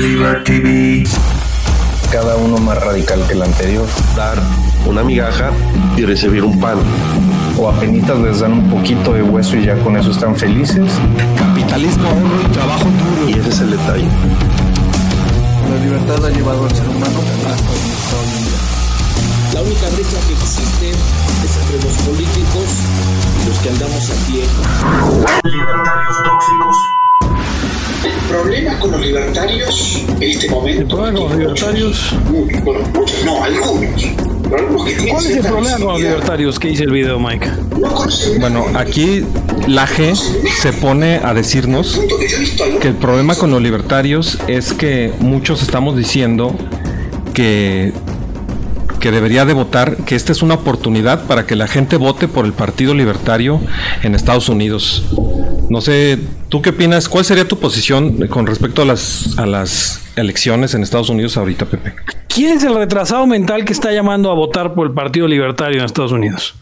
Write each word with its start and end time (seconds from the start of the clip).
Liberty 0.00 1.02
Cada 2.12 2.36
uno 2.36 2.58
más 2.58 2.78
radical 2.78 3.20
que 3.26 3.32
el 3.32 3.42
anterior. 3.42 3.86
Dar 4.16 4.38
una 4.86 5.02
migaja 5.02 5.50
y 5.96 6.04
recibir 6.04 6.44
un 6.44 6.60
pan. 6.60 6.78
O 7.58 7.68
apenas 7.68 8.16
les 8.20 8.38
dan 8.38 8.52
un 8.52 8.70
poquito 8.70 9.12
de 9.12 9.22
hueso 9.22 9.56
y 9.56 9.64
ya 9.64 9.76
con 9.82 9.96
eso 9.96 10.12
están 10.12 10.36
felices. 10.36 10.92
Capitalismo, 11.36 12.08
oro 12.10 12.42
y 12.42 12.52
trabajo 12.52 12.84
duro. 12.84 13.28
Y 13.28 13.40
ese 13.40 13.48
es 13.48 13.60
el 13.60 13.70
detalle. 13.70 14.08
La 15.68 15.84
libertad 15.84 16.26
ha 16.26 16.30
llevado 16.30 16.64
al 16.64 16.70
ser 16.70 16.88
humano 16.88 17.18
hasta 17.50 17.66
donde 17.66 17.94
está 17.98 18.16
hoy 18.18 18.30
en 18.38 18.44
día. 18.44 18.58
La 19.54 19.62
única 19.62 19.88
brecha 19.88 20.18
que 20.28 20.32
existe 20.34 20.90
es 20.90 21.56
entre 21.58 21.88
los 21.88 21.96
políticos 22.06 22.68
y 23.42 23.48
los 23.48 23.58
que 23.58 23.68
andamos 23.70 24.10
a 24.10 24.14
pie. 24.30 24.44
Libertarios 25.42 26.16
tóxicos. 26.22 26.76
El 28.08 28.28
problema 28.28 28.78
con 28.78 28.90
los 28.92 29.00
libertarios 29.00 30.04
en 30.08 30.22
este 30.22 30.48
momento. 30.48 30.80
El 30.80 30.86
problema 30.88 31.18
con 31.18 31.28
los 31.28 31.38
libertarios. 31.38 32.14
Muchos, 32.30 32.64
bueno, 32.64 32.80
muchos 32.94 33.24
no, 33.24 33.44
algunos. 33.44 34.06
¿Cuál 35.10 35.26
es 35.26 35.36
el 35.36 35.42
problema 35.42 35.76
con 35.76 35.88
los 35.88 36.00
libertarios? 36.00 36.58
¿Qué 36.58 36.68
dice 36.68 36.84
el 36.84 36.90
video, 36.90 37.20
Mike? 37.20 37.48
Bueno, 38.40 38.66
aquí 38.74 39.24
la 39.66 39.86
G 39.86 40.14
se 40.14 40.72
pone 40.72 41.20
a 41.22 41.34
decirnos 41.34 42.00
que 42.80 42.88
el 42.88 42.94
problema 42.94 43.34
con 43.34 43.50
los 43.50 43.60
libertarios 43.60 44.38
es 44.48 44.72
que 44.72 45.12
muchos 45.20 45.62
estamos 45.62 45.96
diciendo 45.96 46.54
que 47.34 47.92
que 49.00 49.12
debería 49.12 49.44
de 49.44 49.52
votar, 49.52 49.96
que 49.98 50.16
esta 50.16 50.32
es 50.32 50.42
una 50.42 50.54
oportunidad 50.54 51.26
para 51.26 51.46
que 51.46 51.54
la 51.54 51.68
gente 51.68 51.96
vote 51.96 52.26
por 52.26 52.44
el 52.44 52.52
Partido 52.52 52.94
Libertario 52.94 53.60
en 54.02 54.16
Estados 54.16 54.48
Unidos. 54.48 55.04
No 55.68 55.80
sé, 55.80 56.18
¿tú 56.48 56.62
qué 56.62 56.70
opinas? 56.70 57.08
¿Cuál 57.08 57.24
sería 57.24 57.46
tu 57.46 57.58
posición 57.58 58.26
con 58.28 58.46
respecto 58.46 58.82
a 58.82 58.84
las, 58.84 59.38
a 59.38 59.46
las 59.46 60.02
elecciones 60.16 60.74
en 60.74 60.82
Estados 60.82 61.10
Unidos 61.10 61.36
ahorita, 61.36 61.66
Pepe? 61.66 61.94
¿Quién 62.28 62.56
es 62.56 62.64
el 62.64 62.74
retrasado 62.74 63.26
mental 63.26 63.64
que 63.64 63.72
está 63.72 63.92
llamando 63.92 64.30
a 64.30 64.34
votar 64.34 64.74
por 64.74 64.86
el 64.86 64.92
Partido 64.92 65.26
Libertario 65.26 65.78
en 65.78 65.84
Estados 65.84 66.12
Unidos? 66.12 66.54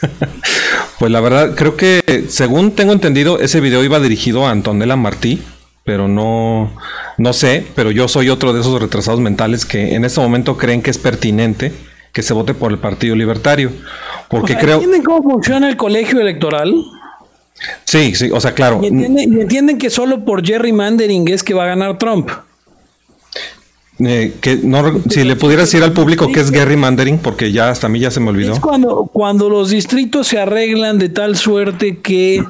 pues 0.98 1.10
la 1.10 1.20
verdad, 1.20 1.54
creo 1.56 1.76
que 1.76 2.26
según 2.28 2.72
tengo 2.72 2.92
entendido, 2.92 3.40
ese 3.40 3.60
video 3.60 3.82
iba 3.84 3.98
dirigido 4.00 4.46
a 4.46 4.50
Antonella 4.50 4.96
Martí, 4.96 5.42
pero 5.84 6.06
no, 6.06 6.72
no 7.16 7.32
sé, 7.32 7.66
pero 7.74 7.90
yo 7.90 8.08
soy 8.08 8.28
otro 8.28 8.52
de 8.52 8.60
esos 8.60 8.80
retrasados 8.80 9.20
mentales 9.20 9.64
que 9.64 9.94
en 9.94 10.04
este 10.04 10.20
momento 10.20 10.56
creen 10.56 10.82
que 10.82 10.90
es 10.90 10.98
pertinente 10.98 11.72
que 12.12 12.22
se 12.22 12.34
vote 12.34 12.54
por 12.54 12.72
el 12.72 12.78
Partido 12.78 13.14
Libertario. 13.14 13.70
Porque 14.28 14.56
creo. 14.56 14.74
¿Entienden 14.74 15.02
cómo 15.02 15.22
funciona 15.22 15.68
el 15.68 15.76
colegio 15.76 16.20
electoral? 16.20 16.74
Sí, 17.84 18.14
sí, 18.14 18.30
o 18.32 18.40
sea, 18.40 18.52
claro. 18.54 18.80
¿Y 18.82 18.86
entienden, 18.86 19.78
que 19.78 19.90
solo 19.90 20.24
por 20.24 20.46
Jerry 20.46 20.72
Mandering 20.72 21.28
es 21.28 21.42
que 21.42 21.54
va 21.54 21.64
a 21.64 21.66
ganar 21.66 21.98
Trump? 21.98 22.30
Eh, 24.00 24.34
que 24.40 24.56
no, 24.56 25.02
si 25.10 25.24
le 25.24 25.34
pudieras 25.34 25.66
decir 25.66 25.82
al 25.82 25.92
público 25.92 26.30
que 26.30 26.38
es 26.38 26.52
Gary 26.52 26.76
Mandering, 26.76 27.18
porque 27.18 27.50
ya 27.50 27.70
hasta 27.70 27.88
a 27.88 27.90
mí 27.90 27.98
ya 27.98 28.12
se 28.12 28.20
me 28.20 28.30
olvidó. 28.30 28.52
Es 28.52 28.60
cuando, 28.60 29.10
cuando 29.12 29.48
los 29.48 29.70
distritos 29.70 30.28
se 30.28 30.38
arreglan 30.38 30.98
de 30.98 31.08
tal 31.08 31.36
suerte 31.36 31.98
que 31.98 32.44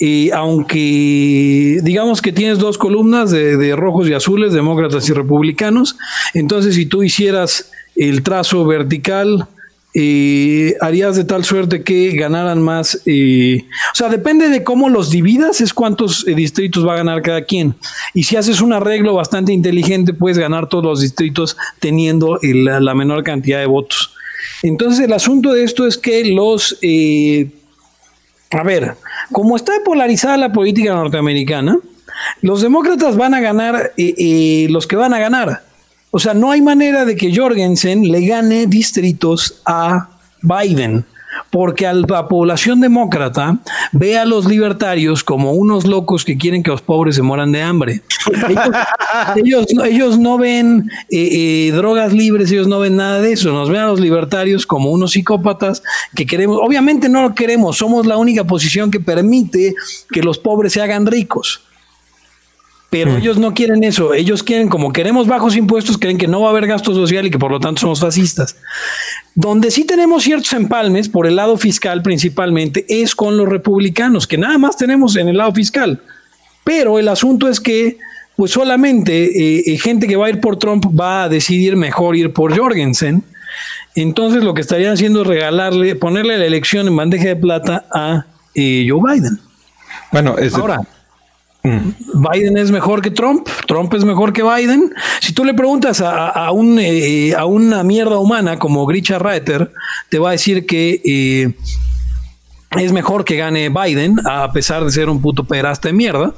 y 0.00 0.30
aunque 0.30 1.80
digamos 1.82 2.22
que 2.22 2.32
tienes 2.32 2.58
dos 2.58 2.78
columnas 2.78 3.30
de, 3.30 3.74
rojos 3.76 4.08
y 4.08 4.14
azules, 4.14 4.52
demócratas 4.52 5.08
y 5.08 5.12
republicanos, 5.12 5.96
entonces 6.34 6.76
si 6.76 6.86
tú 6.86 7.02
hicieras 7.02 7.70
el 7.96 8.22
trazo 8.22 8.64
vertical, 8.64 9.48
eh, 9.94 10.76
harías 10.80 11.16
de 11.16 11.24
tal 11.24 11.44
suerte 11.44 11.82
que 11.82 12.12
ganaran 12.12 12.62
más. 12.62 13.00
Eh, 13.06 13.64
o 13.92 13.94
sea, 13.94 14.08
depende 14.08 14.48
de 14.48 14.64
cómo 14.64 14.88
los 14.88 15.10
dividas, 15.10 15.60
es 15.60 15.74
cuántos 15.74 16.26
eh, 16.26 16.34
distritos 16.34 16.86
va 16.86 16.94
a 16.94 16.98
ganar 16.98 17.22
cada 17.22 17.42
quien. 17.42 17.74
Y 18.14 18.24
si 18.24 18.36
haces 18.36 18.60
un 18.60 18.72
arreglo 18.72 19.14
bastante 19.14 19.52
inteligente, 19.52 20.14
puedes 20.14 20.38
ganar 20.38 20.68
todos 20.68 20.84
los 20.84 21.00
distritos 21.00 21.56
teniendo 21.80 22.38
la 22.42 22.94
menor 22.94 23.24
cantidad 23.24 23.58
de 23.58 23.66
votos. 23.66 24.14
Entonces, 24.62 25.04
el 25.04 25.12
asunto 25.12 25.52
de 25.52 25.64
esto 25.64 25.86
es 25.86 25.98
que 25.98 26.24
los 26.24 26.78
a 28.50 28.62
ver, 28.62 28.96
como 29.32 29.56
está 29.56 29.72
polarizada 29.84 30.36
la 30.36 30.52
política 30.52 30.94
norteamericana, 30.94 31.78
los 32.40 32.62
demócratas 32.62 33.16
van 33.16 33.34
a 33.34 33.40
ganar 33.40 33.92
eh, 33.96 34.14
eh, 34.16 34.66
los 34.70 34.86
que 34.86 34.96
van 34.96 35.12
a 35.14 35.18
ganar. 35.18 35.67
O 36.10 36.18
sea, 36.18 36.34
no 36.34 36.50
hay 36.50 36.62
manera 36.62 37.04
de 37.04 37.16
que 37.16 37.34
Jorgensen 37.34 38.10
le 38.10 38.26
gane 38.26 38.66
distritos 38.66 39.60
a 39.66 40.08
Biden 40.42 41.04
porque 41.50 41.86
a 41.86 41.92
la 41.92 42.28
población 42.28 42.80
demócrata 42.80 43.58
ve 43.92 44.18
a 44.18 44.24
los 44.24 44.46
libertarios 44.46 45.24
como 45.24 45.52
unos 45.52 45.86
locos 45.86 46.24
que 46.24 46.36
quieren 46.36 46.62
que 46.62 46.70
los 46.70 46.82
pobres 46.82 47.16
se 47.16 47.22
mueran 47.22 47.52
de 47.52 47.62
hambre. 47.62 48.02
Ellos, 49.36 50.18
no 50.18 50.38
ven 50.38 50.90
eh, 51.10 51.68
eh, 51.68 51.72
drogas 51.72 52.12
libres, 52.12 52.50
ellos 52.50 52.66
no 52.66 52.78
ven 52.80 52.96
nada 52.96 53.20
de 53.20 53.32
eso, 53.32 53.52
nos 53.52 53.70
ven 53.70 53.80
a 53.80 53.86
los 53.86 54.00
libertarios 54.00 54.66
como 54.66 54.90
unos 54.90 55.12
psicópatas 55.12 55.82
que 56.14 56.26
queremos, 56.26 56.58
obviamente 56.60 57.08
no 57.08 57.22
lo 57.22 57.34
queremos, 57.34 57.76
somos 57.76 58.06
la 58.06 58.16
única 58.16 58.44
posición 58.44 58.90
que 58.90 59.00
permite 59.00 59.74
que 60.10 60.22
los 60.22 60.38
pobres 60.38 60.72
se 60.72 60.82
hagan 60.82 61.06
ricos. 61.06 61.62
Pero 62.90 63.12
hmm. 63.12 63.16
ellos 63.18 63.38
no 63.38 63.52
quieren 63.54 63.84
eso. 63.84 64.14
Ellos 64.14 64.42
quieren, 64.42 64.68
como 64.68 64.92
queremos 64.92 65.26
bajos 65.26 65.56
impuestos, 65.56 65.98
creen 65.98 66.16
que 66.16 66.26
no 66.26 66.40
va 66.40 66.48
a 66.48 66.50
haber 66.50 66.66
gasto 66.66 66.94
social 66.94 67.26
y 67.26 67.30
que 67.30 67.38
por 67.38 67.50
lo 67.50 67.60
tanto 67.60 67.80
somos 67.80 68.00
fascistas. 68.00 68.56
Donde 69.34 69.70
sí 69.70 69.84
tenemos 69.84 70.22
ciertos 70.22 70.52
empalmes, 70.54 71.08
por 71.08 71.26
el 71.26 71.36
lado 71.36 71.56
fiscal 71.56 72.02
principalmente, 72.02 72.86
es 72.88 73.14
con 73.14 73.36
los 73.36 73.48
republicanos, 73.48 74.26
que 74.26 74.38
nada 74.38 74.56
más 74.58 74.76
tenemos 74.76 75.16
en 75.16 75.28
el 75.28 75.36
lado 75.36 75.52
fiscal. 75.52 76.00
Pero 76.64 76.98
el 76.98 77.08
asunto 77.08 77.48
es 77.48 77.60
que, 77.60 77.98
pues 78.36 78.52
solamente 78.52 79.24
eh, 79.24 79.62
eh, 79.66 79.78
gente 79.78 80.06
que 80.06 80.16
va 80.16 80.26
a 80.26 80.30
ir 80.30 80.40
por 80.40 80.58
Trump 80.58 80.86
va 80.98 81.24
a 81.24 81.28
decidir 81.28 81.76
mejor 81.76 82.16
ir 82.16 82.32
por 82.32 82.56
Jorgensen. 82.56 83.22
Entonces 83.94 84.44
lo 84.44 84.54
que 84.54 84.60
estarían 84.60 84.92
haciendo 84.92 85.22
es 85.22 85.26
regalarle, 85.26 85.94
ponerle 85.94 86.38
la 86.38 86.44
elección 86.44 86.86
en 86.86 86.96
bandeja 86.96 87.28
de 87.28 87.36
plata 87.36 87.84
a 87.92 88.26
eh, 88.54 88.86
Joe 88.88 89.00
Biden. 89.02 89.40
Bueno, 90.12 90.38
es 90.38 90.54
ahora. 90.54 90.80
Biden 92.14 92.56
es 92.56 92.70
mejor 92.70 93.02
que 93.02 93.10
Trump, 93.10 93.48
Trump 93.66 93.92
es 93.94 94.04
mejor 94.04 94.32
que 94.32 94.42
Biden. 94.42 94.92
Si 95.20 95.32
tú 95.32 95.44
le 95.44 95.54
preguntas 95.54 96.00
a, 96.00 96.50
eh, 96.80 97.34
una 97.46 97.82
mierda 97.84 98.18
humana 98.18 98.58
como 98.58 98.86
Grisha 98.86 99.18
Reiter, 99.18 99.72
te 100.08 100.18
va 100.18 100.30
a 100.30 100.32
decir 100.32 100.66
que 100.66 101.00
eh, 101.04 101.54
es 102.78 102.92
mejor 102.92 103.24
que 103.24 103.36
gane 103.36 103.68
Biden, 103.68 104.16
a 104.26 104.52
pesar 104.52 104.84
de 104.84 104.90
ser 104.90 105.08
un 105.08 105.20
puto 105.20 105.44
peraste 105.44 105.88
de 105.88 105.94
mierda. 105.94 106.34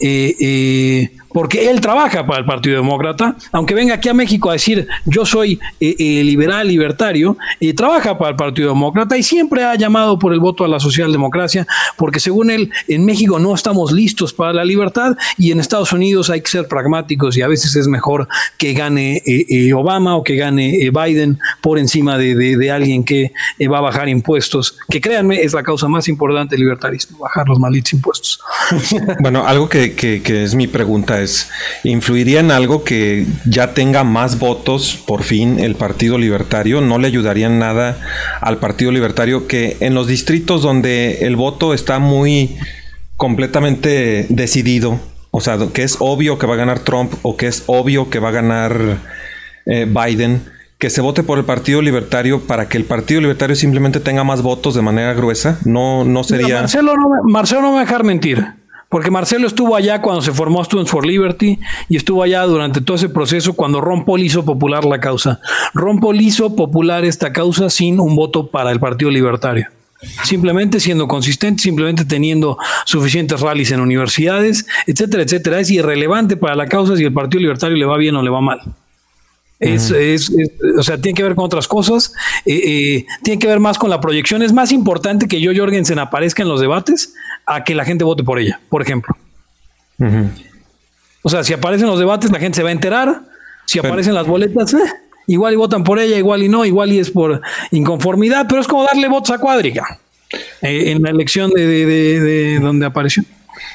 Eh, 0.00 1.10
porque 1.32 1.70
él 1.70 1.80
trabaja 1.80 2.26
para 2.26 2.40
el 2.40 2.46
Partido 2.46 2.76
Demócrata, 2.76 3.36
aunque 3.52 3.74
venga 3.74 3.94
aquí 3.94 4.08
a 4.08 4.14
México 4.14 4.50
a 4.50 4.54
decir 4.54 4.88
yo 5.04 5.26
soy 5.26 5.60
eh, 5.80 5.94
eh, 5.98 6.24
liberal, 6.24 6.68
libertario, 6.68 7.36
trabaja 7.76 8.16
para 8.16 8.30
el 8.30 8.36
Partido 8.36 8.70
Demócrata 8.70 9.16
y 9.16 9.22
siempre 9.22 9.64
ha 9.64 9.74
llamado 9.74 10.18
por 10.18 10.32
el 10.32 10.40
voto 10.40 10.64
a 10.64 10.68
la 10.68 10.80
socialdemocracia, 10.80 11.66
porque 11.96 12.20
según 12.20 12.50
él, 12.50 12.70
en 12.86 13.04
México 13.04 13.38
no 13.38 13.54
estamos 13.54 13.92
listos 13.92 14.32
para 14.32 14.52
la 14.52 14.64
libertad 14.64 15.16
y 15.36 15.52
en 15.52 15.60
Estados 15.60 15.92
Unidos 15.92 16.30
hay 16.30 16.40
que 16.40 16.50
ser 16.50 16.66
pragmáticos 16.66 17.36
y 17.36 17.42
a 17.42 17.48
veces 17.48 17.76
es 17.76 17.88
mejor 17.88 18.28
que 18.56 18.72
gane 18.72 19.22
eh, 19.26 19.72
Obama 19.74 20.16
o 20.16 20.24
que 20.24 20.36
gane 20.36 20.90
Biden 20.90 21.38
por 21.60 21.78
encima 21.78 22.16
de, 22.16 22.68
alguien 22.68 23.04
que 23.04 23.32
va 23.70 23.78
a 23.78 23.80
bajar 23.80 24.08
impuestos, 24.08 24.76
que 24.88 25.00
créanme, 25.00 25.42
es 25.42 25.52
la 25.52 25.62
causa 25.62 25.88
más 25.88 26.08
importante 26.08 26.54
del 26.54 26.60
libertarismo, 26.60 27.18
bajar 27.18 27.48
los 27.48 27.58
malditos 27.58 27.92
impuestos. 27.92 28.40
Bueno, 29.20 29.46
algo 29.46 29.68
que 29.68 30.22
es 30.24 30.54
mi 30.54 30.66
pregunta 30.66 31.17
es, 31.20 31.50
¿influiría 31.84 32.40
en 32.40 32.50
algo 32.50 32.84
que 32.84 33.26
ya 33.44 33.74
tenga 33.74 34.04
más 34.04 34.38
votos 34.38 34.98
por 35.06 35.22
fin 35.22 35.58
el 35.58 35.74
Partido 35.74 36.18
Libertario? 36.18 36.80
¿No 36.80 36.98
le 36.98 37.08
ayudaría 37.08 37.46
en 37.46 37.58
nada 37.58 37.98
al 38.40 38.58
Partido 38.58 38.92
Libertario 38.92 39.46
que 39.46 39.76
en 39.80 39.94
los 39.94 40.06
distritos 40.06 40.62
donde 40.62 41.26
el 41.26 41.36
voto 41.36 41.74
está 41.74 41.98
muy 41.98 42.56
completamente 43.18 44.26
decidido, 44.28 45.00
o 45.32 45.40
sea, 45.40 45.58
que 45.72 45.82
es 45.82 45.96
obvio 45.98 46.38
que 46.38 46.46
va 46.46 46.54
a 46.54 46.58
ganar 46.58 46.78
Trump 46.78 47.12
o 47.22 47.36
que 47.36 47.48
es 47.48 47.64
obvio 47.66 48.10
que 48.10 48.20
va 48.20 48.28
a 48.28 48.32
ganar 48.32 48.98
eh, 49.66 49.86
Biden, 49.86 50.42
que 50.78 50.88
se 50.88 51.00
vote 51.00 51.24
por 51.24 51.38
el 51.38 51.44
Partido 51.44 51.82
Libertario 51.82 52.40
para 52.40 52.68
que 52.68 52.78
el 52.78 52.84
Partido 52.84 53.20
Libertario 53.20 53.56
simplemente 53.56 53.98
tenga 53.98 54.22
más 54.22 54.42
votos 54.42 54.76
de 54.76 54.82
manera 54.82 55.12
gruesa, 55.14 55.58
no, 55.64 56.04
no 56.04 56.22
sería... 56.22 56.60
Marcelo, 56.60 56.96
no 56.96 57.08
Marcelo 57.24 57.60
no 57.60 57.68
me 57.70 57.74
va 57.74 57.80
a 57.80 57.84
dejar 57.84 58.04
mentir. 58.04 58.46
Porque 58.88 59.10
Marcelo 59.10 59.46
estuvo 59.46 59.76
allá 59.76 60.00
cuando 60.00 60.22
se 60.22 60.32
formó 60.32 60.64
Students 60.64 60.90
for 60.90 61.06
Liberty 61.06 61.58
y 61.90 61.96
estuvo 61.96 62.22
allá 62.22 62.42
durante 62.44 62.80
todo 62.80 62.96
ese 62.96 63.10
proceso 63.10 63.52
cuando 63.52 63.82
Ron 63.82 64.04
Paul 64.04 64.22
hizo 64.22 64.44
popular 64.44 64.84
la 64.86 64.98
causa. 64.98 65.40
Ron 65.74 66.00
Paul 66.00 66.20
hizo 66.20 66.56
popular 66.56 67.04
esta 67.04 67.32
causa 67.32 67.68
sin 67.68 68.00
un 68.00 68.16
voto 68.16 68.46
para 68.46 68.70
el 68.70 68.80
Partido 68.80 69.10
Libertario. 69.10 69.66
Simplemente 70.22 70.80
siendo 70.80 71.06
consistente, 71.06 71.62
simplemente 71.62 72.04
teniendo 72.04 72.56
suficientes 72.86 73.40
rallies 73.40 73.72
en 73.72 73.80
universidades, 73.80 74.66
etcétera, 74.86 75.24
etcétera. 75.24 75.60
Es 75.60 75.70
irrelevante 75.70 76.36
para 76.36 76.54
la 76.54 76.66
causa 76.66 76.96
si 76.96 77.04
el 77.04 77.12
Partido 77.12 77.40
Libertario 77.40 77.76
le 77.76 77.84
va 77.84 77.98
bien 77.98 78.16
o 78.16 78.22
le 78.22 78.30
va 78.30 78.40
mal. 78.40 78.60
Es, 79.60 79.90
es, 79.90 80.30
o 80.78 80.82
sea, 80.84 81.00
tiene 81.00 81.16
que 81.16 81.22
ver 81.24 81.34
con 81.34 81.44
otras 81.44 81.66
cosas, 81.66 82.12
eh, 82.46 82.60
eh, 82.64 83.06
tiene 83.24 83.40
que 83.40 83.48
ver 83.48 83.58
más 83.58 83.76
con 83.76 83.90
la 83.90 84.00
proyección. 84.00 84.42
Es 84.42 84.52
más 84.52 84.70
importante 84.70 85.26
que 85.26 85.40
yo 85.40 85.50
Jorgensen 85.54 85.98
aparezca 85.98 86.42
en 86.42 86.48
los 86.48 86.60
debates 86.60 87.12
a 87.44 87.64
que 87.64 87.74
la 87.74 87.84
gente 87.84 88.04
vote 88.04 88.22
por 88.22 88.38
ella, 88.38 88.60
por 88.68 88.82
ejemplo. 88.82 89.16
O 90.00 90.04
O 91.24 91.28
sea, 91.28 91.42
si 91.42 91.52
aparecen 91.52 91.88
los 91.88 91.98
debates, 91.98 92.30
la 92.30 92.38
gente 92.38 92.56
se 92.56 92.62
va 92.62 92.68
a 92.68 92.72
enterar. 92.72 93.22
Si 93.66 93.80
aparecen 93.80 94.14
las 94.14 94.26
boletas, 94.26 94.72
eh, 94.74 94.78
igual 95.26 95.54
y 95.54 95.56
votan 95.56 95.82
por 95.82 95.98
ella, 95.98 96.16
igual 96.16 96.42
y 96.42 96.48
no, 96.48 96.64
igual 96.64 96.92
y 96.92 97.00
es 97.00 97.10
por 97.10 97.42
inconformidad, 97.72 98.46
pero 98.48 98.60
es 98.60 98.66
como 98.68 98.84
darle 98.84 99.08
votos 99.08 99.30
a 99.32 99.38
Cuadriga 99.38 99.84
en 100.62 101.02
la 101.02 101.10
elección 101.10 101.50
de, 101.50 101.66
de, 101.66 101.86
de, 101.86 102.20
de 102.20 102.60
donde 102.60 102.86
apareció. 102.86 103.24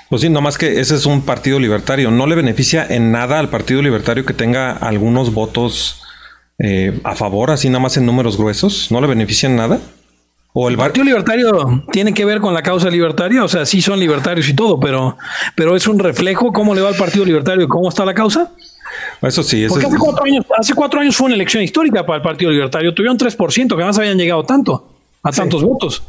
Pues 0.09 0.21
sí, 0.21 0.29
nomás 0.29 0.57
que 0.57 0.79
ese 0.79 0.95
es 0.95 1.05
un 1.05 1.21
partido 1.21 1.59
libertario. 1.59 2.11
No 2.11 2.27
le 2.27 2.35
beneficia 2.35 2.85
en 2.87 3.11
nada 3.11 3.39
al 3.39 3.49
partido 3.49 3.81
libertario 3.81 4.25
que 4.25 4.33
tenga 4.33 4.71
algunos 4.71 5.33
votos 5.33 6.01
eh, 6.59 6.99
a 7.03 7.15
favor, 7.15 7.51
así 7.51 7.69
nada 7.69 7.79
más 7.79 7.97
en 7.97 8.05
números 8.05 8.37
gruesos. 8.37 8.91
¿No 8.91 9.01
le 9.01 9.07
beneficia 9.07 9.47
en 9.49 9.55
nada? 9.55 9.79
¿O 10.55 10.69
el, 10.69 10.77
Partido 10.77 11.03
Libertario 11.03 11.83
tiene 11.91 12.13
que 12.13 12.25
ver 12.25 12.39
con 12.39 12.53
la 12.53 12.61
causa 12.61 12.87
libertaria? 12.89 13.43
O 13.43 13.47
sea, 13.47 13.65
sí 13.65 13.81
son 13.81 13.99
libertarios 13.99 14.47
y 14.47 14.53
todo, 14.53 14.79
pero, 14.79 15.17
pero 15.55 15.75
es 15.75 15.87
un 15.87 15.97
reflejo 15.97 16.53
cómo 16.53 16.75
le 16.75 16.81
va 16.81 16.89
al 16.89 16.95
Partido 16.95 17.25
Libertario, 17.25 17.67
cómo 17.67 17.89
está 17.89 18.05
la 18.05 18.13
causa. 18.13 18.51
Eso 19.23 19.41
sí. 19.41 19.63
Eso 19.63 19.73
Porque 19.73 19.87
hace 19.87 19.97
cuatro, 19.97 20.25
años, 20.25 20.45
hace 20.55 20.73
cuatro 20.75 20.99
años 20.99 21.15
fue 21.15 21.25
una 21.25 21.35
elección 21.35 21.63
histórica 21.63 22.05
para 22.05 22.17
el 22.17 22.21
Partido 22.21 22.51
Libertario. 22.51 22.93
Tuvieron 22.93 23.17
3%, 23.17 23.67
que 23.67 23.73
además 23.73 23.97
habían 23.97 24.17
llegado 24.17 24.43
tanto, 24.43 24.89
a 25.23 25.31
tantos 25.31 25.61
sí. 25.61 25.65
votos. 25.65 26.03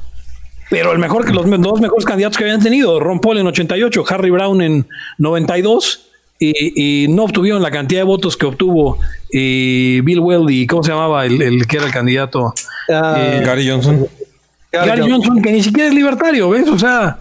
Pero 0.75 0.91
el 0.91 0.99
mejor 0.99 1.25
que 1.25 1.33
los 1.33 1.49
dos 1.61 1.81
mejores 1.81 2.05
candidatos 2.05 2.37
que 2.37 2.43
habían 2.43 2.61
tenido, 2.61 2.99
Ron 2.99 3.21
Paul 3.21 3.39
en 3.39 3.47
88, 3.47 4.05
Harry 4.09 4.31
Brown 4.31 4.61
en 4.61 4.89
92, 5.19 6.09
y, 6.41 7.05
y 7.05 7.07
no 7.07 7.23
obtuvieron 7.23 7.63
la 7.63 7.71
cantidad 7.71 8.01
de 8.01 8.05
votos 8.05 8.37
que 8.37 8.45
obtuvo 8.45 8.99
eh, 9.33 10.01
Bill 10.03 10.19
Weld 10.19 10.51
y 10.51 10.67
¿cómo 10.67 10.83
se 10.83 10.91
llamaba 10.91 11.27
el, 11.27 11.41
el 11.41 11.69
que 11.69 11.77
era 11.77 11.87
el 11.87 11.93
candidato? 11.93 12.53
Uh, 12.89 12.93
eh, 12.93 13.43
Gary 13.45 13.69
Johnson. 13.69 14.05
Gary, 14.73 14.89
Gary 14.89 15.01
Johnson. 15.03 15.23
Johnson, 15.23 15.43
que 15.43 15.53
ni 15.53 15.63
siquiera 15.63 15.89
es 15.89 15.95
libertario, 15.95 16.51
¿ves? 16.51 16.69
O 16.69 16.77
sea, 16.77 17.19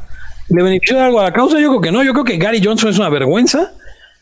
¿le 0.50 0.64
benefició 0.64 0.98
de 0.98 1.04
algo 1.04 1.20
a 1.20 1.26
la 1.26 1.32
causa? 1.32 1.60
Yo 1.60 1.70
creo 1.70 1.82
que 1.82 1.92
no. 1.92 2.04
Yo 2.04 2.14
creo 2.14 2.26
que 2.26 2.38
Gary 2.38 2.60
Johnson 2.60 2.90
es 2.90 2.98
una 2.98 3.10
vergüenza. 3.10 3.72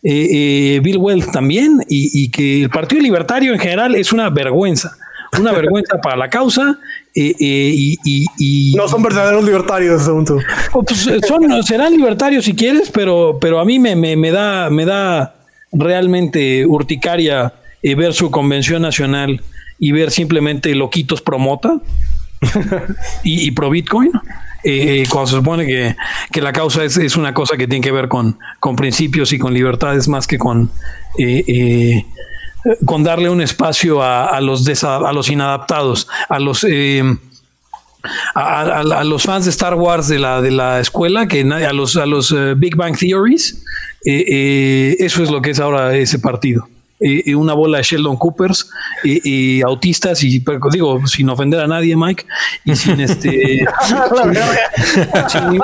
Eh, 0.04 0.82
Bill 0.84 0.98
Weld 0.98 1.32
también. 1.32 1.80
Y, 1.88 2.26
y 2.26 2.30
que 2.32 2.64
el 2.64 2.70
Partido 2.70 3.02
Libertario 3.02 3.54
en 3.54 3.60
general 3.60 3.96
es 3.96 4.12
una 4.12 4.30
vergüenza 4.30 4.98
una 5.40 5.52
vergüenza 5.54 6.00
para 6.02 6.16
la 6.18 6.30
causa 6.30 6.78
eh, 7.16 7.36
eh, 7.40 7.72
y, 7.74 7.98
y, 8.04 8.26
y, 8.38 8.76
no 8.76 8.88
son 8.88 9.02
verdaderos 9.02 9.44
libertarios 9.44 10.04
según 10.04 10.26
tú. 10.26 10.40
Pues 10.74 11.10
son 11.28 11.64
serán 11.64 11.96
libertarios 11.96 12.46
si 12.46 12.54
quieres 12.54 12.90
pero 12.90 13.38
pero 13.40 13.60
a 13.60 13.66
mí 13.66 13.80
me, 13.80 13.96
me, 13.96 14.16
me 14.16 14.32
da 14.32 14.70
me 14.70 14.86
da 14.86 15.36
realmente 15.72 16.66
urticaria 16.66 17.54
eh, 17.82 17.96
ver 17.96 18.14
su 18.14 18.30
convención 18.30 18.82
nacional 18.82 19.42
y 19.80 19.92
ver 19.92 20.12
simplemente 20.12 20.76
loquitos 20.76 21.22
promota 21.22 21.80
y, 23.24 23.48
y 23.48 23.52
pro 23.52 23.70
bitcoin 23.70 24.12
eh, 24.64 25.06
cuando 25.10 25.28
se 25.28 25.36
supone 25.38 25.66
que, 25.66 25.96
que 26.32 26.42
la 26.42 26.54
causa 26.54 26.84
es, 26.84 26.96
es, 26.98 27.18
una 27.18 27.34
cosa 27.34 27.58
que 27.58 27.68
tiene 27.68 27.84
que 27.84 27.92
ver 27.92 28.08
con, 28.08 28.38
con 28.60 28.76
principios 28.76 29.34
y 29.34 29.40
con 29.40 29.54
libertades 29.54 30.08
más 30.08 30.28
que 30.28 30.38
con 30.38 30.70
eh, 31.18 32.06
con 32.86 33.04
darle 33.04 33.30
un 33.30 33.42
espacio 33.42 34.02
a, 34.02 34.28
a 34.28 34.42
los 34.42 34.84
a 34.84 35.14
los 35.14 35.30
inadaptados, 35.30 36.08
a 36.30 36.40
los 36.40 36.66
eh, 36.68 37.04
a, 38.36 39.04
los 39.04 39.24
fans 39.24 39.46
de 39.46 39.52
Star 39.52 39.76
Wars 39.76 40.08
de 40.08 40.20
la 40.20 40.42
de 40.42 40.52
la 40.52 40.80
escuela, 40.80 41.28
que 41.28 41.42
a 41.42 41.74
los 41.74 41.98
a 41.98 42.06
los 42.06 42.32
uh, 42.32 42.56
Big 42.56 42.76
Bang 42.76 42.98
Theories, 42.98 43.64
eh, 44.06 44.26
eh, 44.28 44.96
eso 45.00 45.24
es 45.24 45.30
lo 45.30 45.42
que 45.42 45.52
es 45.52 45.60
ahora 45.60 45.96
ese 45.96 46.20
partido. 46.20 46.68
Y, 47.02 47.34
una 47.34 47.54
bola 47.54 47.80
de 47.80 47.84
Sheldon 47.84 48.18
Coopers 48.18 48.70
y, 49.04 49.58
y, 49.58 49.62
autistas 49.62 50.24
y 50.24 50.44
digo 50.72 51.08
sin 51.08 51.30
ofender 51.30 51.60
a 51.62 51.68
nadie 51.68 51.96
Mike 51.96 52.26
y 52.64 52.76
sin 52.76 53.02
este 53.02 53.66
sin, 53.88 53.98
sin, 55.28 55.62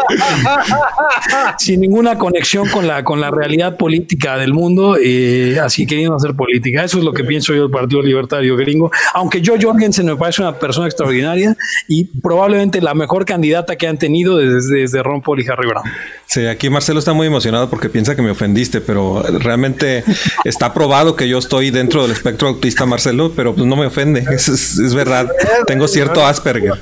sin, 1.57 1.81
ninguna 1.81 2.17
conexión 2.17 2.67
con 2.69 2.87
la 2.87 3.03
con 3.03 3.21
la 3.21 3.29
realidad 3.29 3.77
política 3.77 4.37
del 4.37 4.53
mundo 4.53 4.97
eh, 5.01 5.59
así 5.63 5.85
queriendo 5.85 6.15
hacer 6.15 6.33
política. 6.33 6.83
Eso 6.83 6.97
es 6.97 7.03
lo 7.03 7.13
que 7.13 7.23
pienso 7.23 7.53
yo 7.53 7.63
del 7.63 7.71
Partido 7.71 8.01
Libertario 8.01 8.55
gringo. 8.55 8.91
Aunque 9.13 9.41
yo 9.41 9.53
Jorgensen 9.61 10.05
me 10.05 10.15
parece 10.15 10.41
una 10.41 10.57
persona 10.57 10.87
extraordinaria 10.87 11.55
y 11.87 12.05
probablemente 12.05 12.81
la 12.81 12.93
mejor 12.93 13.25
candidata 13.25 13.75
que 13.75 13.87
han 13.87 13.97
tenido 13.97 14.37
desde, 14.37 14.79
desde 14.79 15.03
Ron 15.03 15.21
Paul 15.21 15.39
y 15.41 15.47
Harry 15.47 15.67
Brown. 15.67 15.85
Sí 16.25 16.45
aquí 16.45 16.69
Marcelo 16.69 16.99
está 16.99 17.13
muy 17.13 17.27
emocionado 17.27 17.69
porque 17.69 17.89
piensa 17.89 18.15
que 18.15 18.21
me 18.21 18.31
ofendiste 18.31 18.81
pero 18.81 19.23
realmente 19.39 20.03
está 20.43 20.73
probado 20.73 21.15
que 21.15 21.26
yo 21.27 21.37
estoy 21.37 21.71
dentro 21.71 22.03
del 22.03 22.11
espectro 22.11 22.47
autista, 22.47 22.85
Marcelo, 22.85 23.31
pero 23.35 23.53
pues 23.53 23.65
no 23.67 23.75
me 23.75 23.85
ofende. 23.85 24.25
Es, 24.31 24.49
es, 24.49 24.77
es 24.77 24.93
verdad. 24.93 25.29
Tengo 25.65 25.87
cierto 25.87 26.25
Asperger. 26.25 26.73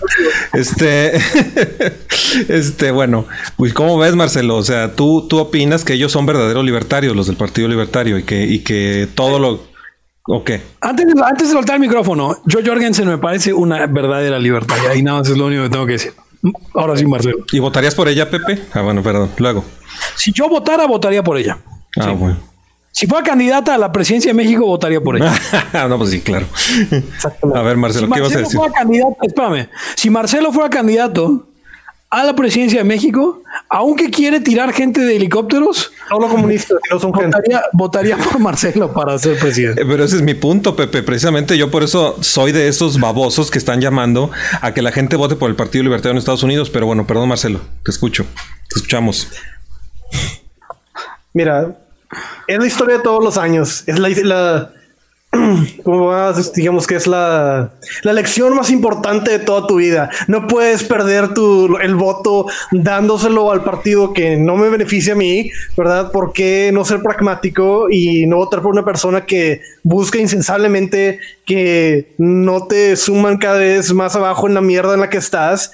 Este, 0.54 1.18
este, 2.50 2.92
bueno, 2.92 3.26
pues 3.58 3.74
¿cómo 3.74 3.98
ves, 3.98 4.16
Marcelo? 4.16 4.58
O 4.58 4.64
sea, 4.64 4.94
tú, 4.94 5.28
tú 5.28 5.40
opinas 5.40 5.84
que 5.84 5.94
ellos 5.94 6.12
son 6.12 6.26
verdaderos 6.26 6.64
libertarios, 6.64 7.16
los 7.16 7.28
del 7.28 7.36
Partido 7.36 7.68
Libertario, 7.68 8.18
y 8.18 8.24
que, 8.24 8.46
y 8.46 8.60
que 8.60 9.08
todo 9.16 9.40
lo 9.40 9.76
¿O 10.28 10.44
qué? 10.44 10.60
Antes, 10.82 11.06
antes 11.24 11.50
de 11.50 11.54
soltar 11.54 11.76
el 11.76 11.82
micrófono, 11.82 12.38
Joe 12.52 12.66
Jorgensen 12.66 13.08
me 13.08 13.20
parece 13.20 13.54
una 13.54 13.86
verdadera 13.86 14.40
libertaria 14.40 14.96
y 14.96 15.04
nada 15.04 15.20
más 15.20 15.30
es 15.30 15.38
lo 15.38 15.46
único 15.46 15.64
que 15.64 15.70
tengo 15.70 15.86
que 15.86 15.92
decir. 15.94 16.14
Ahora 16.74 16.98
sí, 16.98 17.06
Marcelo. 17.06 17.46
¿Y 17.52 17.60
votarías 17.60 17.94
por 17.94 18.08
ella, 18.08 18.30
Pepe? 18.30 18.60
Ah, 18.74 18.82
bueno, 18.82 19.04
perdón. 19.04 19.30
Luego. 19.38 19.64
Si 20.16 20.32
yo 20.32 20.50
votara, 20.50 20.88
votaría 20.88 21.24
por 21.24 21.38
ella. 21.38 21.60
Ah, 21.98 22.06
sí. 22.06 22.12
bueno. 22.18 22.38
Si 22.96 23.08
fuera 23.08 23.26
candidata 23.26 23.76
a 23.76 23.78
la 23.78 23.92
presidencia 23.92 24.30
de 24.30 24.36
México, 24.36 24.66
votaría 24.66 25.02
por 25.02 25.18
ella. 25.18 25.34
no, 25.90 25.98
pues 25.98 26.12
sí, 26.12 26.22
claro. 26.22 26.46
A 27.54 27.62
ver, 27.62 27.76
Marcelo, 27.76 28.08
si 28.08 28.14
¿qué 28.14 28.22
Marcelo 28.22 28.24
vas 28.24 28.36
a 28.36 28.40
decir? 28.40 28.58
Fuera 28.58 28.74
candidato, 28.74 29.18
espérame. 29.22 29.70
Si 29.96 30.10
Marcelo 30.10 30.54
fuera 30.54 30.70
candidato 30.70 31.46
a 32.10 32.24
la 32.24 32.34
presidencia 32.38 32.80
de 32.80 32.86
México, 32.86 33.44
aunque 33.68 34.10
quiere 34.10 34.40
tirar 34.40 34.72
gente 34.72 35.02
de 35.02 35.18
helicópteros, 35.18 35.92
no 36.10 36.20
los 36.22 36.32
comunistas, 36.32 36.78
no 36.90 36.98
son 36.98 37.12
votaría, 37.12 37.64
votaría, 37.74 38.16
por 38.16 38.40
Marcelo 38.40 38.94
para 38.94 39.20
ser 39.20 39.38
presidente. 39.40 39.82
Eh, 39.82 39.86
pero 39.86 40.06
ese 40.06 40.16
es 40.16 40.22
mi 40.22 40.34
punto, 40.34 40.78
Pepe. 40.78 41.04
Precisamente 41.04 41.58
yo 41.58 41.70
por 41.70 41.84
eso 41.84 42.16
soy 42.22 42.54
de 42.54 42.70
esos 42.70 43.02
babosos 43.02 43.52
que 43.52 43.58
están 43.58 43.82
llamando 43.82 44.32
a 44.62 44.74
que 44.74 44.82
la 44.82 44.94
gente 44.94 45.18
vote 45.18 45.36
por 45.36 45.50
el 45.50 45.58
Partido 45.58 45.84
Libertario 45.84 46.12
en 46.12 46.20
Estados 46.20 46.44
Unidos. 46.44 46.70
Pero 46.70 46.86
bueno, 46.86 47.06
perdón, 47.06 47.28
Marcelo, 47.28 47.60
te 47.84 47.92
escucho, 47.92 48.26
te 48.70 48.80
escuchamos. 48.80 49.28
Mira, 51.34 51.76
es 52.48 52.60
la 52.60 52.66
historia 52.66 52.98
de 52.98 53.04
todos 53.04 53.24
los 53.24 53.38
años. 53.38 53.84
Es 53.88 54.00
la, 54.00 54.72
como 55.84 56.08
más, 56.12 56.54
digamos 56.54 56.88
que 56.88 56.96
es 56.96 57.08
la, 57.08 57.74
la 58.04 58.14
lección 58.14 58.56
más 58.56 58.70
importante 58.70 59.32
de 59.32 59.40
toda 59.40 59.68
tu 59.68 59.76
vida. 59.76 60.10
No 60.28 60.48
puedes 60.48 60.84
perder 60.84 61.34
tu, 61.34 61.78
el 61.78 61.96
voto 61.96 62.46
dándoselo 62.72 63.52
al 63.52 63.64
partido 63.64 64.14
que 64.14 64.38
no 64.38 64.56
me 64.58 64.70
beneficia 64.70 65.14
a 65.14 65.18
mí, 65.18 65.52
¿verdad? 65.78 66.12
¿Por 66.12 66.34
qué 66.34 66.72
no 66.74 66.86
ser 66.86 67.02
pragmático 67.02 67.88
y 67.90 68.26
no 68.28 68.38
votar 68.38 68.62
por 68.62 68.72
una 68.72 68.86
persona 68.86 69.26
que 69.26 69.62
busca 69.84 70.20
insensablemente 70.20 71.20
que 71.46 72.14
no 72.18 72.68
te 72.68 72.96
suman 72.96 73.38
cada 73.38 73.60
vez 73.60 73.94
más 73.94 74.16
abajo 74.16 74.48
en 74.48 74.54
la 74.54 74.62
mierda 74.62 74.94
en 74.94 75.02
la 75.02 75.10
que 75.10 75.18
estás? 75.18 75.72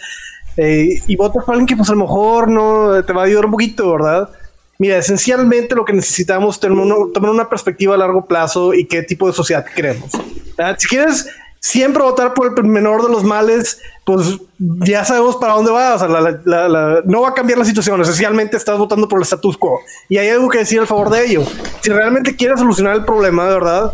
Eh, 0.58 1.02
y 1.08 1.16
votar 1.16 1.46
por 1.46 1.54
alguien 1.54 1.68
que 1.68 1.78
pues 1.78 1.90
a 1.90 1.94
lo 1.94 2.00
mejor 2.00 2.50
no 2.50 3.04
te 3.06 3.14
va 3.14 3.22
a 3.22 3.26
ayudar 3.26 3.46
un 3.46 3.52
poquito, 3.52 3.92
¿verdad? 3.94 4.30
Mira, 4.82 4.98
esencialmente 4.98 5.76
lo 5.76 5.86
que 5.86 5.94
necesitamos 5.94 6.56
es 6.56 6.60
tomar 6.60 7.30
una 7.30 7.48
perspectiva 7.48 7.94
a 7.94 8.00
largo 8.00 8.26
plazo 8.26 8.74
y 8.74 8.86
qué 8.88 9.04
tipo 9.04 9.28
de 9.28 9.34
sociedad 9.34 9.64
queremos. 9.64 10.10
¿verdad? 10.58 10.76
Si 10.80 10.88
quieres 10.88 11.28
siempre 11.60 12.02
votar 12.02 12.34
por 12.34 12.52
el 12.58 12.66
menor 12.66 13.04
de 13.04 13.10
los 13.10 13.24
males, 13.24 13.80
pues 14.04 14.40
ya 14.58 15.06
sabemos 15.06 15.36
para 15.36 15.54
dónde 15.54 15.70
va. 15.70 15.94
O 15.94 16.00
sea, 16.00 16.08
la, 16.08 16.40
la, 16.46 16.68
la, 16.68 17.02
no 17.06 17.22
va 17.22 17.30
a 17.30 17.34
cambiar 17.36 17.60
la 17.60 17.66
situación. 17.66 18.02
Esencialmente 18.02 18.58
estás 18.58 18.80
votando 18.80 19.08
por 19.08 19.20
el 19.20 19.24
status 19.24 19.56
quo 19.56 19.82
y 20.10 20.18
hay 20.18 20.30
algo 20.30 20.50
que 20.50 20.58
decir 20.58 20.80
al 20.80 20.88
favor 20.88 21.12
de 21.12 21.28
ello. 21.28 21.44
Si 21.82 21.92
realmente 21.92 22.36
quieres 22.36 22.60
solucionar 22.60 22.96
el 22.96 23.06
problema, 23.06 23.46
de 23.46 23.54
verdad, 23.54 23.94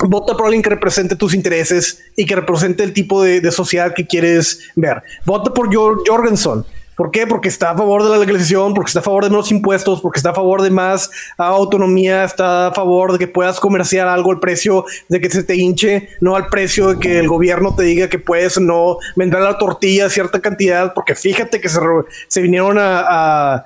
vota 0.00 0.36
por 0.36 0.44
alguien 0.44 0.62
que 0.62 0.68
represente 0.68 1.16
tus 1.16 1.32
intereses 1.32 2.02
y 2.14 2.26
que 2.26 2.36
represente 2.36 2.82
el 2.82 2.92
tipo 2.92 3.22
de, 3.22 3.40
de 3.40 3.50
sociedad 3.50 3.94
que 3.94 4.06
quieres 4.06 4.70
ver. 4.76 5.02
Vota 5.24 5.54
por 5.54 5.74
Jorgensen. 5.74 6.62
¿Por 6.96 7.10
qué? 7.10 7.26
Porque 7.26 7.48
está 7.48 7.70
a 7.70 7.76
favor 7.76 8.04
de 8.04 8.10
la 8.10 8.18
legalización, 8.18 8.74
porque 8.74 8.88
está 8.88 9.00
a 9.00 9.02
favor 9.02 9.24
de 9.24 9.30
menos 9.30 9.50
impuestos, 9.50 10.00
porque 10.00 10.18
está 10.18 10.30
a 10.30 10.34
favor 10.34 10.62
de 10.62 10.70
más 10.70 11.10
autonomía, 11.36 12.24
está 12.24 12.68
a 12.68 12.72
favor 12.72 13.12
de 13.12 13.18
que 13.18 13.26
puedas 13.26 13.58
comerciar 13.58 14.06
algo 14.06 14.30
al 14.30 14.40
precio 14.40 14.84
de 15.08 15.20
que 15.20 15.30
se 15.30 15.42
te 15.42 15.56
hinche, 15.56 16.08
no 16.20 16.36
al 16.36 16.48
precio 16.48 16.88
de 16.88 17.00
que 17.00 17.18
el 17.18 17.28
gobierno 17.28 17.74
te 17.74 17.82
diga 17.82 18.08
que 18.08 18.18
puedes 18.18 18.60
no 18.60 18.98
vender 19.16 19.40
la 19.40 19.58
tortilla 19.58 20.06
a 20.06 20.10
cierta 20.10 20.40
cantidad, 20.40 20.94
porque 20.94 21.14
fíjate 21.14 21.60
que 21.60 21.68
se, 21.68 22.40
vinieron 22.40 22.76
a, 22.78 23.64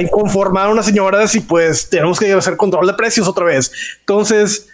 inconformar 0.00 0.66
a 0.66 0.70
unas 0.70 0.86
señoras 0.86 1.34
y 1.36 1.40
pues 1.40 1.88
tenemos 1.88 2.18
que 2.18 2.32
hacer 2.32 2.56
control 2.56 2.86
de 2.86 2.94
precios 2.94 3.28
otra 3.28 3.44
vez. 3.44 3.70
Entonces, 4.00 4.68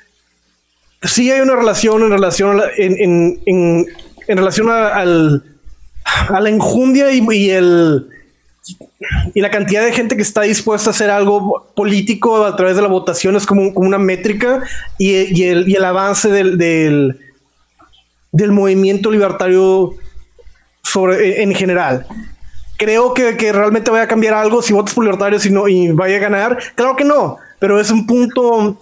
sí 1.03 1.31
hay 1.31 1.41
una 1.43 1.55
relación 1.55 2.03
en 2.03 2.11
relación 2.11 2.61
a, 2.61 2.65
en, 2.77 2.97
en, 3.47 3.87
en, 4.27 4.37
relación 4.39 4.71
al 4.71 5.54
a 6.05 6.41
la 6.41 6.49
enjundia 6.49 7.11
y, 7.13 7.51
el 7.51 8.09
y 9.35 9.41
la 9.41 9.51
cantidad 9.51 9.85
de 9.85 9.93
gente 9.93 10.17
que 10.17 10.23
está 10.23 10.43
dispuesta 10.43 10.91
a 10.91 10.93
hacer 10.93 11.11
algo 11.11 11.67
político 11.75 12.45
a 12.45 12.57
través 12.57 12.77
de 12.77 12.83
la 12.83 12.89
votación 12.89 13.37
es 13.37 13.47
como, 13.47 13.75
como 13.75 13.87
una 13.87 13.99
métrica 13.99 14.63
y, 14.99 15.43
el, 15.45 15.69
y 15.69 15.75
el 15.75 15.85
avance 15.85 16.29
del, 16.29 16.57
del, 16.57 17.21
del, 18.33 18.53
movimiento 18.53 19.11
libertario 19.11 19.95
sobre, 20.83 21.43
en 21.43 21.55
general. 21.55 22.07
Creo 22.77 23.15
que, 23.15 23.37
que, 23.37 23.53
realmente 23.53 23.91
vaya 23.91 24.05
a 24.05 24.09
cambiar 24.09 24.35
algo 24.35 24.63
si 24.63 24.73
votas 24.73 24.95
por 24.95 25.05
libertarios 25.05 25.45
y, 25.47 25.51
no, 25.51 25.69
y 25.69 25.93
vaya 25.93 26.17
a 26.17 26.21
ganar. 26.21 26.59
Claro 26.75 26.97
que 26.97 27.05
no. 27.05 27.37
pero 27.59 27.79
es 27.79 27.91
un 27.91 28.07
punto, 28.07 28.79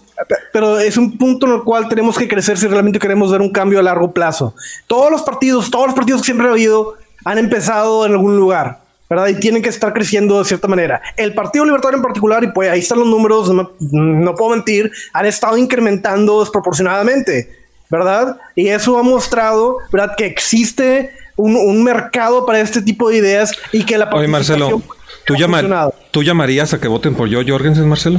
pero 0.52 0.78
es 0.78 0.96
un 0.96 1.18
punto 1.18 1.46
en 1.46 1.54
el 1.54 1.62
cual 1.62 1.88
tenemos 1.88 2.16
que 2.16 2.28
crecer 2.28 2.56
si 2.56 2.68
realmente 2.68 2.98
queremos 2.98 3.32
ver 3.32 3.40
un 3.40 3.50
cambio 3.50 3.80
a 3.80 3.82
largo 3.82 4.12
plazo. 4.12 4.54
Todos 4.86 5.10
los 5.10 5.22
partidos, 5.22 5.70
todos 5.70 5.86
los 5.86 5.94
partidos 5.94 6.20
que 6.20 6.26
siempre 6.26 6.46
ha 6.46 6.50
habido, 6.50 6.96
han 7.24 7.38
empezado 7.38 8.06
en 8.06 8.12
algún 8.12 8.36
lugar. 8.36 8.82
¿verdad? 9.12 9.28
Y 9.28 9.34
tienen 9.34 9.60
que 9.60 9.68
estar 9.68 9.92
creciendo 9.92 10.38
de 10.38 10.46
cierta 10.46 10.68
manera. 10.68 11.02
El 11.18 11.34
Partido 11.34 11.66
Libertario 11.66 11.98
en 11.98 12.02
particular, 12.02 12.42
y 12.44 12.46
pues 12.46 12.70
ahí 12.70 12.80
están 12.80 12.98
los 12.98 13.08
números, 13.08 13.52
no, 13.52 13.72
no 13.90 14.34
puedo 14.34 14.52
mentir, 14.52 14.90
han 15.12 15.26
estado 15.26 15.58
incrementando 15.58 16.40
desproporcionadamente, 16.40 17.50
¿verdad? 17.90 18.38
Y 18.56 18.68
eso 18.68 18.96
ha 18.96 19.02
mostrado, 19.02 19.76
¿verdad? 19.92 20.14
Que 20.16 20.24
existe 20.24 21.10
un, 21.36 21.56
un 21.56 21.84
mercado 21.84 22.46
para 22.46 22.60
este 22.60 22.80
tipo 22.80 23.10
de 23.10 23.18
ideas 23.18 23.52
y 23.70 23.84
que 23.84 23.98
la 23.98 24.08
Oye, 24.14 24.28
Marcelo, 24.28 24.82
¿tú, 25.26 25.36
llama-. 25.36 25.90
¿tú 26.10 26.22
llamarías 26.22 26.72
a 26.72 26.80
que 26.80 26.88
voten 26.88 27.14
por 27.14 27.30
Joe 27.30 27.44
Jorgensen, 27.46 27.86
Marcelo? 27.86 28.18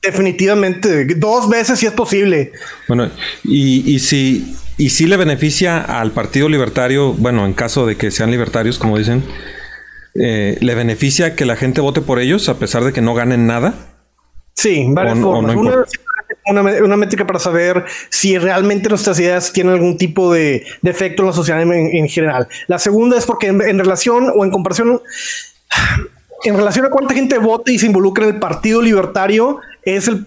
Definitivamente, 0.00 1.04
dos 1.16 1.48
veces 1.48 1.80
si 1.80 1.86
es 1.86 1.92
posible. 1.92 2.52
Bueno, 2.86 3.10
y, 3.42 3.92
y 3.92 3.98
si 3.98 4.56
y 4.78 4.90
si 4.90 5.06
le 5.06 5.16
beneficia 5.16 5.78
al 5.80 6.12
Partido 6.12 6.48
Libertario, 6.48 7.12
bueno, 7.14 7.46
en 7.46 7.52
caso 7.54 7.86
de 7.86 7.96
que 7.96 8.10
sean 8.10 8.30
libertarios, 8.30 8.78
como 8.78 8.98
dicen, 8.98 9.24
eh, 10.14 10.56
¿le 10.60 10.74
beneficia 10.74 11.34
que 11.34 11.44
la 11.46 11.56
gente 11.56 11.80
vote 11.80 12.00
por 12.00 12.18
ellos 12.20 12.48
a 12.48 12.58
pesar 12.58 12.84
de 12.84 12.92
que 12.92 13.00
no 13.00 13.14
ganen 13.14 13.46
nada? 13.46 13.74
Sí, 14.54 14.86
varias 14.88 15.16
O 15.18 15.20
no- 15.20 15.28
o 15.30 15.32
formas. 15.34 15.56
no 15.56 15.84
una, 16.48 16.62
una, 16.82 16.96
métrica 16.96 17.26
para 17.26 17.38
saber 17.38 17.84
si 18.08 18.38
realmente 18.38 18.88
nuestras 18.88 19.18
ideas 19.18 19.52
tienen 19.52 19.74
algún 19.74 19.96
tipo 19.98 20.32
de, 20.32 20.64
de 20.80 20.90
efecto 20.90 21.22
en 21.22 21.26
la 21.28 21.32
sociedad 21.34 21.60
en, 21.62 21.72
en 21.72 22.08
general. 22.08 22.46
La 22.68 22.78
segunda 22.78 23.16
es 23.18 23.26
porque 23.26 23.48
en, 23.48 23.60
en 23.62 23.78
relación 23.78 24.30
o 24.34 24.44
en 24.44 24.50
comparación, 24.50 25.00
en 26.44 26.56
relación 26.56 26.86
a 26.86 26.90
cuánta 26.90 27.14
gente 27.14 27.38
vota 27.38 27.72
y 27.72 27.78
se 27.78 27.86
involucra 27.86 28.24
en 28.26 28.34
el 28.34 28.40
Partido 28.40 28.80
Libertario, 28.80 29.58
es 29.82 30.06
el 30.08 30.24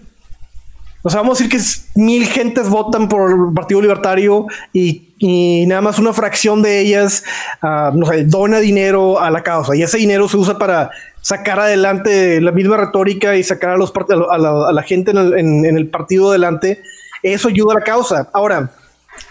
o 1.01 1.09
sea, 1.09 1.21
vamos 1.21 1.39
a 1.39 1.43
decir 1.43 1.59
que 1.59 1.99
mil 1.99 2.25
gentes 2.25 2.67
votan 2.69 3.07
por 3.07 3.31
el 3.31 3.53
Partido 3.53 3.81
Libertario 3.81 4.45
y, 4.73 5.65
nada 5.67 5.81
más 5.81 5.99
una 5.99 6.13
fracción 6.13 6.61
de 6.61 6.79
ellas, 6.79 7.23
ah, 7.61 7.91
dona 8.25 8.59
dinero 8.59 9.19
a 9.19 9.29
la 9.31 9.41
causa. 9.43 9.75
Y 9.75 9.83
ese 9.83 9.97
dinero 9.97 10.27
se 10.27 10.37
usa 10.37 10.57
para 10.57 10.91
sacar 11.21 11.59
adelante 11.59 12.39
la 12.41 12.51
misma 12.51 12.77
retórica 12.77 13.35
y 13.35 13.43
sacar 13.43 13.71
a, 13.71 13.77
los, 13.77 13.93
a, 14.29 14.37
la- 14.37 14.67
a 14.69 14.71
la, 14.73 14.83
gente 14.83 15.11
en 15.11 15.17
el, 15.17 15.37
en 15.65 15.77
el 15.77 15.87
partido 15.89 16.29
adelante. 16.29 16.81
Eso 17.23 17.47
ayuda 17.49 17.73
a 17.73 17.79
la 17.79 17.85
causa. 17.85 18.29
Ahora, 18.33 18.71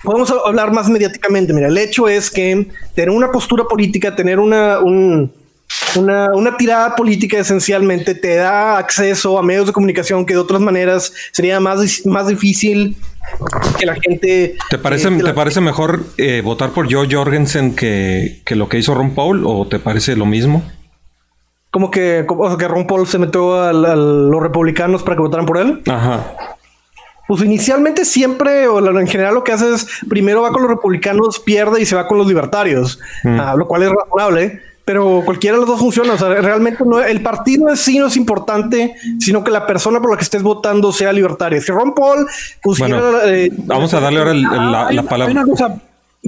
podemos 0.03 0.31
hablar 0.45 0.73
más 0.73 0.89
mediáticamente. 0.89 1.53
Mira, 1.55 1.69
el 1.69 1.79
hecho 1.79 2.09
es 2.09 2.31
que 2.31 2.69
tener 2.95 3.11
una 3.11 3.31
postura 3.33 3.65
política, 3.65 4.15
tener 4.15 4.39
una, 4.41 4.81
un- 4.81 5.33
una, 5.97 6.33
una 6.35 6.57
tirada 6.57 6.95
política 6.97 7.38
esencialmente 7.38 8.14
te 8.14 8.37
da 8.37 8.78
acceso 8.78 9.38
a 9.38 9.42
medios 9.42 9.66
de 9.66 9.73
comunicación 9.73 10.26
que 10.26 10.35
de 10.35 10.40
otras 10.40 10.61
maneras 10.61 11.12
sería 11.33 11.61
más, 11.61 12.04
más 12.07 12.26
difícil 12.28 12.97
que 13.78 13.87
la 13.87 13.95
gente... 13.95 14.57
¿Te 14.71 14.78
parece, 14.78 15.09
eh, 15.09 15.11
que 15.12 15.16
¿te 15.18 15.23
la- 15.25 15.35
parece 15.35 15.61
mejor 15.61 16.04
eh, 16.16 16.40
votar 16.45 16.71
por 16.71 16.92
Joe 16.92 17.09
Jorgensen 17.11 17.75
que, 17.76 18.40
que 18.45 18.57
lo 18.57 18.68
que 18.68 18.78
hizo 18.78 18.95
Ron 18.95 19.14
Paul 19.14 19.42
o 19.47 19.66
te 19.66 19.78
parece 19.78 20.16
lo 20.16 20.26
mismo? 20.26 20.62
como 21.71 21.90
que, 21.90 22.25
o 22.26 22.49
sea, 22.49 22.57
que 22.57 22.66
Ron 22.66 22.87
Paul 22.87 23.07
se 23.07 23.18
metió 23.18 23.62
al- 23.62 23.85
a 23.85 23.95
los 23.95 24.42
republicanos 24.42 25.02
para 25.02 25.16
que 25.16 25.23
votaran 25.23 25.45
por 25.47 25.59
él? 25.59 25.83
Ajá. 25.87 26.35
Pues 27.28 27.42
inicialmente 27.42 28.07
siempre, 28.07 28.66
o 28.68 28.78
en 28.99 29.07
general 29.07 29.35
lo 29.35 29.45
que 29.45 29.52
hace 29.52 29.75
es, 29.75 29.87
primero 30.09 30.40
va 30.40 30.50
con 30.50 30.62
los 30.62 30.71
republicanos, 30.71 31.38
pierde 31.38 31.83
y 31.83 31.85
se 31.85 31.95
va 31.95 32.09
con 32.09 32.16
los 32.16 32.26
libertarios, 32.26 32.99
ah, 33.25 33.54
lo 33.57 33.68
cual 33.68 33.83
es 33.83 33.90
razonable, 33.90 34.62
pero 34.88 35.21
cualquiera 35.23 35.54
de 35.57 35.61
los 35.61 35.68
dos 35.68 35.80
funciona. 35.80 36.14
O 36.14 36.16
sea, 36.18 36.28
realmente 36.30 36.83
no, 36.87 36.99
el 36.99 37.21
partido 37.21 37.68
en 37.68 37.76
sí 37.76 37.99
no 37.99 38.07
es 38.07 38.16
importante, 38.16 38.95
sino 39.21 39.45
que 39.45 39.50
la 39.50 39.66
persona 39.66 40.00
por 40.00 40.12
la 40.12 40.16
que 40.16 40.25
estés 40.25 40.42
votando 40.42 40.92
sea 40.92 41.12
libertaria. 41.12 41.61
Si 41.61 41.71
Ron 41.71 41.92
Paul 41.95 42.26
pusiera... 42.62 42.99
Bueno, 42.99 43.18
eh, 43.26 43.52
Vamos 43.66 43.92
a 43.92 44.00
darle 44.00 44.21
ahora 44.21 44.30
el- 44.30 44.38
el- 44.47 44.73
la, 44.73 44.87
hay 44.88 44.99
palabra. 45.00 45.30
una 45.30 45.45
cosa, 45.45 45.78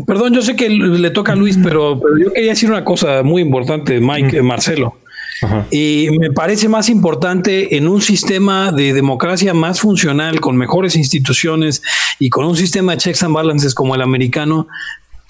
perdón, 0.06 0.34
yo 0.34 0.42
sé 0.42 0.56
que 0.56 0.68
le 0.68 1.08
toca 1.08 1.32
a 1.32 1.36
Luis, 1.36 1.58
pero, 1.62 1.98
pero 1.98 2.18
yo 2.18 2.32
quería 2.34 2.50
decir 2.50 2.68
una 2.70 2.84
cosa 2.84 3.22
muy 3.22 3.40
importante, 3.40 3.98
Mike, 3.98 4.36
eh, 4.36 4.42
Marcelo. 4.42 4.98
Ajá. 5.42 5.64
Y 5.70 6.08
me 6.20 6.30
parece 6.30 6.68
más 6.68 6.90
importante 6.90 7.78
en 7.78 7.88
un 7.88 8.02
sistema 8.02 8.72
de 8.72 8.92
democracia 8.92 9.54
más 9.54 9.80
funcional, 9.80 10.38
con 10.38 10.54
mejores 10.58 10.96
instituciones 10.96 11.82
y 12.18 12.28
con 12.28 12.44
un 12.44 12.58
sistema 12.58 12.92
de 12.92 12.98
checks 12.98 13.22
and 13.22 13.34
balances 13.34 13.74
como 13.74 13.94
el 13.94 14.02
americano. 14.02 14.68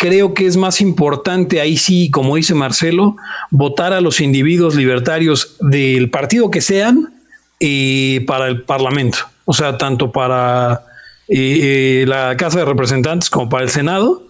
Creo 0.00 0.32
que 0.32 0.46
es 0.46 0.56
más 0.56 0.80
importante 0.80 1.60
ahí 1.60 1.76
sí, 1.76 2.10
como 2.10 2.36
dice 2.36 2.54
Marcelo, 2.54 3.18
votar 3.50 3.92
a 3.92 4.00
los 4.00 4.22
individuos 4.22 4.74
libertarios 4.74 5.58
del 5.60 6.08
partido 6.08 6.50
que 6.50 6.62
sean 6.62 7.12
eh, 7.60 8.24
para 8.26 8.48
el 8.48 8.62
Parlamento. 8.62 9.18
O 9.44 9.52
sea, 9.52 9.76
tanto 9.76 10.10
para 10.10 10.86
eh, 11.28 12.00
eh, 12.00 12.04
la 12.06 12.34
Casa 12.38 12.60
de 12.60 12.64
Representantes 12.64 13.28
como 13.28 13.50
para 13.50 13.62
el 13.62 13.68
Senado, 13.68 14.26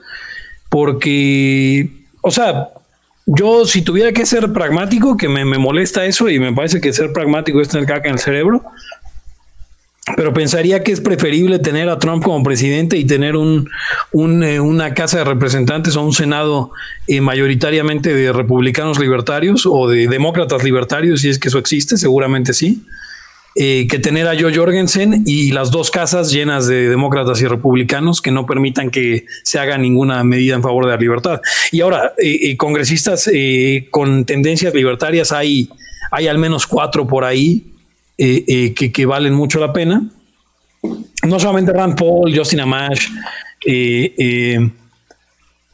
porque, 0.71 1.89
o 2.21 2.33
sea, 2.33 2.71
yo 3.27 3.65
si 3.65 3.83
tuviera 3.83 4.11
que 4.11 4.27
ser 4.27 4.53
pragmático, 4.53 5.17
que 5.17 5.29
me, 5.29 5.45
me 5.45 5.59
molesta 5.59 6.05
eso 6.05 6.29
y 6.29 6.41
me 6.41 6.53
parece 6.53 6.81
que 6.81 6.93
ser 6.93 7.13
pragmático 7.13 7.61
es 7.61 7.69
tener 7.69 7.87
caca 7.87 8.09
en 8.09 8.15
el 8.15 8.21
cerebro, 8.21 8.65
pero 10.17 10.33
pensaría 10.33 10.83
que 10.83 10.93
es 10.93 11.01
preferible 11.01 11.59
tener 11.59 11.89
a 11.89 11.99
Trump 11.99 12.25
como 12.25 12.43
presidente 12.43 12.97
y 12.97 13.05
tener 13.05 13.37
un, 13.37 13.69
eh, 14.43 14.61
una 14.61 14.95
Casa 14.95 15.19
de 15.19 15.25
Representantes 15.25 15.97
o 15.97 16.03
un 16.03 16.13
Senado 16.13 16.71
eh, 17.07 17.21
mayoritariamente 17.21 18.15
de 18.15 18.33
republicanos 18.33 18.99
libertarios 18.99 19.67
o 19.67 19.89
de 19.89 20.09
demócratas 20.09 20.65
libertarios, 20.65 21.21
si 21.21 21.29
es 21.29 21.39
que 21.39 21.49
eso 21.49 21.59
existe, 21.59 21.97
seguramente 21.97 22.53
sí, 22.53 22.85
eh, 23.57 23.87
que 23.89 23.99
tener 23.99 24.29
a 24.29 24.39
Joe 24.39 24.55
Jorgensen 24.55 25.25
y 25.27 25.51
las 25.51 25.71
dos 25.71 25.91
casas 25.91 26.31
llenas 26.31 26.67
de 26.67 26.89
demócratas 26.89 27.41
y 27.43 27.47
republicanos 27.47 28.23
que 28.23 28.31
no 28.31 28.47
permitan 28.47 28.91
que 28.91 29.27
se 29.43 29.59
haga 29.59 29.77
ninguna 29.77 30.23
medida 30.25 30.55
en 30.55 30.63
favor 30.63 30.87
de 30.87 30.93
la 30.93 30.97
libertad. 30.97 31.41
Y 31.73 31.81
ahora, 31.81 32.15
congresistas 32.57 33.29
con 33.91 34.25
tendencias 34.25 34.73
libertarias 34.73 35.33
hay, 35.33 35.69
hay 36.13 36.29
al 36.29 36.39
menos 36.39 36.67
cuatro 36.67 37.07
por 37.09 37.25
ahí 37.25 37.71
eh, 38.21 38.45
eh, 38.47 38.75
que, 38.75 38.93
que 38.93 39.07
valen 39.07 39.35
mucho 39.35 39.59
la 39.59 39.73
pena. 39.73 40.03
No 41.27 41.39
solamente 41.41 41.73
Rand 41.73 41.97
Paul, 41.99 42.37
Justin 42.37 42.61
Amash, 42.61 43.07
eh, 43.67 44.15
eh, 44.17 44.71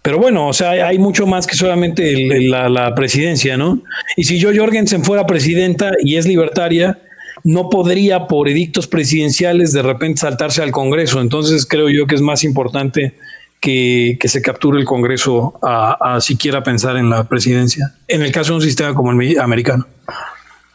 pero 0.03 0.19
bueno, 0.19 0.49
o 0.49 0.53
sea, 0.53 0.71
hay, 0.71 0.99
mucho 0.99 1.27
más 1.27 1.47
que 1.47 1.57
solamente 1.57 2.13
el- 2.13 2.51
la, 2.51 2.95
presidencia, 2.95 3.57
¿no? 3.57 3.83
Y 4.17 4.25
si 4.25 4.41
Joe 4.41 4.57
Jorgensen 4.57 5.05
fuera 5.05 5.27
presidenta 5.27 5.91
y 6.01 6.17
es 6.17 6.27
libertaria, 6.27 7.01
no 7.45 7.69
podría 7.71 8.27
por 8.29 8.49
edictos 8.49 8.87
presidenciales 8.87 9.73
de 9.73 9.83
repente 9.83 10.21
saltarse 10.21 10.63
al 10.63 10.71
Congreso. 10.71 11.21
Entonces 11.21 11.67
creo 11.67 11.89
yo 11.89 12.07
que 12.07 12.15
es 12.15 12.21
más 12.21 12.45
importante 12.45 13.15
que, 13.61 14.17
que 14.21 14.29
se 14.29 14.43
capture 14.43 14.79
el 14.79 14.85
Congreso 14.85 15.59
a, 15.63 16.15
a 16.17 16.21
siquiera 16.21 16.63
pensar 16.63 16.97
en 16.97 17.11
la 17.11 17.25
presidencia, 17.29 17.95
en 18.09 18.23
el 18.23 18.31
caso 18.33 18.53
de 18.53 18.57
un 18.59 18.63
sistema 18.63 18.95
como 18.95 19.11
el 19.11 19.17
me- 19.17 19.39
americano. 19.39 19.87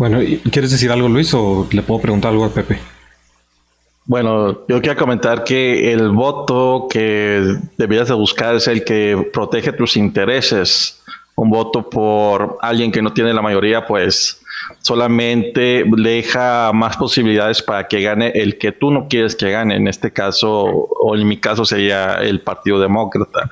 Bueno, 0.02 0.20
¿y- 0.20 0.38
¿quieres 0.40 0.72
decir 0.72 0.90
algo, 0.92 1.08
Luis, 1.08 1.32
o 1.36 1.68
le 1.72 1.84
puedo 1.84 2.02
preguntar 2.02 2.32
algo 2.32 2.46
a 2.46 2.50
Pepe? 2.50 2.80
Bueno, 4.06 4.66
yo 4.68 4.82
quiero 4.82 4.98
comentar 4.98 5.44
que 5.44 5.94
el 5.94 6.10
voto 6.10 6.88
que 6.90 7.56
deberías 7.78 8.08
de 8.08 8.16
buscar 8.16 8.56
es 8.56 8.68
el 8.68 8.84
que 8.84 9.30
protege 9.32 9.74
tus 9.74 9.96
intereses. 9.98 11.04
Un 11.36 11.52
voto 11.52 11.88
por 11.88 12.58
alguien 12.64 12.92
que 12.92 13.04
no 13.04 13.14
tiene 13.14 13.32
la 13.32 13.44
mayoría, 13.44 13.86
pues 13.86 14.42
solamente 14.80 15.84
deja 15.86 16.72
más 16.74 16.98
posibilidades 16.98 17.62
para 17.62 17.88
que 17.88 18.02
gane 18.02 18.32
el 18.34 18.58
que 18.58 18.72
tú 18.72 18.90
no 18.90 19.08
quieres 19.08 19.36
que 19.36 19.52
gane. 19.52 19.76
En 19.76 19.88
este 19.88 20.12
caso, 20.12 20.64
o 20.64 21.16
en 21.16 21.28
mi 21.28 21.38
caso, 21.38 21.64
sería 21.64 22.16
el 22.16 22.42
Partido 22.42 22.80
Demócrata, 22.80 23.48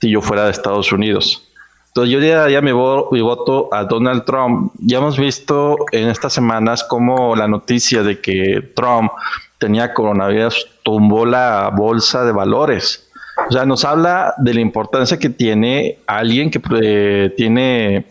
si 0.00 0.08
yo 0.10 0.22
fuera 0.22 0.44
de 0.44 0.52
Estados 0.52 0.92
Unidos. 0.92 1.49
Entonces 1.90 2.12
yo 2.12 2.20
ya, 2.20 2.48
ya 2.48 2.60
me 2.60 2.72
mi 2.72 3.20
voto 3.20 3.68
a 3.72 3.82
Donald 3.84 4.24
Trump. 4.24 4.72
Ya 4.78 4.98
hemos 4.98 5.18
visto 5.18 5.76
en 5.90 6.08
estas 6.08 6.32
semanas 6.32 6.84
cómo 6.84 7.34
la 7.34 7.48
noticia 7.48 8.04
de 8.04 8.20
que 8.20 8.70
Trump 8.76 9.10
tenía 9.58 9.92
coronavirus 9.92 10.68
tumbó 10.84 11.26
la 11.26 11.68
bolsa 11.76 12.24
de 12.24 12.30
valores. 12.30 13.10
O 13.48 13.52
sea, 13.52 13.64
nos 13.64 13.84
habla 13.84 14.34
de 14.38 14.54
la 14.54 14.60
importancia 14.60 15.18
que 15.18 15.30
tiene 15.30 15.98
alguien 16.06 16.50
que 16.50 16.60
eh, 16.80 17.34
tiene 17.36 18.06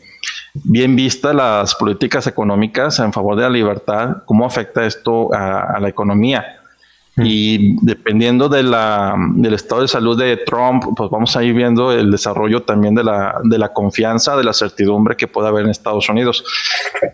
bien 0.54 0.98
vistas 0.98 1.34
las 1.34 1.74
políticas 1.76 2.28
económicas 2.28 3.00
en 3.00 3.14
favor 3.14 3.38
de 3.38 3.44
la 3.44 3.50
libertad, 3.50 4.18
cómo 4.26 4.46
afecta 4.46 4.86
esto 4.86 5.34
a 5.34 5.80
la 5.80 5.88
economía. 5.88 6.59
Y 7.24 7.76
dependiendo 7.82 8.50
de 8.50 8.64
la, 8.64 9.16
del 9.36 9.54
estado 9.54 9.82
de 9.82 9.88
salud 9.88 10.18
de 10.18 10.38
Trump, 10.38 10.84
pues 10.96 11.10
vamos 11.10 11.36
a 11.36 11.44
ir 11.44 11.54
viendo 11.54 11.92
el 11.92 12.12
desarrollo 12.12 12.64
también 12.64 12.96
de 12.96 13.04
la, 13.04 13.40
de 13.44 13.58
la 13.58 13.74
confianza, 13.74 14.38
de 14.38 14.44
la 14.44 14.54
certidumbre 14.54 15.16
que 15.16 15.28
pueda 15.28 15.50
haber 15.50 15.66
en 15.66 15.72
Estados 15.72 16.08
Unidos. 16.10 16.44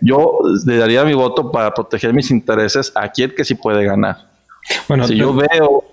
Yo 0.02 0.40
le 0.66 0.78
daría 0.78 1.04
mi 1.04 1.14
voto 1.14 1.52
para 1.52 1.74
proteger 1.74 2.14
mis 2.14 2.32
intereses 2.32 2.92
a 2.96 3.10
quien 3.10 3.34
que 3.36 3.46
sí 3.46 3.56
puede 3.56 3.84
ganar. 3.86 4.18
Bueno, 4.88 5.08
si 5.08 5.16
yo 5.16 5.34
veo, 5.34 5.84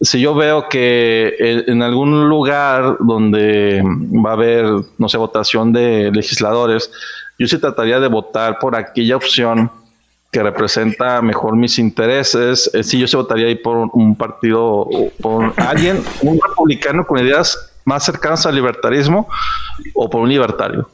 si 0.00 0.20
yo 0.20 0.34
veo 0.34 0.68
que 0.68 1.34
en 1.38 1.64
en 1.66 1.82
algún 1.82 2.28
lugar 2.28 2.96
donde 3.00 3.82
va 3.84 4.30
a 4.30 4.34
haber, 4.34 4.66
no 4.98 5.08
sé, 5.08 5.16
votación 5.16 5.72
de 5.72 6.10
legisladores, 6.12 6.90
yo 7.38 7.46
sí 7.46 7.58
trataría 7.58 8.00
de 8.00 8.08
votar 8.08 8.58
por 8.58 8.76
aquella 8.76 9.16
opción 9.16 9.70
que 10.30 10.42
representa 10.42 11.20
mejor 11.22 11.56
mis 11.56 11.78
intereses. 11.78 12.70
Eh, 12.72 12.84
sí, 12.84 12.98
yo 12.98 13.06
se 13.08 13.16
votaría 13.16 13.46
ahí 13.46 13.56
por 13.56 13.76
un 13.92 14.14
partido, 14.14 14.88
por 15.20 15.52
alguien, 15.56 16.02
un 16.22 16.38
republicano 16.40 17.06
con 17.06 17.18
ideas 17.24 17.72
más 17.84 18.04
cercanas 18.04 18.46
al 18.46 18.54
libertarismo 18.54 19.28
o 19.94 20.08
por 20.08 20.20
un 20.20 20.28
libertario. 20.28 20.88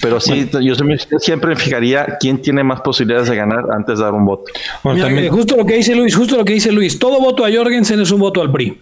Pero 0.00 0.20
sí, 0.20 0.48
yo 0.62 0.74
siempre 1.18 1.50
me 1.50 1.56
fijaría 1.56 2.16
quién 2.18 2.40
tiene 2.40 2.64
más 2.64 2.80
posibilidades 2.80 3.28
de 3.28 3.36
ganar 3.36 3.66
antes 3.70 3.98
de 3.98 4.04
dar 4.04 4.14
un 4.14 4.24
voto. 4.24 4.44
Justo 5.30 5.56
lo 5.56 5.66
que 5.66 5.74
dice 5.74 5.94
Luis, 5.94 6.16
justo 6.16 6.36
lo 6.36 6.44
que 6.44 6.54
dice 6.54 6.72
Luis, 6.72 6.98
todo 6.98 7.20
voto 7.20 7.44
a 7.44 7.52
Jorgensen 7.52 8.00
es 8.00 8.10
un 8.10 8.20
voto 8.20 8.40
al 8.40 8.50
PRI. 8.50 8.80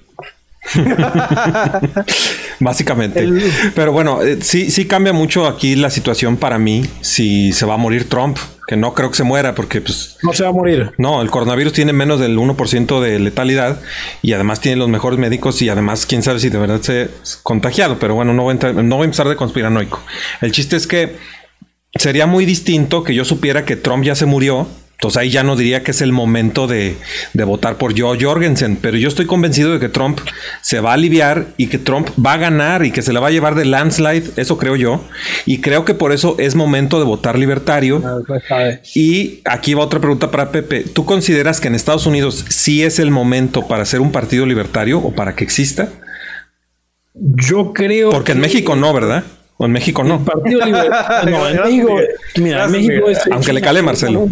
Básicamente. 2.61 3.26
Pero 3.75 3.93
bueno, 3.93 4.23
eh, 4.23 4.38
sí, 4.40 4.71
sí 4.71 4.87
cambia 4.87 5.12
mucho 5.12 5.47
aquí 5.47 5.75
la 5.76 5.90
situación 5.90 6.37
para 6.37 6.59
mí 6.59 6.85
si 7.00 7.52
se 7.52 7.67
va 7.67 7.75
a 7.75 7.76
morir 7.79 8.09
Trump, 8.09 8.38
que 8.67 8.76
no 8.76 8.95
creo 8.95 9.11
que 9.11 9.17
se 9.17 9.25
muera 9.25 9.55
porque 9.55 9.81
pues... 9.81 10.19
No 10.23 10.33
se 10.33 10.43
va 10.45 10.50
a 10.50 10.52
morir. 10.52 10.93
No, 10.99 11.23
el 11.23 11.31
coronavirus 11.31 11.73
tiene 11.73 11.93
menos 11.93 12.21
del 12.21 12.37
1% 12.38 13.00
de 13.00 13.19
letalidad 13.19 13.81
y 14.23 14.33
además 14.33 14.61
tiene 14.61 14.76
los 14.76 14.88
mejores 14.88 15.19
médicos 15.19 15.61
y 15.62 15.69
además 15.69 16.07
quién 16.07 16.23
sabe 16.23 16.38
si 16.38 16.50
de 16.50 16.59
verdad 16.59 16.81
se 16.83 17.02
ha 17.02 17.09
contagiado, 17.43 17.99
pero 17.99 18.14
bueno, 18.14 18.33
no 18.35 18.43
voy, 18.43 18.59
a 18.61 18.73
no 18.73 18.97
voy 18.97 19.05
a 19.05 19.07
empezar 19.07 19.29
de 19.29 19.37
conspiranoico. 19.37 20.00
El 20.40 20.52
chiste 20.52 20.76
es 20.76 20.87
que 20.87 21.17
sería 21.95 22.26
muy 22.26 22.45
distinto 22.45 23.02
que 23.02 23.14
yo 23.14 23.25
supiera 23.25 23.64
que 23.64 23.76
Trump 23.76 24.05
ya 24.05 24.14
se 24.14 24.26
murió 24.26 24.69
entonces 25.00 25.16
ahí 25.16 25.30
ya 25.30 25.42
no 25.42 25.57
diría 25.57 25.83
que 25.83 25.92
es 25.92 26.02
el 26.02 26.12
momento 26.12 26.66
de, 26.66 26.95
votar 27.33 27.78
por 27.78 27.99
Joe 27.99 28.19
Jorgensen, 28.21 28.76
pero 28.76 28.99
yo 28.99 29.09
estoy 29.09 29.25
convencido 29.25 29.73
de 29.73 29.80
que 29.80 29.88
Trump 29.88 30.21
se 30.61 30.80
va 30.80 30.90
a 30.90 30.92
aliviar 30.92 31.47
y 31.57 31.69
que 31.69 31.78
Trump 31.78 32.11
va 32.23 32.35
a 32.35 32.37
ganar 32.37 32.85
y 32.85 32.90
que 32.90 33.00
se 33.00 33.14
le 33.14 33.19
va 33.19 33.28
a 33.28 33.30
llevar 33.30 33.54
de 33.54 33.64
landslide, 33.64 34.33
eso 34.37 34.59
creo 34.59 34.76
yo, 34.76 35.02
y 35.47 35.62
creo 35.62 35.87
que 35.87 35.95
por 35.95 36.12
eso 36.12 36.37
es 36.38 36.54
momento 36.54 36.99
de 36.99 37.07
votar 37.07 37.38
libertario. 37.38 38.02
Ah, 38.04 38.19
pues, 38.26 38.95
y 38.95 39.40
aquí 39.47 39.73
va 39.73 39.85
otra 39.85 40.00
pregunta 40.00 40.30
para 40.30 40.52
Pepe, 40.52 40.83
¿tú 40.83 41.07
consideras 41.07 41.62
que 41.62 41.69
en 41.69 41.76
Estados 41.76 42.04
Unidos 42.04 42.45
sí 42.50 42.83
es 42.83 42.99
el 42.99 43.11
momento 43.11 43.66
para 43.66 43.85
hacer 43.85 44.02
un 44.02 44.12
partido 44.12 44.45
libertario 44.45 44.99
o 44.99 45.14
para 45.14 45.35
que 45.35 45.45
exista? 45.45 45.88
Yo 47.14 47.73
creo. 47.73 48.11
Porque 48.11 48.33
en 48.33 48.40
México 48.40 48.76
no, 48.76 48.92
¿verdad? 48.92 49.25
O 49.57 49.64
en 49.64 49.73
México 49.73 50.04
no. 50.04 50.23
partido 50.23 50.62
libertario. 50.62 51.30
no, 51.38 51.49
en 51.49 51.57
México, 51.57 51.97
mira, 52.37 52.66
en 52.66 52.71
México 52.71 53.09
es, 53.09 53.19
Aunque 53.30 53.54
le 53.54 53.62
cale 53.62 53.80
Marcelo 53.80 54.28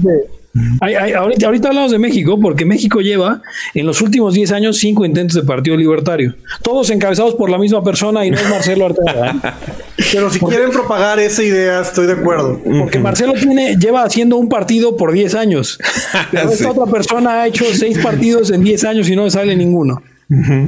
ahorita, 0.80 1.68
hablamos 1.68 1.92
de 1.92 1.98
México, 1.98 2.38
porque 2.40 2.64
México 2.64 3.00
lleva 3.00 3.42
en 3.74 3.86
los 3.86 4.00
últimos 4.00 4.34
10 4.34 4.52
años 4.52 4.78
cinco 4.78 5.04
intentos 5.04 5.36
de 5.36 5.42
partido 5.42 5.76
libertario, 5.76 6.34
todos 6.62 6.90
encabezados 6.90 7.34
por 7.34 7.50
la 7.50 7.58
misma 7.58 7.82
persona 7.82 8.24
y 8.24 8.30
no 8.30 8.36
es 8.36 8.48
Marcelo 8.48 8.86
Arteaga. 8.86 9.30
¿eh? 9.30 9.52
Pero 10.12 10.30
si 10.30 10.38
quieren 10.40 10.70
propagar 10.70 11.18
esa 11.18 11.42
idea, 11.42 11.80
estoy 11.80 12.06
de 12.06 12.12
acuerdo. 12.12 12.60
Porque 12.78 12.98
Marcelo 12.98 13.34
tiene, 13.34 13.76
lleva 13.76 14.04
haciendo 14.04 14.36
un 14.36 14.48
partido 14.48 14.96
por 14.96 15.12
10 15.12 15.34
años. 15.34 15.78
Pero 16.30 16.50
esta 16.50 16.70
otra 16.70 16.86
persona 16.86 17.42
ha 17.42 17.46
hecho 17.46 17.64
seis 17.72 17.98
partidos 17.98 18.50
en 18.50 18.62
10 18.62 18.84
años 18.84 19.08
y 19.08 19.16
no 19.16 19.28
sale 19.28 19.56
ninguno. 19.56 20.02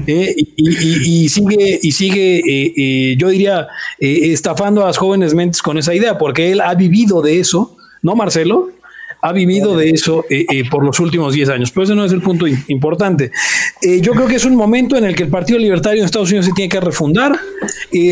Eh, 0.07 0.35
y, 0.57 1.29
sigue, 1.29 1.79
y 1.83 1.93
sigue 1.93 2.43
eh, 2.47 3.17
yo 3.19 3.29
diría, 3.29 3.69
estafando 3.99 4.83
a 4.83 4.87
las 4.87 4.97
jóvenes 4.97 5.35
mentes 5.35 5.61
con 5.63 5.77
esa 5.77 5.95
idea, 5.95 6.17
porque 6.17 6.51
él 6.51 6.61
ha 6.61 6.75
vivido 6.75 7.21
de 7.21 7.41
eso, 7.41 7.77
¿no, 8.03 8.17
Marcelo? 8.17 8.71
Ha 9.23 9.33
vivido 9.33 9.77
de 9.77 9.91
eso 9.91 10.25
eh, 10.31 10.47
eh, 10.51 10.69
por 10.69 10.85
los 10.85 11.01
últimos 11.01 11.35
10 11.35 11.49
años. 11.51 11.71
Pero 11.71 11.85
ese 11.85 11.95
no 11.95 12.05
es 12.05 12.13
el 12.13 12.23
punto 12.23 12.47
importante. 12.69 13.31
Eh, 13.83 14.01
yo 14.01 14.13
creo 14.13 14.27
que 14.27 14.37
es 14.37 14.45
un 14.45 14.55
momento 14.55 14.97
en 14.97 15.05
el 15.05 15.15
que 15.15 15.25
el 15.25 15.29
Partido 15.29 15.59
Libertario 15.59 16.01
en 16.01 16.07
Estados 16.07 16.31
Unidos 16.31 16.47
se 16.47 16.53
tiene 16.53 16.69
que 16.69 16.81
refundar, 16.81 17.39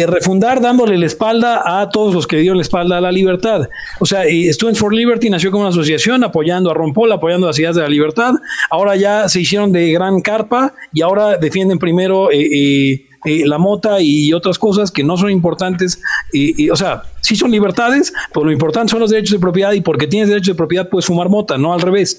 refundar 0.07 0.61
dándole 0.61 0.99
la 0.99 1.07
espalda 1.07 1.81
a 1.81 1.89
todos 1.91 2.15
los 2.15 2.27
que 2.27 2.37
dieron 2.37 2.59
la 2.59 2.63
espalda 2.63 2.99
a 2.99 3.01
la 3.01 3.13
libertad. 3.13 3.69
O 4.01 4.07
sea, 4.07 4.25
Students 4.25 4.79
for 4.79 4.95
Liberty 4.95 5.31
nació 5.31 5.51
como 5.51 5.63
una 5.63 5.71
asociación 5.71 6.25
apoyando 6.25 6.71
a 6.71 6.75
Ron 6.75 6.93
Paul, 6.93 7.13
apoyando 7.13 7.47
las 7.47 7.59
ideas 7.59 7.77
de 7.77 7.83
la 7.83 7.89
libertad. 7.89 8.35
Ahora 8.71 8.97
ya 8.97 9.29
se 9.29 9.41
hicieron 9.41 9.73
de 9.73 9.91
gran 9.93 10.21
carpa 10.21 10.75
y 10.93 11.03
ahora 11.03 11.37
defienden 11.37 11.79
primero 11.79 12.31
eh, 12.31 13.08
la 13.25 13.59
mota 13.59 14.01
y 14.01 14.33
otras 14.33 14.59
cosas 14.59 14.91
que 14.91 15.05
no 15.05 15.17
son 15.17 15.31
importantes. 15.31 16.01
Y, 16.33 16.71
o 16.71 16.77
sea, 16.77 17.03
sí 17.21 17.37
son 17.37 17.51
libertades, 17.51 18.13
pero 18.33 18.47
lo 18.47 18.53
importante 18.53 18.91
son 18.91 19.01
los 19.01 19.11
derechos 19.11 19.33
de 19.33 19.39
propiedad 19.39 19.73
y 19.73 19.81
porque 19.81 20.07
tienes 20.07 20.29
derechos 20.29 20.49
de 20.49 20.55
propiedad 20.55 20.89
puedes 20.89 21.07
fumar 21.07 21.29
mota, 21.29 21.59
no 21.59 21.73
al 21.73 21.81
revés. 21.81 22.19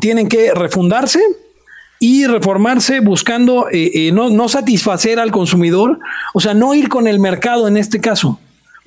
tienen 0.00 0.28
que 0.28 0.52
refundarse 0.54 1.20
y 2.00 2.26
reformarse 2.26 3.00
buscando 3.00 3.68
eh, 3.68 3.90
eh, 3.94 4.12
no, 4.12 4.30
no 4.30 4.48
satisfacer 4.48 5.20
al 5.20 5.30
consumidor, 5.30 5.98
o 6.32 6.40
sea, 6.40 6.54
no 6.54 6.74
ir 6.74 6.88
con 6.88 7.06
el 7.06 7.20
mercado 7.20 7.68
en 7.68 7.76
este 7.76 8.00
caso. 8.00 8.40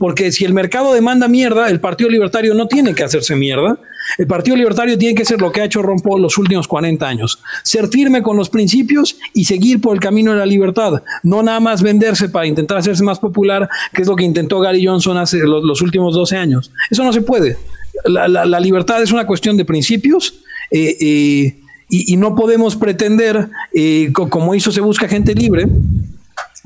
Porque 0.03 0.33
si 0.33 0.43
el 0.43 0.53
mercado 0.53 0.93
demanda 0.93 1.29
mierda, 1.29 1.69
el 1.69 1.79
Partido 1.79 2.09
Libertario 2.09 2.53
no 2.53 2.67
tiene 2.67 2.93
que 2.93 3.05
hacerse 3.05 3.37
mierda. 3.37 3.79
El 4.17 4.27
Partido 4.27 4.57
Libertario 4.57 4.97
tiene 4.97 5.15
que 5.15 5.23
ser 5.23 5.39
lo 5.39 5.49
que 5.49 5.61
ha 5.61 5.63
hecho 5.63 5.81
Ron 5.81 6.01
Paul 6.01 6.21
los 6.21 6.37
últimos 6.37 6.67
40 6.67 7.07
años. 7.07 7.39
Ser 7.63 7.87
firme 7.87 8.21
con 8.21 8.35
los 8.35 8.49
principios 8.49 9.15
y 9.33 9.45
seguir 9.45 9.79
por 9.79 9.95
el 9.95 10.01
camino 10.01 10.31
de 10.31 10.39
la 10.39 10.45
libertad. 10.45 11.01
No 11.23 11.41
nada 11.41 11.61
más 11.61 11.81
venderse 11.81 12.27
para 12.27 12.45
intentar 12.45 12.79
hacerse 12.79 13.01
más 13.01 13.17
popular, 13.17 13.69
que 13.93 14.01
es 14.01 14.07
lo 14.09 14.17
que 14.17 14.25
intentó 14.25 14.59
Gary 14.59 14.85
Johnson 14.85 15.15
hace 15.15 15.37
los, 15.37 15.81
últimos 15.81 16.15
12 16.15 16.35
años. 16.35 16.73
Eso 16.91 17.05
no 17.05 17.13
se 17.13 17.21
puede. 17.21 17.55
La, 18.03 18.59
libertad 18.59 19.01
es 19.01 19.13
una 19.13 19.25
cuestión 19.25 19.55
de 19.55 19.63
principios. 19.63 20.33
Eh, 20.69 20.97
eh, 20.99 21.59
y, 21.89 22.17
no 22.17 22.35
podemos 22.35 22.75
pretender, 22.75 23.49
eh, 23.73 24.11
como 24.11 24.53
hizo 24.53 24.69
Se 24.69 24.81
Busca 24.81 25.07
Gente 25.07 25.33
Libre, 25.33 25.67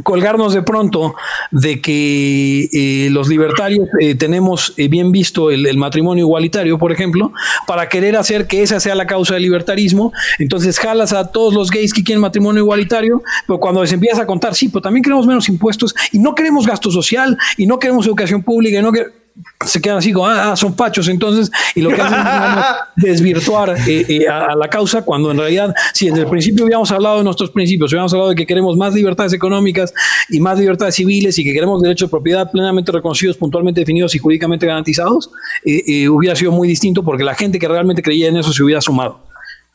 colgarnos 0.03 0.53
de 0.53 0.61
pronto 0.61 1.15
de 1.51 1.81
que 1.81 2.69
eh, 2.71 3.09
los 3.09 3.27
libertarios 3.27 3.87
eh, 3.99 4.15
tenemos 4.15 4.73
eh, 4.77 4.87
bien 4.87 5.11
visto 5.11 5.51
el, 5.51 5.77
matrimonio 5.77 6.25
igualitario, 6.25 6.77
por 6.77 6.91
ejemplo, 6.91 7.31
para 7.65 7.89
querer 7.89 8.15
hacer 8.15 8.47
que 8.47 8.63
esa 8.63 8.79
sea 8.79 8.95
la 8.95 9.07
causa 9.07 9.35
del 9.35 9.43
libertarismo. 9.43 10.11
Entonces 10.39 10.79
jalas 10.79 11.13
a 11.13 11.31
todos 11.31 11.53
los 11.53 11.69
gays 11.69 11.93
que 11.93 12.03
quieren 12.03 12.21
matrimonio 12.21 12.63
igualitario, 12.63 13.21
pero 13.45 13.59
cuando 13.59 13.81
les 13.81 13.91
empiezas 13.91 14.19
a 14.19 14.25
contar, 14.25 14.55
sí, 14.55 14.69
pero 14.69 14.81
también 14.81 15.03
queremos 15.03 15.27
menos 15.27 15.49
impuestos 15.49 15.95
y 16.11 16.19
no 16.19 16.35
queremos 16.35 16.65
gasto 16.65 16.91
social 16.91 17.37
y 17.57 17.65
no 17.65 17.79
queremos 17.79 18.05
educación 18.05 18.43
pública 18.43 18.79
y 18.79 18.81
no 18.81 18.91
queremos 18.91 19.26
se 19.65 19.81
quedan 19.81 19.97
así 19.97 20.13
como, 20.13 20.27
ah, 20.27 20.55
son 20.55 20.75
pachos 20.75 21.07
entonces, 21.07 21.51
y 21.75 21.81
lo 21.81 21.89
que 21.89 22.01
hacen 22.01 22.19
es 22.19 22.75
desvirtuar 22.95 23.75
eh, 23.87 24.05
eh, 24.07 24.27
a, 24.27 24.55
la 24.55 24.67
causa, 24.69 25.03
cuando 25.03 25.31
en 25.31 25.37
realidad, 25.37 25.73
si 25.93 26.07
desde 26.09 26.21
el 26.21 26.27
principio 26.27 26.65
habíamos 26.65 26.91
hablado 26.91 27.17
de 27.17 27.23
nuestros 27.23 27.51
principios, 27.51 27.91
habíamos 27.91 28.13
hablado 28.13 28.29
de 28.29 28.35
que 28.35 28.45
queremos 28.45 28.77
más 28.77 28.93
libertades 28.93 29.33
económicas 29.33 29.93
y 30.29 30.39
más 30.39 30.59
libertades 30.59 30.95
civiles 30.95 31.37
y 31.37 31.43
que 31.43 31.53
queremos 31.53 31.81
derechos 31.81 32.09
de 32.09 32.11
propiedad 32.11 32.49
plenamente 32.51 32.91
reconocidos, 32.91 33.37
puntualmente 33.37 33.81
definidos 33.81 34.15
y 34.15 34.19
jurídicamente 34.19 34.65
garantizados, 34.65 35.29
eh, 35.65 36.07
hubiera 36.09 36.35
sido 36.35 36.51
muy 36.51 36.67
distinto 36.67 37.03
porque 37.03 37.23
la 37.23 37.35
gente 37.35 37.59
que 37.59 37.67
realmente 37.67 38.01
creía 38.01 38.29
en 38.29 38.37
eso 38.37 38.53
se 38.53 38.63
hubiera 38.63 38.81
sumado. 38.81 39.21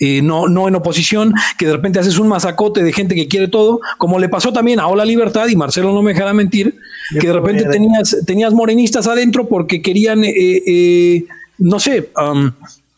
no, 0.01 0.48
no 0.48 0.68
en 0.68 0.75
oposición, 0.75 1.35
que 1.59 1.66
de 1.66 1.72
repente 1.72 1.98
haces 1.98 2.18
un 2.18 2.29
masacote 2.29 2.83
de 2.83 2.92
gente 2.92 3.14
que 3.14 3.29
quiere 3.29 3.48
todo, 3.48 3.81
como 3.98 4.18
le 4.18 4.29
pasó 4.29 4.53
también 4.53 4.81
a 4.81 4.87
Hola 4.87 5.05
Libertad, 5.05 5.48
y 5.48 5.57
Marcelo 5.57 5.92
no 5.92 6.03
me 6.03 6.12
dejará 6.12 6.33
mentir, 6.33 6.77
que 7.20 7.27
de 7.27 7.33
repente 7.33 7.64
tenías, 7.64 8.16
tenías 8.27 8.53
morenistas 8.53 9.07
adentro 9.07 9.48
porque 9.48 9.83
querían, 9.83 10.25
eh, 10.25 10.62
eh, 10.66 11.25
no 11.59 11.79
sé, 11.79 12.11
um, 12.16 12.53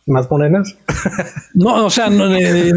¿Más 0.07 0.31
morenas? 0.31 0.77
No, 1.55 1.87
o 1.87 1.90
sea, 1.90 2.09
eh, 2.09 2.72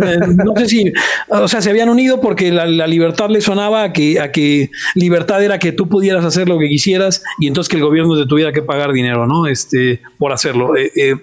no, 0.46 0.56
sé 0.56 0.68
si, 0.68 0.94
o 1.30 1.48
sea, 1.48 1.62
se 1.62 1.70
habían 1.72 1.90
unido 1.90 2.22
porque 2.22 2.52
la, 2.52 2.88
libertad 2.88 3.30
le 3.30 3.42
sonaba 3.42 3.84
a 3.84 3.92
que, 3.92 4.20
a 4.20 4.32
que 4.32 4.70
libertad 4.94 5.44
era 5.44 5.58
que 5.58 5.72
tú 5.72 5.90
pudieras 5.90 6.24
hacer 6.24 6.48
lo 6.48 6.60
que 6.60 6.70
quisieras 6.70 7.24
y 7.40 7.48
entonces 7.48 7.70
que 7.70 7.78
el 7.78 7.84
gobierno 7.84 8.16
te 8.16 8.28
tuviera 8.28 8.54
que 8.54 8.62
pagar 8.62 8.94
dinero, 8.94 9.26
¿no? 9.26 9.48
Este, 9.48 10.02
por 10.20 10.32
hacerlo. 10.32 10.78
Eh, 10.78 11.16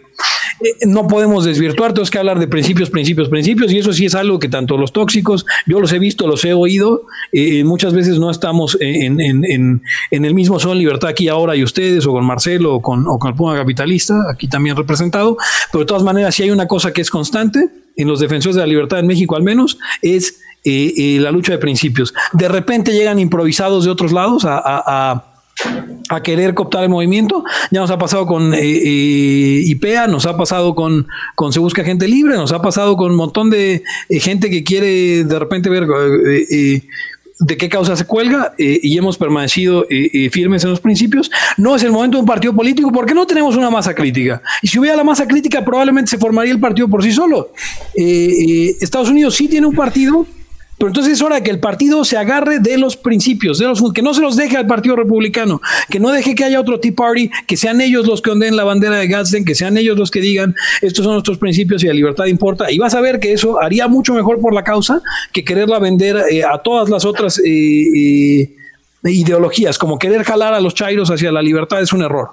no 0.86 1.06
podemos 1.06 1.44
desvirtuar, 1.44 1.92
tenemos 1.92 2.10
que 2.10 2.18
hablar 2.18 2.38
de 2.38 2.48
principios, 2.48 2.90
principios, 2.90 3.28
principios, 3.28 3.72
y 3.72 3.78
eso 3.78 3.92
sí 3.92 4.06
es 4.06 4.14
algo 4.14 4.38
que 4.38 4.48
tanto 4.48 4.76
los 4.76 4.92
tóxicos, 4.92 5.44
yo 5.66 5.80
los 5.80 5.92
he 5.92 5.98
visto, 5.98 6.26
los 6.26 6.44
he 6.44 6.52
oído, 6.52 7.06
eh, 7.32 7.64
muchas 7.64 7.92
veces 7.92 8.18
no 8.18 8.30
estamos 8.30 8.76
en, 8.80 9.20
el 10.10 10.34
mismo 10.34 10.58
son 10.58 10.78
libertad 10.78 11.10
aquí 11.10 11.28
ahora 11.28 11.56
y 11.56 11.62
ustedes, 11.62 12.06
o 12.06 12.12
con 12.12 12.24
Marcelo, 12.24 12.74
o 12.74 12.82
con, 12.82 13.06
o 13.06 13.18
con 13.18 13.30
el 13.30 13.36
Puma 13.36 13.54
Capitalista, 13.54 14.14
aquí 14.32 14.48
también 14.48 14.76
representado, 14.76 15.36
pero 15.70 15.80
de 15.80 15.86
todas 15.86 16.02
maneras, 16.02 16.34
si 16.34 16.42
hay 16.42 16.50
una 16.50 16.66
cosa 16.66 16.92
que 16.92 17.00
es 17.00 17.10
constante, 17.10 17.70
en 17.96 18.08
los 18.08 18.18
defensores 18.20 18.56
de 18.56 18.62
la 18.62 18.66
libertad 18.66 18.98
en 18.98 19.06
México 19.06 19.36
al 19.36 19.42
menos, 19.42 19.78
es 20.02 20.40
eh, 20.64 21.18
la 21.20 21.30
lucha 21.30 21.52
de 21.52 21.58
principios. 21.58 22.12
De 22.32 22.48
repente 22.48 22.92
llegan 22.92 23.18
improvisados 23.18 23.84
de 23.84 23.90
otros 23.90 24.10
lados 24.12 24.44
a 24.46 25.33
querer 26.22 26.54
cooptar 26.54 26.84
el 26.84 26.90
movimiento. 26.90 27.44
Ya 27.70 27.80
nos 27.80 27.90
ha 27.90 27.98
pasado 27.98 28.26
con 28.26 28.54
eh, 28.54 28.58
eh, 28.62 29.62
IPEA, 29.66 30.06
nos 30.06 30.26
ha 30.26 30.36
pasado 30.36 30.74
con, 30.74 31.06
con 31.34 31.52
Se 31.52 31.58
Busca 31.58 31.84
Gente 31.84 32.08
Libre, 32.08 32.36
nos 32.36 32.52
ha 32.52 32.62
pasado 32.62 32.96
con 32.96 33.10
un 33.10 33.16
montón 33.16 33.50
de 33.50 33.82
eh, 34.08 34.20
gente 34.20 34.50
que 34.50 34.64
quiere 34.64 35.24
de 35.24 35.38
repente 35.38 35.70
ver 35.70 35.86
de 37.40 37.56
qué 37.56 37.68
causa 37.68 37.96
se 37.96 38.06
cuelga 38.06 38.54
y 38.58 38.96
hemos 38.96 39.18
permanecido 39.18 39.86
firmes 40.30 40.62
en 40.64 40.70
los 40.70 40.80
principios. 40.80 41.30
No 41.56 41.74
es 41.74 41.82
el 41.82 41.90
momento 41.90 42.16
de 42.16 42.20
un 42.20 42.26
partido 42.26 42.54
político 42.54 42.92
porque 42.92 43.12
no 43.12 43.26
tenemos 43.26 43.56
una 43.56 43.70
masa 43.70 43.94
crítica. 43.94 44.40
Y 44.62 44.68
si 44.68 44.78
hubiera 44.78 44.96
la 44.96 45.04
masa 45.04 45.26
crítica, 45.26 45.64
probablemente 45.64 46.12
se 46.12 46.18
formaría 46.18 46.52
el 46.52 46.60
partido 46.60 46.88
por 46.88 47.02
sí 47.02 47.12
solo. 47.12 47.50
Estados 47.94 49.10
Unidos 49.10 49.34
sí 49.34 49.48
tiene 49.48 49.66
un 49.66 49.74
partido 49.74 50.26
Pero 50.84 50.90
entonces 50.90 51.14
es 51.14 51.22
hora 51.22 51.42
que 51.42 51.50
el 51.50 51.60
partido 51.60 52.04
se 52.04 52.18
agarre 52.18 52.58
de 52.58 52.76
los 52.76 52.94
principios, 52.94 53.58
de 53.58 53.64
los 53.64 53.82
que 53.94 54.02
no 54.02 54.12
se 54.12 54.20
los 54.20 54.36
deje 54.36 54.58
al 54.58 54.66
Partido 54.66 54.96
Republicano, 54.96 55.62
que 55.88 55.98
no 55.98 56.10
deje 56.10 56.34
que 56.34 56.44
haya 56.44 56.60
otro 56.60 56.78
Tea 56.78 56.92
Party, 56.94 57.30
que 57.46 57.56
sean 57.56 57.80
ellos 57.80 58.06
los 58.06 58.20
que 58.20 58.30
ondeen 58.30 58.54
la 58.54 58.64
bandera 58.64 58.96
de 58.96 59.08
Gadsden, 59.08 59.46
que 59.46 59.54
sean 59.54 59.78
ellos 59.78 59.98
los 59.98 60.10
que 60.10 60.20
digan 60.20 60.54
estos 60.82 61.02
son 61.02 61.14
nuestros 61.14 61.38
principios 61.38 61.82
y 61.82 61.86
la 61.86 61.94
libertad 61.94 62.26
importa. 62.26 62.70
Y 62.70 62.76
vas 62.76 62.94
a 62.94 63.00
ver 63.00 63.18
que 63.18 63.32
eso 63.32 63.62
haría 63.62 63.88
mucho 63.88 64.12
mejor 64.12 64.42
por 64.42 64.52
la 64.52 64.62
causa 64.62 65.00
que 65.32 65.42
quererla 65.42 65.78
vender 65.78 66.22
eh, 66.30 66.44
a 66.44 66.58
todas 66.58 66.90
las 66.90 67.06
otras 67.06 67.38
eh, 67.38 67.46
eh, 67.46 68.50
ideologías, 69.04 69.78
como 69.78 69.98
querer 69.98 70.22
jalar 70.22 70.52
a 70.52 70.60
los 70.60 70.74
chairos 70.74 71.10
hacia 71.10 71.32
la 71.32 71.40
libertad 71.40 71.80
es 71.80 71.94
un 71.94 72.02
error. 72.02 72.28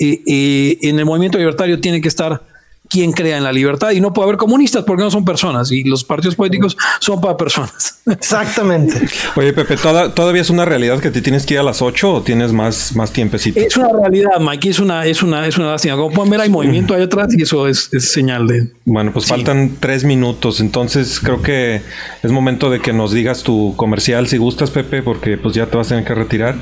en 0.00 0.98
el 0.98 1.04
movimiento 1.04 1.38
libertario 1.38 1.80
tiene 1.80 2.00
que 2.00 2.08
estar 2.08 2.42
quien 2.88 3.12
crea 3.12 3.38
en 3.38 3.44
la 3.44 3.52
libertad 3.52 3.90
y 3.92 4.00
no 4.00 4.12
puede 4.12 4.28
haber 4.28 4.36
comunistas 4.36 4.84
porque 4.84 5.02
no 5.02 5.10
son 5.10 5.24
personas 5.24 5.72
y 5.72 5.84
los 5.84 6.04
partidos 6.04 6.36
políticos 6.36 6.76
son 7.00 7.20
para 7.20 7.36
personas. 7.36 8.00
Exactamente. 8.06 9.00
Oye, 9.36 9.52
Pepe, 9.52 9.76
¿todavía 9.76 10.42
es 10.42 10.50
una 10.50 10.64
realidad 10.64 11.00
que 11.00 11.10
te 11.10 11.22
tienes 11.22 11.46
que 11.46 11.54
ir 11.54 11.60
a 11.60 11.62
las 11.62 11.80
8 11.80 12.14
o 12.14 12.22
tienes 12.22 12.52
más, 12.52 12.94
más 12.94 13.12
tiempecito? 13.12 13.58
Es 13.58 13.76
una 13.76 13.88
realidad, 13.88 14.38
Mike, 14.40 14.68
es 14.68 14.78
una, 14.78 15.06
es 15.06 15.22
una, 15.22 15.46
es 15.46 15.56
una 15.56 15.70
lástima. 15.70 15.96
Como 15.96 16.14
pueden 16.14 16.30
ver, 16.30 16.40
hay 16.42 16.50
movimiento 16.50 16.94
ahí 16.94 17.02
atrás 17.02 17.28
y 17.36 17.42
eso 17.42 17.66
es, 17.66 17.88
señal 17.98 18.46
de. 18.46 18.70
Bueno, 18.84 19.12
pues 19.12 19.26
faltan 19.26 19.76
tres 19.80 20.04
minutos, 20.04 20.60
entonces 20.60 21.18
creo 21.20 21.42
que 21.42 21.80
es 22.22 22.30
momento 22.30 22.70
de 22.70 22.80
que 22.80 22.92
nos 22.92 23.12
digas 23.12 23.42
tu 23.42 23.74
comercial 23.76 24.28
si 24.28 24.36
gustas, 24.36 24.70
Pepe, 24.70 25.02
porque 25.02 25.38
pues 25.38 25.54
ya 25.54 25.66
te 25.66 25.76
vas 25.76 25.86
a 25.86 25.90
tener 25.90 26.04
que 26.04 26.14
retirar. 26.14 26.56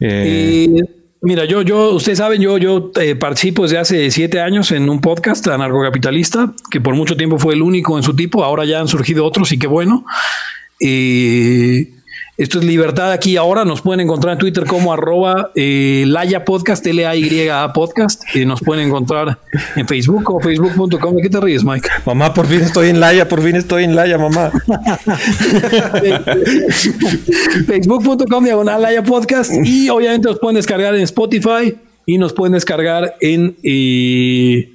Eh, 0.00 0.68
eh 0.78 0.97
Mira, 1.20 1.44
yo, 1.44 1.62
yo, 1.62 1.94
ustedes 1.94 2.18
saben, 2.18 2.40
yo, 2.40 2.58
yo 2.58 2.92
eh, 3.00 3.16
participo 3.16 3.64
desde 3.64 3.78
hace 3.78 4.10
siete 4.12 4.40
años 4.40 4.70
en 4.70 4.88
un 4.88 5.00
podcast 5.00 5.46
anarcocapitalista, 5.48 6.52
que 6.70 6.80
por 6.80 6.94
mucho 6.94 7.16
tiempo 7.16 7.38
fue 7.38 7.54
el 7.54 7.62
único 7.62 7.96
en 7.96 8.04
su 8.04 8.14
tipo, 8.14 8.44
ahora 8.44 8.64
ya 8.64 8.78
han 8.78 8.86
surgido 8.86 9.24
otros 9.24 9.50
y 9.50 9.58
qué 9.58 9.66
bueno. 9.66 10.04
Eh, 10.80 11.92
esto 12.38 12.60
es 12.60 12.64
Libertad 12.64 13.10
aquí 13.10 13.36
ahora. 13.36 13.64
Nos 13.64 13.82
pueden 13.82 13.98
encontrar 13.98 14.34
en 14.34 14.38
Twitter 14.38 14.64
como 14.64 14.92
arroba 14.92 15.50
eh, 15.56 16.04
Laya 16.06 16.44
Podcast, 16.44 16.86
L-A-Y-A 16.86 17.72
Podcast. 17.72 18.22
y 18.32 18.46
nos 18.46 18.60
pueden 18.60 18.86
encontrar 18.86 19.40
en 19.74 19.88
Facebook 19.88 20.22
como 20.22 20.38
facebook.com. 20.38 21.16
¿De 21.16 21.22
qué 21.22 21.30
te 21.30 21.40
ríes, 21.40 21.64
Mike? 21.64 21.88
Mamá, 22.06 22.32
por 22.32 22.46
fin 22.46 22.60
estoy 22.60 22.90
en 22.90 23.00
Laya, 23.00 23.28
por 23.28 23.42
fin 23.42 23.56
estoy 23.56 23.82
en 23.82 23.96
Laya, 23.96 24.18
mamá. 24.18 24.52
facebook.com 27.66 28.44
diagonal 28.44 28.82
Laya 28.82 29.02
Podcast. 29.02 29.50
Y 29.64 29.90
obviamente 29.90 30.28
nos 30.28 30.38
pueden 30.38 30.54
descargar 30.54 30.94
en 30.94 31.02
Spotify 31.02 31.76
y 32.06 32.18
nos 32.18 32.32
pueden 32.32 32.52
descargar 32.52 33.16
en... 33.20 33.56
Eh, 33.64 34.74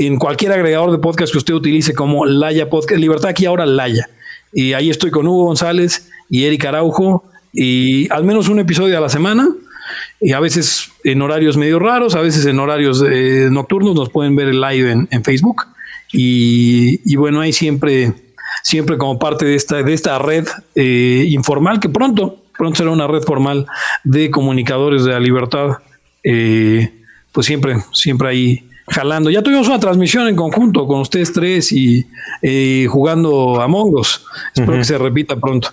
en 0.00 0.16
cualquier 0.16 0.52
agregador 0.52 0.92
de 0.92 0.98
podcast 0.98 1.32
que 1.32 1.38
usted 1.38 1.54
utilice 1.54 1.92
como 1.92 2.24
Laya 2.24 2.70
Podcast. 2.70 3.00
Libertad 3.00 3.30
aquí 3.30 3.46
ahora 3.46 3.66
Laya. 3.66 4.08
Y 4.52 4.74
ahí 4.74 4.90
estoy 4.90 5.10
con 5.10 5.26
Hugo 5.26 5.46
González 5.46 6.08
y 6.28 6.44
Eric 6.44 6.64
Araujo, 6.66 7.24
y 7.52 8.10
al 8.12 8.24
menos 8.24 8.48
un 8.48 8.58
episodio 8.58 8.96
a 8.98 9.00
la 9.00 9.08
semana, 9.08 9.48
y 10.20 10.32
a 10.32 10.40
veces 10.40 10.90
en 11.04 11.22
horarios 11.22 11.56
medio 11.56 11.78
raros, 11.78 12.14
a 12.14 12.20
veces 12.20 12.44
en 12.46 12.58
horarios 12.58 13.04
eh, 13.08 13.48
nocturnos, 13.50 13.94
nos 13.94 14.10
pueden 14.10 14.36
ver 14.36 14.48
el 14.48 14.60
live 14.60 15.06
en, 15.10 15.24
Facebook. 15.24 15.64
Y, 16.12 17.16
bueno, 17.16 17.40
ahí 17.40 17.52
siempre, 17.52 18.12
siempre 18.62 18.96
como 18.96 19.18
parte 19.18 19.44
de 19.44 19.54
esta, 19.54 19.82
de 19.82 19.92
esta 19.92 20.18
red 20.18 20.46
eh, 20.74 21.26
informal, 21.28 21.80
que 21.80 21.88
pronto, 21.88 22.42
pronto 22.56 22.76
será 22.76 22.90
una 22.90 23.06
red 23.06 23.22
formal 23.22 23.66
de 24.04 24.30
comunicadores 24.30 25.04
de 25.04 25.12
la 25.12 25.20
libertad, 25.20 25.78
eh, 26.24 26.92
pues 27.32 27.46
siempre, 27.46 27.76
siempre 27.92 28.28
ahí 28.28 28.64
jalando. 28.88 29.30
Ya 29.30 29.42
tuvimos 29.42 29.68
una 29.68 29.78
transmisión 29.78 30.28
en 30.28 30.36
conjunto 30.36 30.86
con 30.86 31.00
ustedes 31.00 31.32
tres 31.32 31.72
y 31.72 32.06
jugando 32.88 33.60
a 33.60 33.68
Mongos. 33.68 34.24
Espero 34.54 34.78
que 34.78 34.84
se 34.84 34.96
repita 34.96 35.36
pronto. 35.36 35.70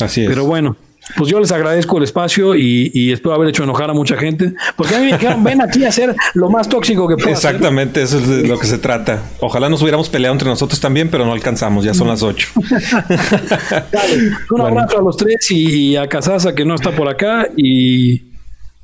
Así 0.00 0.22
es. 0.22 0.28
Pero 0.28 0.44
bueno, 0.44 0.76
pues 1.16 1.30
yo 1.30 1.40
les 1.40 1.50
agradezco 1.52 1.96
el 1.98 2.04
espacio 2.04 2.54
y, 2.54 3.12
espero 3.12 3.34
haber 3.34 3.48
hecho 3.48 3.64
enojar 3.64 3.90
a 3.90 3.94
mucha 3.94 4.16
gente, 4.16 4.52
porque 4.76 4.94
a 4.94 4.98
mí 4.98 5.06
me 5.06 5.12
dijeron, 5.12 5.42
ven 5.42 5.62
aquí 5.62 5.84
a 5.84 5.88
hacer 5.88 6.14
lo 6.34 6.50
más 6.50 6.68
tóxico 6.68 7.08
que 7.08 7.16
puedas. 7.16 7.44
Exactamente, 7.44 8.02
eso 8.02 8.18
es 8.18 8.28
de 8.28 8.46
lo 8.46 8.58
que 8.58 8.66
se 8.66 8.78
trata. 8.78 9.22
Ojalá 9.40 9.68
nos 9.68 9.80
hubiéramos 9.82 10.08
peleado 10.08 10.34
entre 10.34 10.48
nosotros 10.48 10.80
también, 10.80 11.10
pero 11.10 11.24
no 11.24 11.32
alcanzamos, 11.32 11.84
ya 11.84 11.94
son 11.94 12.08
las 12.08 12.22
ocho. 12.22 12.48
un 14.50 14.60
abrazo 14.60 14.98
a 14.98 15.02
los 15.02 15.16
tres 15.16 15.50
y 15.50 15.96
a 15.96 16.08
Casasa 16.08 16.54
que 16.54 16.64
no 16.64 16.74
está 16.74 16.92
por 16.92 17.08
acá 17.08 17.48
y, 17.56 18.24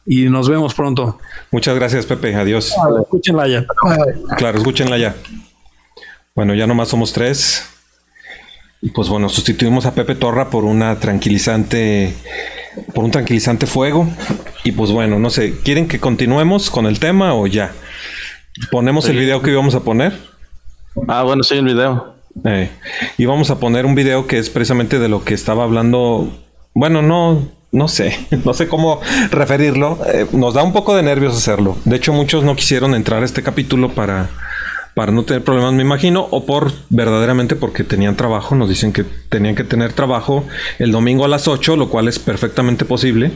nos 0.07 0.49
vemos 0.49 0.75
pronto. 0.75 1.19
Muchas 1.51 1.75
gracias, 1.75 2.07
Pepe. 2.07 2.35
Adiós. 2.35 2.75
escúchenla 3.03 3.49
ya. 3.49 3.67
Claro, 4.37 4.59
escúchenla 4.59 4.99
ya. 4.99 5.15
Bueno, 6.35 6.55
ya 6.55 6.67
nomás 6.67 6.89
somos 6.89 7.13
tres. 7.13 7.74
Y 8.85 8.91
pues 8.91 9.09
bueno, 9.09 9.31
sustituimos 9.31 9.87
a 9.87 9.95
Pepe 9.95 10.15
Torra 10.15 10.51
por 10.51 10.65
una 10.65 11.01
tranquilizante, 11.01 12.13
por 12.95 13.03
un 13.03 13.11
tranquilizante 13.11 13.67
fuego. 13.67 14.07
Y 14.63 14.73
pues 14.73 14.91
bueno, 14.91 15.19
no 15.19 15.31
sé, 15.31 15.59
¿quieren 15.65 15.89
que 15.89 15.99
continuemos 15.99 16.69
con 16.69 16.85
el 16.85 16.99
tema 16.99 17.33
o 17.33 17.47
ya? 17.47 17.73
¿Ponemos 18.71 19.09
el 19.09 19.17
video 19.17 19.41
que 19.41 19.53
íbamos 19.53 19.75
a 19.75 19.81
poner? 19.81 20.13
Ah, 21.09 21.23
bueno, 21.23 21.43
sí, 21.45 21.55
el 21.55 21.65
video. 21.65 22.15
Eh, 22.45 22.69
y 23.17 23.25
vamos 23.25 23.49
a 23.49 23.59
poner 23.59 23.87
un 23.87 23.95
video 23.95 24.27
que 24.27 24.37
es 24.37 24.51
precisamente 24.51 24.99
de 24.99 25.09
lo 25.09 25.25
que 25.25 25.33
estaba 25.33 25.65
hablando. 25.65 26.29
Bueno, 26.75 27.01
no, 27.01 27.49
no 27.73 27.89
sé, 27.89 28.19
no 28.45 28.53
sé 28.53 28.69
cómo 28.69 29.01
referirlo. 29.31 29.99
Eh, 30.13 30.27
nos 30.33 30.53
da 30.53 30.63
un 30.63 30.75
poco 30.75 30.95
de 30.95 31.03
nervios 31.03 31.35
hacerlo. 31.35 31.79
De 31.87 31.97
hecho, 31.97 32.13
muchos 32.13 32.45
no 32.45 32.55
quisieron 32.55 32.95
entrar 32.95 33.23
a 33.23 33.25
este 33.25 33.43
capítulo 33.43 33.95
para 33.95 34.29
para 34.95 35.13
no 35.13 35.25
tener 35.25 35.43
problemas, 35.43 35.73
me 35.73 35.83
imagino, 35.83 36.27
o 36.31 36.47
por 36.47 36.73
verdaderamente 36.89 37.57
porque 37.57 37.83
tenían 37.83 38.17
trabajo, 38.17 38.55
nos 38.55 38.69
dicen 38.69 38.93
que 38.93 39.05
tenían 39.29 39.55
que 39.57 39.65
tener 39.65 39.93
trabajo 39.93 40.45
el 40.79 40.93
domingo 40.93 41.25
a 41.25 41.29
las 41.29 41.49
8, 41.49 41.77
lo 41.77 41.91
cual 41.91 42.09
es 42.09 42.19
perfectamente 42.19 42.85
posible. 42.85 43.33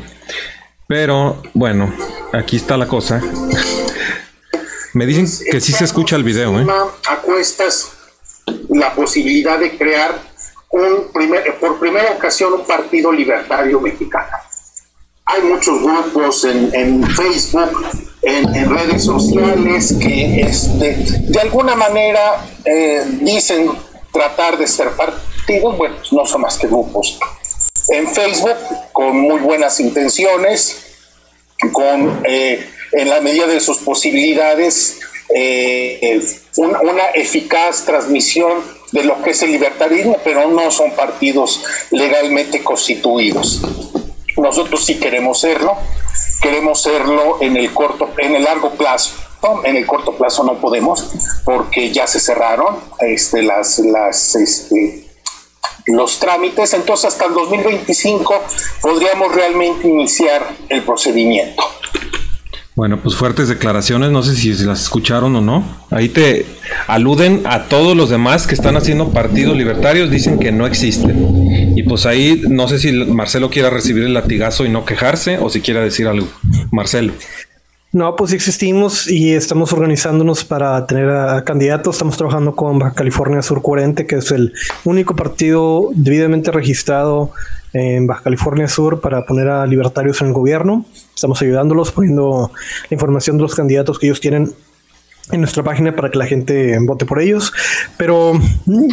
Pero 0.86 1.42
bueno, 1.54 1.92
aquí 2.32 2.56
está 2.56 2.76
la 2.76 2.86
cosa. 2.86 3.20
me 4.94 5.04
dicen 5.04 5.26
que 5.50 5.60
sí 5.60 5.72
se 5.72 5.84
escucha 5.84 6.16
el 6.16 6.24
video. 6.24 6.60
¿eh? 6.60 6.66
Acuestas 7.10 7.92
la 8.70 8.94
posibilidad 8.94 9.58
de 9.58 9.76
crear 9.76 10.18
un 10.70 11.12
primer, 11.12 11.58
por 11.58 11.78
primera 11.78 12.12
ocasión 12.12 12.52
un 12.52 12.64
partido 12.64 13.12
libertario 13.12 13.80
mexicano. 13.80 14.28
Hay 15.30 15.42
muchos 15.42 15.82
grupos 15.82 16.42
en, 16.44 17.06
Facebook 17.10 17.86
en, 18.22 18.70
redes 18.70 19.04
sociales 19.04 19.94
que 20.00 20.40
este, 20.40 20.96
de 21.20 21.40
alguna 21.40 21.74
manera 21.74 22.46
eh, 22.64 23.04
dicen 23.20 23.70
tratar 24.10 24.56
de 24.56 24.66
ser 24.66 24.88
partidos, 24.92 25.76
bueno, 25.76 25.96
no 26.12 26.24
son 26.24 26.40
más 26.40 26.56
que 26.56 26.66
grupos. 26.66 27.20
En 27.90 28.08
Facebook, 28.08 28.56
con 28.92 29.20
muy 29.20 29.40
buenas 29.40 29.78
intenciones, 29.80 30.96
con 31.72 32.22
eh, 32.24 32.66
en 32.92 33.10
la 33.10 33.20
medida 33.20 33.46
de 33.46 33.60
sus 33.60 33.78
posibilidades, 33.78 34.98
eh, 35.34 36.22
una 36.56 37.08
eficaz 37.14 37.84
transmisión 37.84 38.62
de 38.92 39.04
lo 39.04 39.20
que 39.20 39.32
es 39.32 39.42
el 39.42 39.52
libertarismo, 39.52 40.16
pero 40.24 40.50
no 40.50 40.70
son 40.70 40.92
partidos 40.92 41.62
legalmente 41.90 42.64
constituidos. 42.64 43.60
Nosotros 44.38 44.84
sí 44.84 44.98
queremos 44.98 45.40
serlo, 45.40 45.76
queremos 46.40 46.82
serlo 46.82 47.38
en 47.40 47.56
el 47.56 47.72
corto, 47.72 48.08
en 48.18 48.34
el 48.34 48.44
largo 48.44 48.70
plazo. 48.70 49.14
En 49.64 49.76
el 49.76 49.86
corto 49.86 50.16
plazo 50.16 50.42
no 50.42 50.54
podemos 50.54 51.10
porque 51.44 51.92
ya 51.92 52.08
se 52.08 52.18
cerraron 52.18 52.76
este, 52.98 53.42
las, 53.42 53.78
las, 53.78 54.34
este, 54.34 55.08
los 55.86 56.18
trámites, 56.18 56.74
entonces 56.74 57.06
hasta 57.06 57.26
el 57.26 57.34
2025 57.34 58.34
podríamos 58.82 59.32
realmente 59.32 59.86
iniciar 59.86 60.44
el 60.68 60.82
procedimiento. 60.82 61.62
Bueno, 62.78 63.00
pues 63.02 63.16
fuertes 63.16 63.48
declaraciones, 63.48 64.12
no 64.12 64.22
sé 64.22 64.36
si 64.36 64.52
las 64.64 64.82
escucharon 64.82 65.34
o 65.34 65.40
no. 65.40 65.64
Ahí 65.90 66.08
te 66.08 66.46
aluden 66.86 67.42
a 67.44 67.64
todos 67.64 67.96
los 67.96 68.08
demás 68.08 68.46
que 68.46 68.54
están 68.54 68.76
haciendo 68.76 69.08
partidos 69.08 69.56
libertarios, 69.56 70.12
dicen 70.12 70.38
que 70.38 70.52
no 70.52 70.64
existen. 70.64 71.74
Pues 71.88 72.06
ahí 72.06 72.42
no 72.48 72.68
sé 72.68 72.78
si 72.78 72.92
Marcelo 72.92 73.50
quiera 73.50 73.70
recibir 73.70 74.04
el 74.04 74.14
latigazo 74.14 74.64
y 74.64 74.68
no 74.68 74.84
quejarse 74.84 75.38
o 75.38 75.48
si 75.48 75.60
quiera 75.60 75.80
decir 75.80 76.06
algo. 76.06 76.28
Marcelo. 76.70 77.12
No, 77.90 78.16
pues 78.16 78.34
existimos 78.34 79.10
y 79.10 79.32
estamos 79.32 79.72
organizándonos 79.72 80.44
para 80.44 80.86
tener 80.86 81.08
a, 81.08 81.42
candidatos. 81.42 81.94
Estamos 81.94 82.18
trabajando 82.18 82.54
con 82.54 82.78
Baja 82.78 82.94
California 82.94 83.40
Sur 83.40 83.62
40, 83.62 84.06
que 84.06 84.16
es 84.16 84.30
el 84.30 84.52
único 84.84 85.16
partido 85.16 85.88
debidamente 85.94 86.50
registrado 86.50 87.32
en 87.72 88.06
Baja 88.06 88.24
California 88.24 88.68
Sur 88.68 89.00
para 89.00 89.24
poner 89.24 89.48
a 89.48 89.66
libertarios 89.66 90.20
en 90.20 90.28
el 90.28 90.32
gobierno. 90.34 90.84
Estamos 91.14 91.40
ayudándolos, 91.40 91.90
poniendo 91.90 92.52
la 92.90 92.94
información 92.94 93.38
de 93.38 93.42
los 93.44 93.54
candidatos 93.54 93.98
que 93.98 94.06
ellos 94.06 94.20
tienen 94.20 94.52
en 95.32 95.40
nuestra 95.40 95.62
página 95.62 95.94
para 95.96 96.10
que 96.10 96.18
la 96.18 96.26
gente 96.26 96.78
vote 96.80 97.06
por 97.06 97.20
ellos. 97.20 97.52
Pero, 97.96 98.34
mm, 98.34 98.88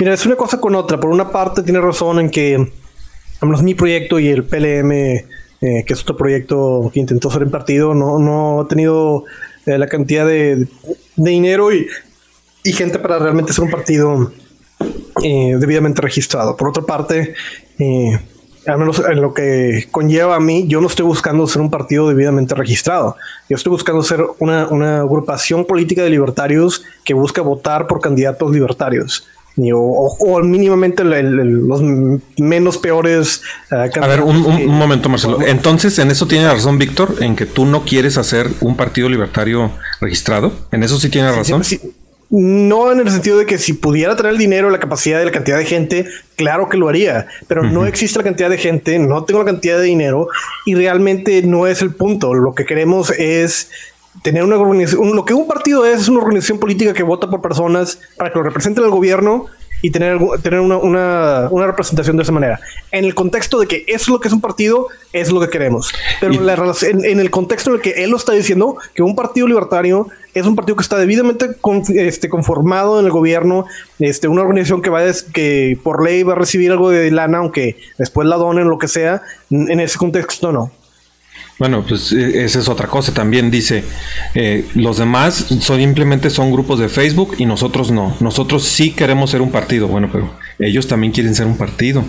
mira, 0.00 0.14
es 0.14 0.26
una 0.26 0.36
cosa 0.36 0.60
con 0.60 0.74
otra. 0.74 0.98
Por 0.98 1.10
una 1.10 1.30
parte, 1.30 1.62
tiene 1.62 1.80
razón 1.80 2.20
en 2.20 2.30
que, 2.30 2.54
al 2.54 3.48
menos 3.48 3.62
mi 3.62 3.74
proyecto 3.74 4.18
y 4.18 4.28
el 4.28 4.44
PLM, 4.44 4.92
eh, 4.92 5.84
que 5.86 5.92
es 5.92 6.02
otro 6.02 6.16
proyecto 6.16 6.90
que 6.92 7.00
intentó 7.00 7.30
ser 7.30 7.42
en 7.42 7.50
partido, 7.50 7.94
no, 7.94 8.18
no 8.18 8.60
ha 8.60 8.68
tenido 8.68 9.24
eh, 9.64 9.78
la 9.78 9.86
cantidad 9.86 10.26
de, 10.26 10.68
dinero 11.16 11.72
y, 11.72 11.86
gente 12.64 12.98
para 12.98 13.18
realmente 13.20 13.52
ser 13.52 13.62
un 13.62 13.70
partido 13.70 14.32
eh, 15.22 15.56
debidamente 15.58 16.02
registrado. 16.02 16.56
Por 16.56 16.68
otra 16.68 16.82
parte, 16.82 17.34
al 18.66 18.78
menos 18.78 19.00
en 19.08 19.20
lo 19.20 19.32
que 19.32 19.86
conlleva 19.92 20.34
a 20.34 20.40
mí, 20.40 20.66
yo 20.66 20.80
no 20.80 20.88
estoy 20.88 21.06
buscando 21.06 21.46
ser 21.46 21.62
un 21.62 21.70
partido 21.70 22.08
debidamente 22.08 22.54
registrado. 22.54 23.16
Yo 23.48 23.56
estoy 23.56 23.70
buscando 23.70 24.02
ser 24.02 24.24
una, 24.40 24.66
una 24.66 25.00
agrupación 25.00 25.64
política 25.64 26.02
de 26.02 26.10
libertarios 26.10 26.82
que 27.04 27.14
busca 27.14 27.40
votar 27.40 27.86
por 27.86 28.00
candidatos 28.00 28.50
libertarios. 28.50 29.26
O, 29.74 30.16
o- 30.20 30.40
mínimamente 30.42 31.02
el- 31.02 31.12
el- 31.14 31.38
el- 31.40 31.66
los 31.66 31.80
menos 32.38 32.76
peores. 32.78 33.42
eh, 33.70 33.90
A 34.00 34.06
ver, 34.06 34.20
un, 34.22 34.36
un- 34.44 34.56
que- 34.58 34.66
un 34.66 34.76
momento, 34.76 35.08
Marcelo. 35.08 35.38
Entonces, 35.40 35.98
en 35.98 36.10
eso 36.10 36.26
tiene 36.26 36.46
razón 36.50 36.78
Víctor, 36.78 37.14
en 37.20 37.36
que 37.36 37.46
tú 37.46 37.64
no 37.64 37.82
quieres 37.84 38.18
hacer 38.18 38.48
un 38.60 38.76
partido 38.76 39.08
libertario 39.08 39.70
registrado. 40.00 40.52
En 40.72 40.82
eso 40.82 40.98
sí 41.00 41.08
tiene 41.08 41.32
razón. 41.32 41.64
Sí, 41.64 41.78
sí. 41.82 41.92
No 42.28 42.90
en 42.90 42.98
el 42.98 43.08
sentido 43.08 43.38
de 43.38 43.46
que 43.46 43.56
si 43.56 43.72
pudiera 43.72 44.16
tener 44.16 44.32
el 44.32 44.38
dinero, 44.38 44.68
la 44.68 44.80
capacidad 44.80 45.22
y 45.22 45.24
la 45.24 45.30
cantidad 45.30 45.58
de 45.58 45.64
gente, 45.64 46.06
claro 46.34 46.68
que 46.68 46.76
lo 46.76 46.88
haría, 46.88 47.28
pero 47.46 47.62
no 47.62 47.86
existe 47.86 48.18
la 48.18 48.24
cantidad 48.24 48.50
de 48.50 48.58
gente, 48.58 48.98
no 48.98 49.22
tengo 49.22 49.40
la 49.40 49.46
cantidad 49.46 49.78
de 49.78 49.84
dinero 49.84 50.26
y 50.64 50.74
realmente 50.74 51.40
no 51.42 51.68
es 51.68 51.82
el 51.82 51.94
punto. 51.94 52.34
Lo 52.34 52.52
que 52.52 52.64
queremos 52.64 53.10
es 53.12 53.70
tener 54.22 54.42
una 54.44 54.56
organización, 54.58 55.14
lo 55.14 55.24
que 55.24 55.34
un 55.34 55.46
partido 55.46 55.84
es, 55.86 56.00
es 56.02 56.08
una 56.08 56.20
organización 56.20 56.58
política 56.58 56.92
que 56.92 57.02
vota 57.02 57.28
por 57.30 57.40
personas 57.40 57.98
para 58.16 58.30
que 58.32 58.38
lo 58.38 58.42
representen 58.44 58.84
al 58.84 58.90
gobierno 58.90 59.46
y 59.82 59.90
tener, 59.90 60.18
tener 60.42 60.58
una, 60.60 60.78
una- 60.78 61.48
una 61.50 61.66
representación 61.66 62.16
de 62.16 62.22
esa 62.22 62.32
manera. 62.32 62.58
En 62.92 63.04
el 63.04 63.14
contexto 63.14 63.60
de 63.60 63.66
que 63.66 63.84
eso 63.86 63.96
es 64.04 64.08
lo 64.08 64.20
que 64.20 64.28
es 64.28 64.34
un 64.34 64.40
partido, 64.40 64.88
es 65.12 65.30
lo 65.30 65.38
que 65.38 65.48
queremos. 65.50 65.92
Pero 66.18 66.32
Y- 66.32 66.38
la 66.38 66.54
en, 66.82 67.04
en 67.04 67.20
el 67.20 67.30
contexto 67.30 67.70
en 67.70 67.76
el 67.76 67.82
que 67.82 67.90
él 68.02 68.10
lo 68.10 68.16
está 68.16 68.32
diciendo, 68.32 68.78
que 68.94 69.02
un 69.02 69.14
partido 69.14 69.46
libertario 69.46 70.08
es 70.32 70.46
un 70.46 70.56
partido 70.56 70.76
que 70.76 70.82
está 70.82 70.96
debidamente 70.96 71.54
con- 71.60 71.82
este, 71.94 72.30
conformado 72.30 72.98
en 73.00 73.04
el 73.06 73.12
gobierno, 73.12 73.66
este, 73.98 74.28
una 74.28 74.42
organización 74.42 74.80
que 74.80 74.88
va 74.90 75.02
des- 75.02 75.24
que 75.24 75.78
por 75.84 76.02
ley 76.02 76.22
va 76.22 76.32
a 76.32 76.36
recibir 76.36 76.70
algo 76.72 76.88
de 76.90 77.10
lana, 77.10 77.38
aunque 77.38 77.76
después 77.98 78.26
la 78.26 78.36
donen, 78.36 78.68
lo 78.68 78.78
que 78.78 78.88
sea, 78.88 79.20
en 79.50 79.78
ese 79.78 79.98
contexto 79.98 80.52
no. 80.52 80.72
Bueno, 81.58 81.84
pues 81.88 82.12
eh, 82.12 82.44
esa 82.44 82.58
es 82.58 82.68
otra 82.68 82.86
cosa. 82.86 83.14
También 83.14 83.50
dice, 83.50 83.84
eh, 84.34 84.66
los 84.74 84.98
demás 84.98 85.46
simplemente 85.60 86.30
son 86.30 86.52
grupos 86.52 86.78
de 86.78 86.88
Facebook 86.88 87.36
y 87.38 87.46
nosotros 87.46 87.90
no. 87.90 88.16
Nosotros 88.20 88.64
sí 88.64 88.90
queremos 88.90 89.30
ser 89.30 89.40
un 89.40 89.50
partido. 89.50 89.88
Bueno, 89.88 90.10
pero 90.12 90.30
ellos 90.58 90.86
también 90.86 91.12
quieren 91.12 91.34
ser 91.34 91.46
un 91.46 91.56
partido. 91.56 92.04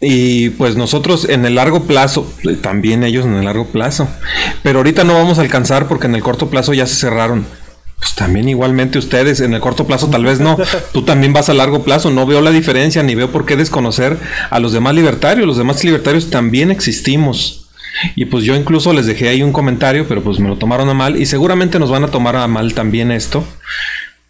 Y 0.00 0.50
pues 0.50 0.76
nosotros 0.76 1.26
en 1.28 1.46
el 1.46 1.54
largo 1.54 1.84
plazo, 1.84 2.30
también 2.62 3.02
ellos 3.02 3.24
en 3.26 3.34
el 3.34 3.44
largo 3.44 3.66
plazo. 3.66 4.08
Pero 4.62 4.78
ahorita 4.78 5.04
no 5.04 5.14
vamos 5.14 5.38
a 5.38 5.42
alcanzar 5.42 5.88
porque 5.88 6.06
en 6.06 6.14
el 6.14 6.22
corto 6.22 6.48
plazo 6.48 6.74
ya 6.74 6.86
se 6.86 6.94
cerraron. 6.94 7.46
Pues 7.98 8.14
también 8.14 8.46
igualmente 8.48 8.98
ustedes 8.98 9.40
en 9.40 9.54
el 9.54 9.60
corto 9.60 9.86
plazo 9.86 10.08
tal 10.08 10.24
vez 10.24 10.38
no. 10.40 10.58
Tú 10.92 11.02
también 11.02 11.32
vas 11.32 11.48
a 11.48 11.54
largo 11.54 11.82
plazo. 11.82 12.10
No 12.10 12.26
veo 12.26 12.40
la 12.40 12.50
diferencia 12.50 13.02
ni 13.02 13.14
veo 13.14 13.30
por 13.30 13.46
qué 13.46 13.56
desconocer 13.56 14.18
a 14.50 14.60
los 14.60 14.72
demás 14.72 14.94
libertarios. 14.94 15.46
Los 15.46 15.56
demás 15.58 15.82
libertarios 15.84 16.30
también 16.30 16.70
existimos. 16.70 17.65
Y 18.14 18.26
pues 18.26 18.44
yo 18.44 18.54
incluso 18.54 18.92
les 18.92 19.06
dejé 19.06 19.28
ahí 19.28 19.42
un 19.42 19.52
comentario, 19.52 20.06
pero 20.08 20.22
pues 20.22 20.38
me 20.38 20.48
lo 20.48 20.56
tomaron 20.56 20.88
a 20.88 20.94
mal 20.94 21.16
y 21.20 21.26
seguramente 21.26 21.78
nos 21.78 21.90
van 21.90 22.04
a 22.04 22.08
tomar 22.08 22.36
a 22.36 22.46
mal 22.48 22.74
también 22.74 23.10
esto. 23.10 23.44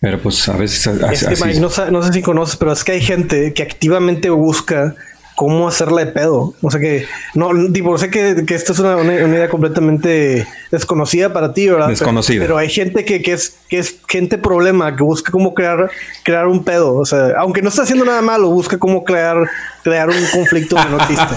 Pero 0.01 0.21
pues 0.21 0.49
a 0.49 0.57
veces 0.57 0.87
a- 0.87 1.13
Es 1.13 1.21
que, 1.25 1.33
así- 1.35 1.43
Mike, 1.45 1.61
no 1.61 2.03
sé 2.03 2.13
si 2.13 2.23
conoces, 2.23 2.57
pero 2.57 2.73
es 2.73 2.85
que 2.85 2.93
hay 2.93 3.01
gente 3.01 3.53
que 3.55 3.63
activamente 3.63 4.29
busca 4.31 4.95
cómo 5.37 5.69
hacerla 5.69 6.05
de 6.05 6.11
pedo. 6.13 6.55
O 6.63 6.71
sea 6.71 6.81
que, 6.81 7.05
no, 7.35 7.51
digo, 7.69 7.97
sé 7.99 8.11
que, 8.11 8.45
que 8.47 8.55
esto 8.55 8.73
es 8.73 8.79
una, 8.79 8.97
una- 8.97 9.15
idea 9.15 9.49
completamente 9.49 10.47
desconocida 10.73 11.33
para 11.33 11.53
ti, 11.53 11.69
¿verdad? 11.69 11.89
Desconocida. 11.89 12.41
Pero, 12.41 12.55
pero 12.55 12.59
hay 12.59 12.71
gente 12.71 13.05
que, 13.05 13.21
que 13.23 13.35
es, 13.35 13.55
que 13.69 13.79
es 13.79 13.97
gente 14.09 14.39
problema, 14.39 14.97
que 14.97 15.03
busca 15.03 15.31
cómo 15.31 15.53
crear, 15.55 15.91
crear 16.25 16.47
un 16.49 16.65
pedo. 16.65 16.95
O 16.95 17.05
sea, 17.05 17.35
aunque 17.39 17.61
no 17.63 17.69
está 17.69 17.83
haciendo 17.83 18.05
nada 18.05 18.23
malo, 18.23 18.49
busca 18.51 18.79
cómo 18.79 19.05
crear, 19.05 19.37
crear 19.85 20.09
un 20.09 20.25
conflicto 20.33 20.75
que 20.77 20.89
no 20.89 20.97
existe. 20.99 21.35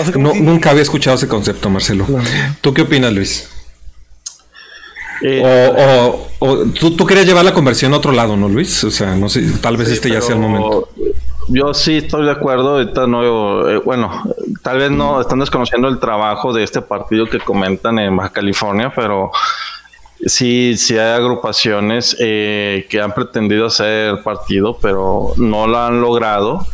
O 0.00 0.04
sea, 0.04 0.12
como 0.12 0.28
No, 0.28 0.34
si- 0.34 0.40
nunca 0.40 0.70
había 0.70 0.82
escuchado 0.82 1.16
ese 1.16 1.26
concepto, 1.28 1.68
Marcelo. 1.68 2.06
¿Tú 2.60 2.72
qué 2.72 2.82
opinas, 2.82 3.12
Luis? 3.12 3.48
Eh, 5.20 5.42
O, 5.44 5.82
o- 5.82 6.28
o 6.40 6.64
tú, 6.66 6.94
tú 6.94 7.04
querías 7.04 7.26
llevar 7.26 7.44
la 7.44 7.52
conversión 7.52 7.92
a 7.92 7.96
otro 7.96 8.12
lado, 8.12 8.36
¿no, 8.36 8.48
Luis? 8.48 8.84
O 8.84 8.90
sea, 8.92 9.16
no 9.16 9.28
sé, 9.28 9.42
tal 9.60 9.76
vez 9.76 9.88
este 9.88 10.08
ya 10.10 10.20
sea 10.22 10.36
el 10.36 10.40
momento. 10.40 10.88
Yo 11.48 11.72
sí 11.72 11.96
estoy 11.96 12.26
de 12.26 12.30
acuerdo. 12.30 12.76
Ahorita 12.76 13.06
no, 13.06 13.68
eh, 13.68 13.78
bueno, 13.78 14.22
tal 14.62 14.78
vez 14.78 14.90
no 14.90 15.20
están 15.20 15.38
desconociendo 15.38 15.88
el 15.88 15.98
trabajo 15.98 16.52
de 16.52 16.62
este 16.62 16.82
partido 16.82 17.26
que 17.26 17.38
comentan 17.38 17.98
en 17.98 18.16
Baja 18.16 18.30
California, 18.30 18.92
pero 18.94 19.30
sí, 20.26 20.76
sí 20.76 20.98
hay 20.98 21.16
agrupaciones 21.16 22.16
eh, 22.20 22.86
que 22.90 23.00
han 23.00 23.12
pretendido 23.12 23.66
hacer 23.66 24.22
partido, 24.22 24.76
pero 24.80 25.32
no 25.36 25.66
lo 25.66 25.78
han 25.78 26.00
logrado. 26.00 26.66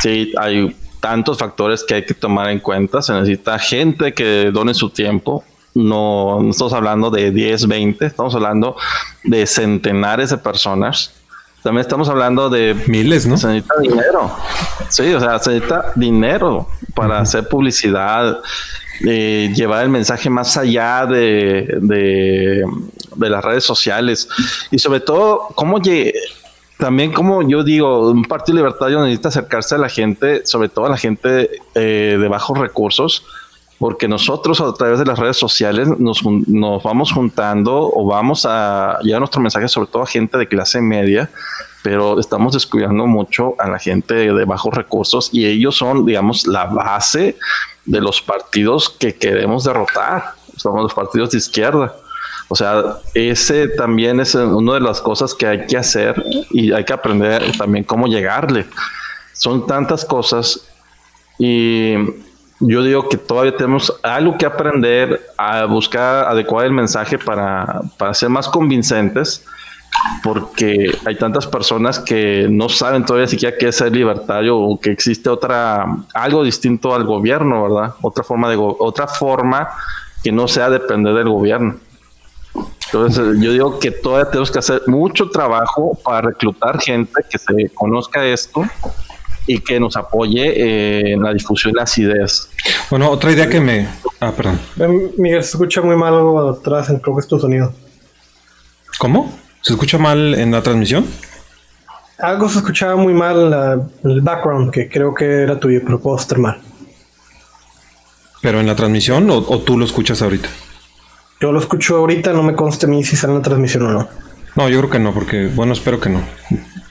Sí, 0.00 0.32
hay 0.38 0.74
tantos 1.00 1.38
factores 1.38 1.84
que 1.84 1.94
hay 1.94 2.06
que 2.06 2.14
tomar 2.14 2.48
en 2.50 2.60
cuenta. 2.60 3.02
Se 3.02 3.12
necesita 3.12 3.58
gente 3.58 4.14
que 4.14 4.50
done 4.50 4.72
su 4.72 4.88
tiempo. 4.90 5.44
No, 5.74 6.40
no 6.40 6.50
estamos 6.50 6.72
hablando 6.72 7.10
de 7.10 7.30
10, 7.30 7.68
20, 7.68 8.06
estamos 8.06 8.34
hablando 8.34 8.76
de 9.24 9.46
centenares 9.46 10.30
de 10.30 10.38
personas. 10.38 11.15
También 11.62 11.80
estamos 11.80 12.08
hablando 12.08 12.48
de 12.48 12.76
Miles, 12.86 13.26
¿no? 13.26 13.36
se 13.36 13.48
necesita 13.48 13.74
dinero. 13.80 14.30
Sí, 14.88 15.12
o 15.12 15.20
sea, 15.20 15.38
se 15.38 15.50
necesita 15.50 15.92
dinero 15.96 16.68
para 16.94 17.18
hacer 17.18 17.48
publicidad, 17.48 18.38
eh, 19.06 19.52
llevar 19.54 19.82
el 19.82 19.90
mensaje 19.90 20.30
más 20.30 20.56
allá 20.56 21.06
de, 21.06 21.78
de, 21.80 22.64
de 23.16 23.30
las 23.30 23.44
redes 23.44 23.64
sociales 23.64 24.28
y 24.70 24.78
sobre 24.78 25.00
todo, 25.00 25.48
cómo 25.54 25.80
también 26.78 27.12
como 27.12 27.48
yo 27.48 27.64
digo, 27.64 28.10
un 28.10 28.24
partido 28.24 28.56
libertario 28.56 29.00
necesita 29.02 29.28
acercarse 29.28 29.74
a 29.74 29.78
la 29.78 29.88
gente, 29.88 30.44
sobre 30.44 30.68
todo 30.68 30.86
a 30.86 30.90
la 30.90 30.98
gente 30.98 31.62
eh, 31.74 32.18
de 32.20 32.28
bajos 32.28 32.58
recursos, 32.58 33.24
porque 33.78 34.08
nosotros 34.08 34.60
a 34.60 34.72
través 34.72 34.98
de 34.98 35.04
las 35.04 35.18
redes 35.18 35.36
sociales 35.36 35.88
nos, 35.98 36.24
nos 36.24 36.82
vamos 36.82 37.12
juntando 37.12 37.90
o 37.92 38.06
vamos 38.06 38.46
a 38.48 38.98
llevar 39.02 39.20
nuestro 39.20 39.42
mensaje 39.42 39.68
sobre 39.68 39.88
todo 39.88 40.02
a 40.02 40.06
gente 40.06 40.38
de 40.38 40.48
clase 40.48 40.80
media, 40.80 41.30
pero 41.82 42.18
estamos 42.18 42.54
descuidando 42.54 43.06
mucho 43.06 43.54
a 43.58 43.68
la 43.68 43.78
gente 43.78 44.14
de 44.14 44.44
bajos 44.44 44.74
recursos 44.74 45.28
y 45.32 45.46
ellos 45.46 45.76
son, 45.76 46.06
digamos, 46.06 46.46
la 46.46 46.64
base 46.64 47.36
de 47.84 48.00
los 48.00 48.20
partidos 48.20 48.88
que 48.88 49.14
queremos 49.14 49.64
derrotar. 49.64 50.32
Somos 50.56 50.82
los 50.82 50.94
partidos 50.94 51.30
de 51.30 51.38
izquierda. 51.38 51.94
O 52.48 52.56
sea, 52.56 52.98
ese 53.12 53.68
también 53.68 54.20
es 54.20 54.34
una 54.34 54.74
de 54.74 54.80
las 54.80 55.00
cosas 55.00 55.34
que 55.34 55.46
hay 55.46 55.66
que 55.66 55.76
hacer 55.76 56.24
y 56.50 56.72
hay 56.72 56.84
que 56.84 56.92
aprender 56.92 57.56
también 57.58 57.84
cómo 57.84 58.06
llegarle. 58.06 58.66
Son 59.32 59.66
tantas 59.66 60.04
cosas 60.04 60.66
y 61.38 61.94
yo 62.60 62.82
digo 62.82 63.08
que 63.08 63.18
todavía 63.18 63.56
tenemos 63.56 63.92
algo 64.02 64.38
que 64.38 64.46
aprender 64.46 65.20
a 65.36 65.64
buscar 65.66 66.26
adecuar 66.26 66.66
el 66.66 66.72
mensaje 66.72 67.18
para, 67.18 67.82
para 67.98 68.14
ser 68.14 68.30
más 68.30 68.48
convincentes 68.48 69.44
porque 70.22 70.90
hay 71.04 71.16
tantas 71.16 71.46
personas 71.46 71.98
que 71.98 72.48
no 72.50 72.68
saben 72.68 73.04
todavía 73.04 73.26
siquiera 73.26 73.56
qué 73.56 73.68
es 73.68 73.76
ser 73.76 73.92
libertario 73.92 74.58
o 74.58 74.78
que 74.78 74.90
existe 74.90 75.28
otra 75.28 75.86
algo 76.14 76.44
distinto 76.44 76.94
al 76.94 77.04
gobierno, 77.04 77.62
¿verdad? 77.64 77.94
Otra 78.02 78.24
forma 78.24 78.50
de 78.50 78.56
otra 78.56 79.06
forma 79.06 79.68
que 80.22 80.32
no 80.32 80.48
sea 80.48 80.70
depender 80.70 81.14
del 81.14 81.28
gobierno. 81.28 81.76
Entonces, 82.86 83.18
eh, 83.18 83.38
yo 83.40 83.52
digo 83.52 83.78
que 83.78 83.90
todavía 83.90 84.30
tenemos 84.30 84.50
que 84.50 84.58
hacer 84.58 84.82
mucho 84.86 85.28
trabajo 85.30 85.98
para 86.04 86.28
reclutar 86.28 86.80
gente 86.80 87.22
que 87.28 87.38
se 87.38 87.68
conozca 87.74 88.24
esto 88.24 88.64
y 89.46 89.60
que 89.60 89.78
nos 89.80 89.96
apoye 89.96 90.42
eh, 90.56 91.12
en 91.12 91.22
la 91.22 91.32
difusión 91.32 91.72
de 91.72 91.80
las 91.80 91.96
ideas. 91.98 92.48
Bueno, 92.90 93.10
otra 93.10 93.32
idea 93.32 93.48
que 93.48 93.60
me... 93.60 93.88
Ah, 94.20 94.32
perdón. 94.32 94.58
Ven, 94.76 95.12
Miguel, 95.18 95.42
se 95.42 95.50
escucha 95.50 95.82
muy 95.82 95.96
mal 95.96 96.14
algo 96.14 96.50
atrás, 96.50 96.88
en- 96.90 96.98
creo 96.98 97.14
que 97.16 97.20
es 97.20 97.28
tu 97.28 97.38
sonido. 97.38 97.72
¿Cómo? 98.98 99.38
¿Se 99.62 99.72
escucha 99.74 99.98
mal 99.98 100.34
en 100.34 100.50
la 100.52 100.62
transmisión? 100.62 101.06
Algo 102.18 102.48
se 102.48 102.58
escuchaba 102.58 102.96
muy 102.96 103.12
mal 103.12 103.90
en 104.02 104.10
el 104.10 104.20
background, 104.22 104.70
que 104.72 104.88
creo 104.88 105.14
que 105.14 105.42
era 105.42 105.60
tuyo, 105.60 105.80
pero 105.84 106.00
puedo 106.00 106.16
estar 106.16 106.38
mal. 106.38 106.60
¿Pero 108.42 108.60
en 108.60 108.66
la 108.66 108.76
transmisión 108.76 109.28
o, 109.30 109.36
o 109.38 109.58
tú 109.60 109.76
lo 109.78 109.84
escuchas 109.84 110.22
ahorita? 110.22 110.48
Yo 111.40 111.52
lo 111.52 111.58
escucho 111.60 111.96
ahorita, 111.96 112.32
no 112.32 112.42
me 112.42 112.54
consta 112.54 112.86
a 112.86 112.90
mí 112.90 113.04
si 113.04 113.16
sale 113.16 113.32
en 113.34 113.38
la 113.40 113.44
transmisión 113.44 113.84
o 113.86 113.92
no. 113.92 114.08
No, 114.54 114.68
yo 114.70 114.78
creo 114.78 114.90
que 114.90 114.98
no, 114.98 115.12
porque 115.12 115.48
bueno, 115.48 115.74
espero 115.74 116.00
que 116.00 116.08
no. 116.08 116.22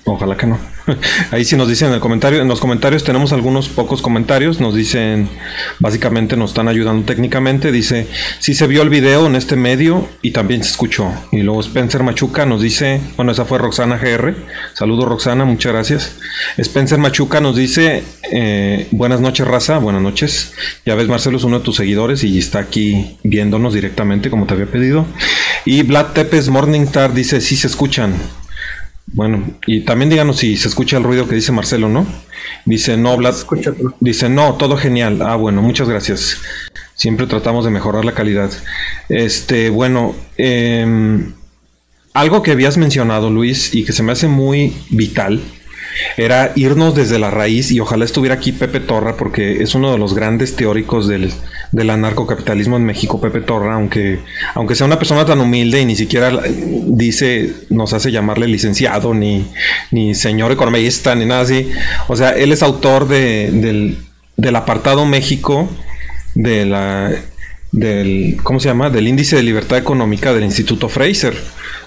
Ojalá 0.07 0.37
que 0.37 0.45
no. 0.45 0.59
Ahí 1.31 1.43
sí 1.45 1.55
nos 1.55 1.67
dicen 1.67 1.87
en 1.87 1.95
el 1.95 1.99
comentario, 1.99 2.39
en 2.39 2.47
los 2.47 2.59
comentarios 2.59 3.03
tenemos 3.03 3.33
algunos 3.33 3.69
pocos 3.69 4.03
comentarios, 4.03 4.59
nos 4.59 4.75
dicen, 4.75 5.27
básicamente 5.79 6.37
nos 6.37 6.51
están 6.51 6.67
ayudando 6.67 7.05
técnicamente, 7.05 7.71
dice, 7.71 8.07
sí 8.37 8.53
se 8.53 8.67
vio 8.67 8.83
el 8.83 8.89
video 8.89 9.25
en 9.25 9.35
este 9.35 9.55
medio 9.55 10.07
y 10.21 10.29
también 10.29 10.63
se 10.63 10.69
escuchó. 10.69 11.11
Y 11.31 11.41
luego 11.41 11.59
Spencer 11.61 12.03
Machuca 12.03 12.45
nos 12.45 12.61
dice, 12.61 13.01
bueno, 13.15 13.31
esa 13.31 13.45
fue 13.45 13.57
Roxana 13.57 13.97
GR, 13.97 14.35
saludos 14.73 15.05
Roxana, 15.05 15.43
muchas 15.43 15.73
gracias. 15.73 16.17
Spencer 16.57 16.99
Machuca 16.99 17.41
nos 17.41 17.55
dice, 17.55 18.03
eh, 18.31 18.87
buenas 18.91 19.21
noches 19.21 19.47
raza, 19.47 19.79
buenas 19.79 20.03
noches. 20.03 20.53
Ya 20.85 20.93
ves 20.93 21.07
Marcelo 21.07 21.37
es 21.37 21.43
uno 21.43 21.57
de 21.57 21.65
tus 21.65 21.77
seguidores 21.77 22.23
y 22.23 22.37
está 22.37 22.59
aquí 22.59 23.17
viéndonos 23.23 23.73
directamente 23.73 24.29
como 24.29 24.45
te 24.45 24.53
había 24.53 24.67
pedido. 24.67 25.07
Y 25.65 25.81
Vlad 25.81 26.13
Tepes 26.13 26.49
Morningstar 26.49 27.11
dice, 27.11 27.41
sí 27.41 27.55
se 27.55 27.65
escuchan. 27.65 28.13
Bueno, 29.15 29.45
y 29.65 29.79
también 29.85 30.09
díganos 30.09 30.39
si 30.39 30.57
se 30.57 30.67
escucha 30.67 30.97
el 30.97 31.03
ruido 31.03 31.25
que 31.25 31.35
dice 31.35 31.53
Marcelo, 31.53 31.87
¿no? 31.87 32.05
Dice 32.65 32.97
no, 32.97 33.15
Vlad. 33.15 33.33
Dice 34.01 34.27
no, 34.27 34.55
todo 34.55 34.75
genial. 34.75 35.21
Ah, 35.21 35.37
bueno, 35.37 35.61
muchas 35.61 35.87
gracias. 35.87 36.41
Siempre 36.95 37.25
tratamos 37.25 37.63
de 37.63 37.71
mejorar 37.71 38.03
la 38.03 38.11
calidad. 38.11 38.51
Este, 39.07 39.69
bueno, 39.69 40.13
em, 40.35 41.31
algo 42.13 42.43
que 42.43 42.51
habías 42.51 42.75
mencionado, 42.75 43.29
Luis, 43.29 43.73
y 43.73 43.85
que 43.85 43.93
se 43.93 44.03
me 44.03 44.11
hace 44.11 44.27
muy 44.27 44.75
vital, 44.89 45.41
era 46.17 46.51
irnos 46.55 46.93
desde 46.93 47.17
la 47.17 47.31
raíz, 47.31 47.71
y 47.71 47.79
ojalá 47.79 48.03
estuviera 48.03 48.35
aquí 48.35 48.51
Pepe 48.51 48.81
Torra, 48.81 49.15
porque 49.15 49.63
es 49.63 49.75
uno 49.75 49.93
de 49.93 49.97
los 49.97 50.13
grandes 50.13 50.57
teóricos 50.57 51.07
del, 51.07 51.31
del 51.71 51.89
anarcocapitalismo 51.89 52.77
en 52.77 52.85
México, 52.85 53.19
Pepe 53.19 53.41
Torra, 53.41 53.75
aunque, 53.75 54.19
aunque 54.53 54.75
sea 54.75 54.85
una 54.85 54.97
persona 54.97 55.25
tan 55.25 55.39
humilde 55.39 55.81
y 55.81 55.85
ni 55.85 55.95
siquiera 55.95 56.31
dice, 56.87 57.53
nos 57.69 57.93
hace 57.93 58.11
llamarle 58.11 58.47
licenciado, 58.47 59.13
ni, 59.13 59.45
ni 59.91 60.15
señor 60.15 60.51
economista, 60.51 61.15
ni 61.15 61.25
nada 61.25 61.41
así. 61.41 61.69
O 62.07 62.15
sea, 62.15 62.31
él 62.31 62.51
es 62.51 62.63
autor 62.63 63.07
de, 63.07 63.51
del, 63.51 63.97
del 64.37 64.55
apartado 64.55 65.05
México 65.05 65.69
de 66.35 66.65
la 66.65 67.11
del 67.75 68.37
¿cómo 68.41 68.61
se 68.61 68.69
llama? 68.69 68.89
del 68.89 69.07
índice 69.07 69.35
de 69.35 69.43
libertad 69.43 69.77
económica 69.77 70.33
del 70.33 70.45
Instituto 70.45 70.87
Fraser. 70.87 71.35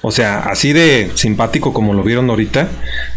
O 0.02 0.12
sea, 0.12 0.40
así 0.40 0.72
de 0.72 1.10
simpático 1.14 1.72
como 1.72 1.94
lo 1.94 2.02
vieron 2.02 2.28
ahorita. 2.28 2.68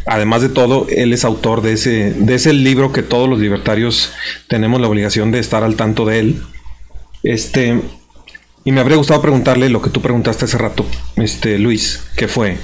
Además 0.05 0.41
de 0.41 0.49
todo, 0.49 0.88
él 0.89 1.12
es 1.13 1.25
autor 1.25 1.62
de 1.62 1.73
ese 1.73 2.13
de 2.13 2.34
ese 2.34 2.53
libro 2.53 2.93
que 2.93 3.03
todos 3.03 3.29
los 3.29 3.39
libertarios 3.39 4.13
tenemos 4.47 4.79
la 4.79 4.88
obligación 4.88 5.31
de 5.31 5.39
estar 5.39 5.63
al 5.63 5.75
tanto 5.75 6.05
de 6.05 6.19
él. 6.19 6.41
Este 7.23 7.81
y 8.63 8.71
me 8.71 8.79
habría 8.79 8.97
gustado 8.97 9.21
preguntarle 9.21 9.69
lo 9.69 9.81
que 9.81 9.89
tú 9.89 10.01
preguntaste 10.01 10.45
hace 10.45 10.57
rato, 10.57 10.86
este 11.17 11.60
Luis, 11.60 12.03
que 12.15 12.27
fue 12.27 12.57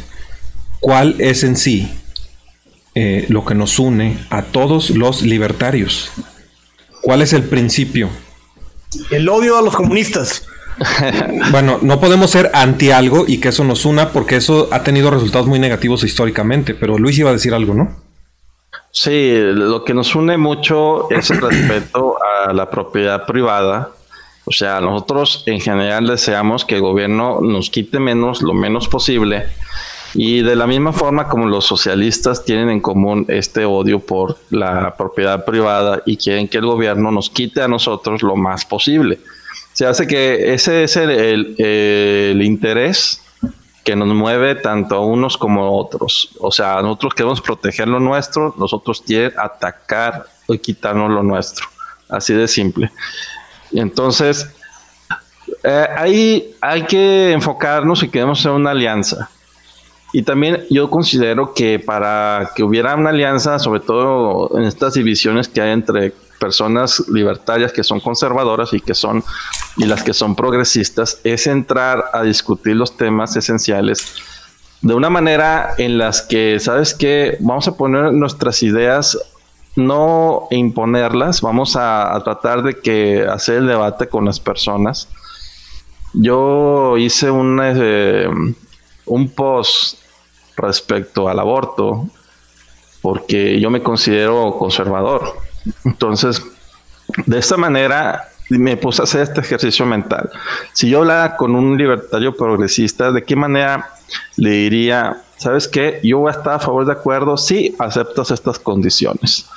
¿cuál 0.80 1.16
es 1.20 1.44
en 1.44 1.58
sí 1.58 1.92
eh, 2.96 3.26
lo 3.28 3.44
que 3.44 3.56
nos 3.56 3.78
une 3.78 4.18
a 4.30 4.44
todos 4.44 4.92
los 4.92 5.22
libertarios? 5.22 6.12
¿Cuál 7.02 7.22
es 7.22 7.34
el 7.34 7.44
principio? 7.44 8.10
El 9.12 9.28
odio 9.30 9.58
a 9.58 9.62
los 9.62 9.76
comunistas. 9.76 10.48
bueno, 11.52 11.80
no 11.82 12.00
podemos 12.00 12.30
ser 12.30 12.52
anti 12.54 12.92
algo 12.92 13.26
y 13.28 13.40
que 13.40 13.50
eso 13.50 13.64
nos 13.64 13.86
una 13.86 14.12
porque 14.12 14.36
eso 14.36 14.70
ha 14.72 14.84
tenido 14.84 15.10
resultados 15.10 15.48
muy 15.48 15.60
negativos 15.60 16.04
históricamente, 16.04 16.76
pero 16.76 16.98
Luis 16.98 17.18
iba 17.18 17.30
a 17.30 17.34
decir 17.34 17.54
algo, 17.54 17.74
¿no? 17.74 18.08
Sí, 18.92 19.34
lo 19.36 19.84
que 19.84 19.94
nos 19.94 20.16
une 20.16 20.38
mucho 20.38 21.10
es 21.12 21.30
el 21.30 21.42
respeto 21.42 22.18
a 22.24 22.54
la 22.54 22.70
propiedad 22.70 23.26
privada. 23.26 23.92
O 24.46 24.52
sea, 24.52 24.80
nosotros 24.80 25.44
en 25.46 25.60
general 25.60 26.08
deseamos 26.08 26.66
que 26.66 26.76
el 26.76 26.82
gobierno 26.82 27.40
nos 27.42 27.70
quite 27.70 28.00
menos, 28.00 28.42
lo 28.42 28.54
menos 28.54 28.88
posible, 28.88 29.46
y 30.20 30.42
de 30.42 30.56
la 30.56 30.66
misma 30.66 30.94
forma 30.94 31.30
como 31.30 31.46
los 31.46 31.66
socialistas 31.66 32.44
tienen 32.44 32.72
en 32.72 32.82
común 32.82 33.24
este 33.28 33.66
odio 33.66 34.00
por 34.00 34.40
la 34.50 34.96
propiedad 34.98 35.46
privada 35.46 36.02
y 36.08 36.18
quieren 36.18 36.48
que 36.48 36.58
el 36.58 36.66
gobierno 36.66 37.12
nos 37.12 37.30
quite 37.30 37.62
a 37.62 37.68
nosotros 37.68 38.24
lo 38.24 38.36
más 38.36 38.66
posible. 38.66 39.20
Se 39.74 39.86
hace 39.86 40.08
que 40.08 40.56
ese 40.56 40.86
es 40.86 40.96
el, 40.96 42.42
interés 42.42 43.22
que 43.84 43.96
nos 43.96 44.08
mueve 44.08 44.56
tanto 44.56 44.96
a 44.96 45.06
unos 45.06 45.38
como 45.38 45.64
a 45.64 45.70
otros. 45.70 46.32
O 46.40 46.52
sea, 46.52 46.82
nosotros 46.82 47.14
queremos 47.14 47.40
proteger 47.40 47.88
lo 47.88 48.00
nuestro, 48.00 48.56
nosotros 48.58 49.04
quieren 49.06 49.34
atacar 49.38 50.26
y 50.48 50.58
quitarnos 50.58 51.12
lo 51.12 51.22
nuestro. 51.22 51.68
Así 52.10 52.34
de 52.34 52.48
simple. 52.48 52.90
Entonces, 53.72 54.50
eh, 55.64 55.88
ahí 55.96 56.56
hay 56.60 56.86
que 56.86 57.34
enfocarnos 57.34 58.02
y 58.02 58.10
queremos 58.10 58.40
hacer 58.40 58.54
una 58.54 58.72
alianza. 58.72 59.30
Y 60.14 60.24
también 60.24 60.66
yo 60.70 60.90
considero 60.90 61.54
que 61.54 61.80
para 61.80 62.52
que 62.56 62.64
hubiera 62.64 62.96
una 62.96 63.10
alianza, 63.10 63.60
sobre 63.60 63.82
todo 63.82 64.58
en 64.58 64.64
estas 64.64 64.94
divisiones 64.94 65.48
que 65.48 65.62
hay 65.62 65.72
entre 65.72 66.14
personas 66.40 67.04
libertarias 67.10 67.74
que 67.74 67.84
son 67.84 68.00
conservadoras 68.00 68.72
y 68.74 68.80
que 68.80 68.94
son 68.94 69.24
y 69.76 69.86
las 69.86 70.04
que 70.04 70.14
son 70.14 70.36
progresistas, 70.36 71.20
es 71.24 71.48
entrar 71.48 72.06
a 72.14 72.24
discutir 72.24 72.76
los 72.76 72.96
temas 72.96 73.36
esenciales 73.36 74.16
de 74.82 74.94
una 74.94 75.10
manera 75.10 75.74
en 75.78 75.98
las 75.98 76.22
que, 76.22 76.60
¿sabes 76.60 76.94
qué? 76.94 77.38
Vamos 77.40 77.68
a 77.68 77.76
poner 77.76 78.14
nuestras 78.14 78.62
ideas 78.64 79.18
no 79.76 80.48
imponerlas, 80.50 81.42
vamos 81.42 81.76
a, 81.76 82.20
tratar 82.24 82.64
de 82.64 82.80
que 82.80 83.26
hacer 83.28 83.58
el 83.58 83.68
debate 83.68 84.08
con 84.08 84.26
las 84.26 84.40
personas. 84.40 85.08
Yo 86.14 86.98
hice 86.98 87.30
un, 87.30 87.62
eh, 87.64 88.28
un 89.08 89.30
post 89.30 90.00
respecto 90.56 91.30
al 91.30 91.40
aborto 91.40 92.10
porque 93.02 93.60
yo 93.60 93.70
me 93.70 93.82
considero 93.82 94.56
conservador. 94.58 95.38
Entonces, 95.86 96.42
de 97.26 97.38
esta 97.38 97.58
manera 97.58 98.30
me 98.50 98.78
puse 98.78 99.02
a 99.02 99.04
hacer 99.04 99.22
este 99.22 99.42
ejercicio 99.42 99.86
mental. 99.86 100.30
Si 100.74 100.90
yo 100.90 101.00
hablara 101.00 101.36
con 101.36 101.56
un 101.56 101.78
libertario 101.78 102.36
progresista, 102.36 103.12
¿de 103.12 103.24
qué 103.24 103.36
manera 103.36 103.90
le 104.38 104.52
diría, 104.52 105.22
sabes 105.38 105.68
qué? 105.68 106.00
Yo 106.04 106.20
voy 106.20 106.30
a 106.30 106.32
estar 106.32 106.54
a 106.54 106.60
favor 106.60 106.86
de 106.86 106.94
acuerdo 106.94 107.38
si 107.38 107.76
aceptas 107.80 108.32
estas 108.32 108.60
condiciones. 108.60 109.48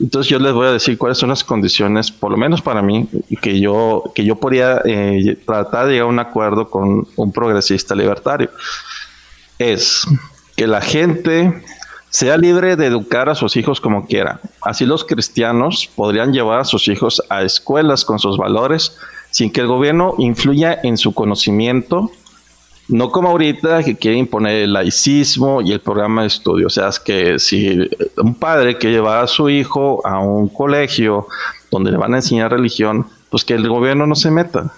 Entonces 0.00 0.30
yo 0.30 0.38
les 0.38 0.52
voy 0.52 0.66
a 0.66 0.72
decir 0.72 0.96
cuáles 0.98 1.18
son 1.18 1.28
las 1.28 1.44
condiciones, 1.44 2.10
por 2.10 2.30
lo 2.30 2.36
menos 2.36 2.62
para 2.62 2.82
mí, 2.82 3.08
que 3.40 3.60
yo, 3.60 4.12
que 4.14 4.24
yo 4.24 4.36
podría 4.36 4.80
eh, 4.84 5.38
tratar 5.46 5.86
de 5.86 5.92
llegar 5.92 6.06
a 6.06 6.10
un 6.10 6.18
acuerdo 6.18 6.70
con 6.70 7.06
un 7.16 7.32
progresista 7.32 7.94
libertario. 7.94 8.50
Es 9.60 10.06
que 10.56 10.66
la 10.66 10.80
gente 10.80 11.62
sea 12.08 12.38
libre 12.38 12.76
de 12.76 12.86
educar 12.86 13.28
a 13.28 13.34
sus 13.34 13.58
hijos 13.58 13.78
como 13.78 14.06
quiera. 14.06 14.40
Así 14.62 14.86
los 14.86 15.04
cristianos 15.04 15.86
podrían 15.94 16.32
llevar 16.32 16.60
a 16.60 16.64
sus 16.64 16.88
hijos 16.88 17.22
a 17.28 17.42
escuelas 17.42 18.06
con 18.06 18.18
sus 18.18 18.38
valores 18.38 18.96
sin 19.30 19.52
que 19.52 19.60
el 19.60 19.66
gobierno 19.66 20.14
influya 20.16 20.80
en 20.82 20.96
su 20.96 21.12
conocimiento, 21.12 22.10
no 22.88 23.10
como 23.12 23.28
ahorita 23.28 23.84
que 23.84 23.96
quiere 23.96 24.16
imponer 24.16 24.62
el 24.62 24.72
laicismo 24.72 25.60
y 25.60 25.72
el 25.72 25.80
programa 25.80 26.22
de 26.22 26.28
estudio. 26.28 26.68
O 26.68 26.70
sea, 26.70 26.88
es 26.88 26.98
que 26.98 27.38
si 27.38 27.86
un 28.16 28.36
padre 28.36 28.78
que 28.78 28.90
lleva 28.90 29.20
a 29.20 29.26
su 29.26 29.50
hijo 29.50 30.00
a 30.06 30.20
un 30.20 30.48
colegio 30.48 31.28
donde 31.70 31.90
le 31.90 31.98
van 31.98 32.14
a 32.14 32.16
enseñar 32.16 32.50
religión, 32.50 33.06
pues 33.28 33.44
que 33.44 33.52
el 33.54 33.68
gobierno 33.68 34.06
no 34.06 34.14
se 34.14 34.30
meta. 34.30 34.72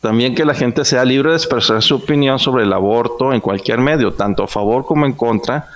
También 0.00 0.34
que 0.34 0.46
la 0.46 0.54
gente 0.54 0.84
sea 0.84 1.04
libre 1.04 1.30
de 1.30 1.36
expresar 1.36 1.82
su 1.82 1.96
opinión 1.96 2.38
sobre 2.38 2.64
el 2.64 2.72
aborto 2.72 3.32
en 3.32 3.40
cualquier 3.40 3.78
medio, 3.78 4.12
tanto 4.12 4.44
a 4.44 4.48
favor 4.48 4.86
como 4.86 5.04
en 5.04 5.12
contra, 5.12 5.68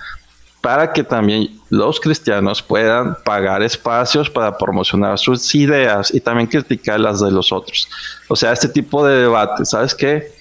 para 0.61 0.91
que 0.91 1.03
también 1.03 1.61
los 1.69 1.99
cristianos 1.99 2.63
puedan 2.63 3.15
pagar 3.23 3.61
espacios 3.61 4.31
para 4.31 4.57
promocionar 4.57 5.19
sus 5.19 5.53
ideas 5.53 6.11
y 6.11 6.19
también 6.19 6.47
criticar 6.47 6.99
las 6.99 7.19
de 7.19 7.29
los 7.29 7.51
otros. 7.51 7.87
O 8.27 8.35
sea, 8.35 8.51
este 8.51 8.67
tipo 8.67 9.05
de 9.05 9.21
debate, 9.21 9.63
¿sabes 9.63 9.93
qué? 9.93 10.33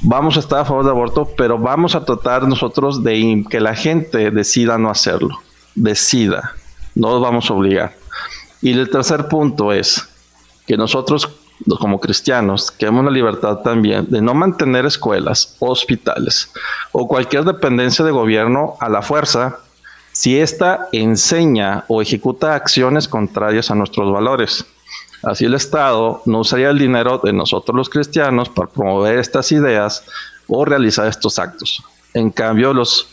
Vamos 0.00 0.36
a 0.36 0.40
estar 0.40 0.60
a 0.60 0.64
favor 0.64 0.82
del 0.82 0.94
aborto, 0.94 1.28
pero 1.36 1.58
vamos 1.58 1.94
a 1.94 2.04
tratar 2.04 2.48
nosotros 2.48 3.04
de 3.04 3.44
que 3.48 3.60
la 3.60 3.76
gente 3.76 4.32
decida 4.32 4.78
no 4.78 4.90
hacerlo. 4.90 5.38
Decida, 5.76 6.54
no 6.96 7.10
los 7.10 7.22
vamos 7.22 7.48
a 7.48 7.54
obligar. 7.54 7.94
Y 8.60 8.72
el 8.72 8.90
tercer 8.90 9.28
punto 9.28 9.72
es 9.72 10.08
que 10.66 10.76
nosotros 10.76 11.37
como 11.78 12.00
cristianos, 12.00 12.70
queremos 12.70 13.04
la 13.04 13.10
libertad 13.10 13.58
también 13.58 14.06
de 14.08 14.22
no 14.22 14.34
mantener 14.34 14.86
escuelas, 14.86 15.56
hospitales 15.58 16.50
o 16.92 17.08
cualquier 17.08 17.44
dependencia 17.44 18.04
de 18.04 18.10
gobierno 18.10 18.76
a 18.80 18.88
la 18.88 19.02
fuerza 19.02 19.58
si 20.12 20.38
ésta 20.38 20.88
enseña 20.92 21.84
o 21.88 22.02
ejecuta 22.02 22.54
acciones 22.54 23.06
contrarias 23.06 23.70
a 23.70 23.74
nuestros 23.74 24.12
valores. 24.12 24.64
Así 25.22 25.44
el 25.44 25.54
Estado 25.54 26.22
no 26.26 26.40
usaría 26.40 26.70
el 26.70 26.78
dinero 26.78 27.20
de 27.22 27.32
nosotros 27.32 27.76
los 27.76 27.88
cristianos 27.88 28.48
para 28.48 28.68
promover 28.68 29.18
estas 29.18 29.50
ideas 29.52 30.04
o 30.46 30.64
realizar 30.64 31.06
estos 31.06 31.38
actos. 31.38 31.82
En 32.14 32.30
cambio, 32.30 32.72
los, 32.72 33.08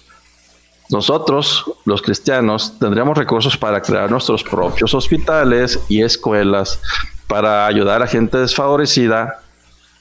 nosotros, 0.89 1.65
los 1.85 2.01
cristianos, 2.01 2.73
tendríamos 2.79 3.17
recursos 3.17 3.57
para 3.57 3.81
crear 3.81 4.09
nuestros 4.09 4.43
propios 4.43 4.93
hospitales 4.93 5.79
y 5.89 6.01
escuelas 6.01 6.79
para 7.27 7.65
ayudar 7.67 8.01
a 8.01 8.07
gente 8.07 8.37
desfavorecida, 8.37 9.41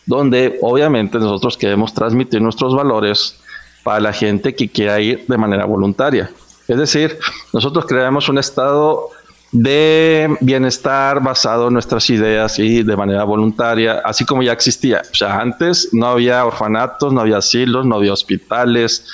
donde 0.07 0.59
obviamente 0.63 1.19
nosotros 1.19 1.57
queremos 1.57 1.95
transmitir 1.95 2.41
nuestros 2.41 2.75
valores 2.75 3.41
para 3.83 4.01
la 4.01 4.13
gente 4.13 4.55
que 4.55 4.69
quiera 4.69 5.01
ir 5.01 5.25
de 5.27 5.39
manera 5.39 5.65
voluntaria. 5.65 6.31
Es 6.67 6.79
decir, 6.79 7.19
nosotros 7.53 7.85
creamos 7.87 8.29
un 8.29 8.39
estado 8.39 9.11
de 9.53 10.37
bienestar 10.41 11.23
basado 11.23 11.69
en 11.69 11.75
nuestras 11.75 12.11
ideas 12.11 12.59
y 12.59 12.83
de 12.83 12.97
manera 12.97 13.23
voluntaria, 13.23 14.01
así 14.05 14.25
como 14.25 14.43
ya 14.43 14.53
existía. 14.53 15.03
O 15.13 15.15
sea, 15.15 15.39
antes 15.39 15.91
no 15.93 16.09
había 16.09 16.45
orfanatos, 16.45 17.13
no 17.13 17.21
había 17.21 17.37
asilos, 17.37 17.87
no 17.87 17.97
había 17.97 18.13
hospitales, 18.13 19.07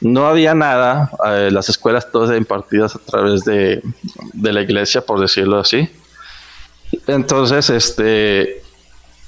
no 0.00 0.26
había 0.26 0.54
nada. 0.54 1.10
Eh, 1.26 1.48
las 1.50 1.68
escuelas 1.68 2.12
todas 2.12 2.36
impartidas 2.36 2.94
a 2.94 3.00
través 3.00 3.44
de, 3.44 3.82
de 4.32 4.52
la 4.52 4.60
iglesia, 4.60 5.00
por 5.04 5.18
decirlo 5.18 5.58
así. 5.58 5.90
Entonces, 7.06 7.70
este, 7.70 8.62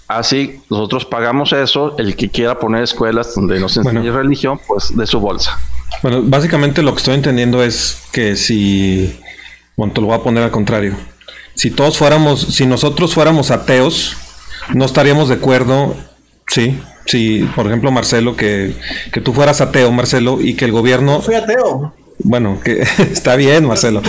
así 0.09 0.61
nosotros 0.71 1.05
pagamos 1.05 1.53
eso. 1.53 1.97
El 1.99 2.17
que 2.17 2.29
quiera 2.31 2.59
poner 2.59 2.83
escuelas 2.83 3.35
donde 3.35 3.61
nos 3.61 3.77
enseñe 3.77 4.11
religión, 4.11 4.61
pues 4.67 4.97
de 4.97 5.07
su 5.07 5.21
bolsa. 5.21 5.59
Bueno, 6.03 6.23
básicamente 6.23 6.83
lo 6.83 6.93
que 6.93 6.99
estoy 6.99 7.15
entendiendo 7.15 7.63
es 7.63 8.03
que 8.13 8.37
si, 8.37 9.19
bueno, 9.77 9.93
te 9.93 10.01
lo 10.01 10.09
voy 10.09 10.17
a 10.17 10.23
poner 10.23 10.43
al 10.43 10.51
contrario, 10.51 10.95
si 11.55 11.71
todos 11.71 11.97
fuéramos, 11.97 12.41
si 12.41 12.67
nosotros 12.67 13.15
fuéramos 13.15 13.51
ateos, 13.51 14.17
no 14.75 14.85
estaríamos 14.85 15.29
de 15.29 15.37
acuerdo, 15.37 15.95
sí, 16.49 16.81
si, 17.07 17.49
por 17.55 17.67
ejemplo, 17.67 17.91
Marcelo, 17.91 18.37
que, 18.37 18.75
que 19.13 19.21
tú 19.21 19.33
fueras 19.33 19.61
ateo, 19.61 19.93
Marcelo, 19.93 20.41
y 20.41 20.55
que 20.55 20.65
el 20.65 20.73
gobierno... 20.73 21.23
Soy 21.23 21.35
ateo. 21.37 21.95
Bueno, 22.19 22.61
que 22.63 22.83
está 23.13 23.37
bien, 23.37 23.67
Marcelo. 23.67 24.03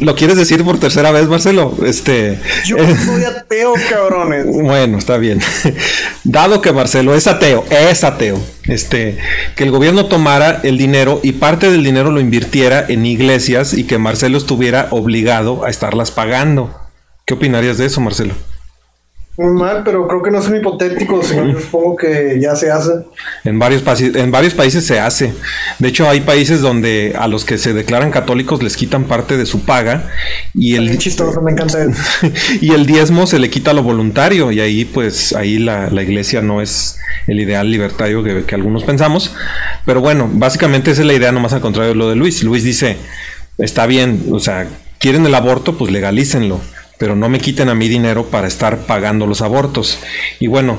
¿Lo 0.00 0.14
quieres 0.14 0.36
decir 0.36 0.64
por 0.64 0.78
tercera 0.78 1.12
vez, 1.12 1.28
Marcelo? 1.28 1.74
Este. 1.84 2.38
Yo 2.64 2.76
soy 2.76 3.24
ateo, 3.24 3.74
cabrones. 3.88 4.46
Bueno, 4.66 4.98
está 4.98 5.16
bien. 5.16 5.40
Dado 6.24 6.60
que 6.60 6.72
Marcelo 6.72 7.14
es 7.14 7.26
ateo, 7.26 7.64
es 7.70 8.04
ateo. 8.04 8.38
Este, 8.64 9.16
que 9.54 9.64
el 9.64 9.70
gobierno 9.70 10.06
tomara 10.06 10.60
el 10.64 10.76
dinero 10.76 11.20
y 11.22 11.32
parte 11.32 11.70
del 11.70 11.84
dinero 11.84 12.10
lo 12.10 12.20
invirtiera 12.20 12.84
en 12.88 13.06
iglesias 13.06 13.74
y 13.74 13.84
que 13.84 13.98
Marcelo 13.98 14.38
estuviera 14.38 14.88
obligado 14.90 15.64
a 15.64 15.70
estarlas 15.70 16.10
pagando. 16.10 16.74
¿Qué 17.26 17.34
opinarías 17.34 17.78
de 17.78 17.86
eso, 17.86 18.00
Marcelo? 18.00 18.34
Muy 19.38 19.52
mal, 19.52 19.82
pero 19.84 20.08
creo 20.08 20.22
que 20.22 20.30
no 20.30 20.38
es 20.38 20.48
un 20.48 20.56
hipotético, 20.56 21.22
señor. 21.22 21.52
Yo 21.52 21.60
supongo 21.60 21.96
que 21.96 22.38
ya 22.40 22.56
se 22.56 22.70
hace. 22.70 22.92
En 23.44 23.58
varios, 23.58 23.82
en 24.00 24.30
varios 24.30 24.54
países 24.54 24.86
se 24.86 24.98
hace. 24.98 25.34
De 25.78 25.88
hecho, 25.88 26.08
hay 26.08 26.20
países 26.20 26.62
donde 26.62 27.14
a 27.18 27.28
los 27.28 27.44
que 27.44 27.58
se 27.58 27.74
declaran 27.74 28.10
católicos 28.10 28.62
les 28.62 28.78
quitan 28.78 29.04
parte 29.04 29.36
de 29.36 29.44
su 29.44 29.66
paga 29.66 30.08
y 30.54 30.76
el 30.76 30.96
chistoso, 30.96 31.42
me 31.42 31.52
encanta 31.52 31.78
y 32.62 32.72
el 32.72 32.86
diezmo 32.86 33.26
se 33.26 33.38
le 33.38 33.50
quita 33.50 33.72
a 33.72 33.74
lo 33.74 33.82
voluntario 33.82 34.52
y 34.52 34.60
ahí 34.60 34.86
pues 34.86 35.34
ahí 35.34 35.58
la, 35.58 35.90
iglesia 36.02 36.40
no 36.40 36.62
es 36.62 36.98
el 37.26 37.40
ideal 37.40 37.70
libertario 37.70 38.22
que, 38.22 38.44
que, 38.44 38.54
algunos 38.54 38.84
pensamos. 38.84 39.34
Pero 39.84 40.00
bueno, 40.00 40.30
básicamente 40.32 40.92
esa 40.92 41.02
es 41.02 41.06
la 41.06 41.14
idea, 41.14 41.30
nomás 41.30 41.52
al 41.52 41.60
contrario 41.60 41.90
de 41.90 41.96
lo 41.96 42.08
de 42.08 42.16
Luis. 42.16 42.42
Luis 42.42 42.64
dice, 42.64 42.96
está 43.58 43.84
bien, 43.84 44.28
o 44.30 44.40
sea, 44.40 44.66
quieren 44.98 45.26
el 45.26 45.34
aborto, 45.34 45.76
pues 45.76 45.92
legalícenlo 45.92 46.58
pero 46.98 47.16
no 47.16 47.28
me 47.28 47.40
quiten 47.40 47.68
a 47.68 47.74
mi 47.74 47.88
dinero 47.88 48.26
para 48.26 48.48
estar 48.48 48.86
pagando 48.86 49.26
los 49.26 49.42
abortos. 49.42 49.98
Y 50.40 50.46
bueno, 50.46 50.78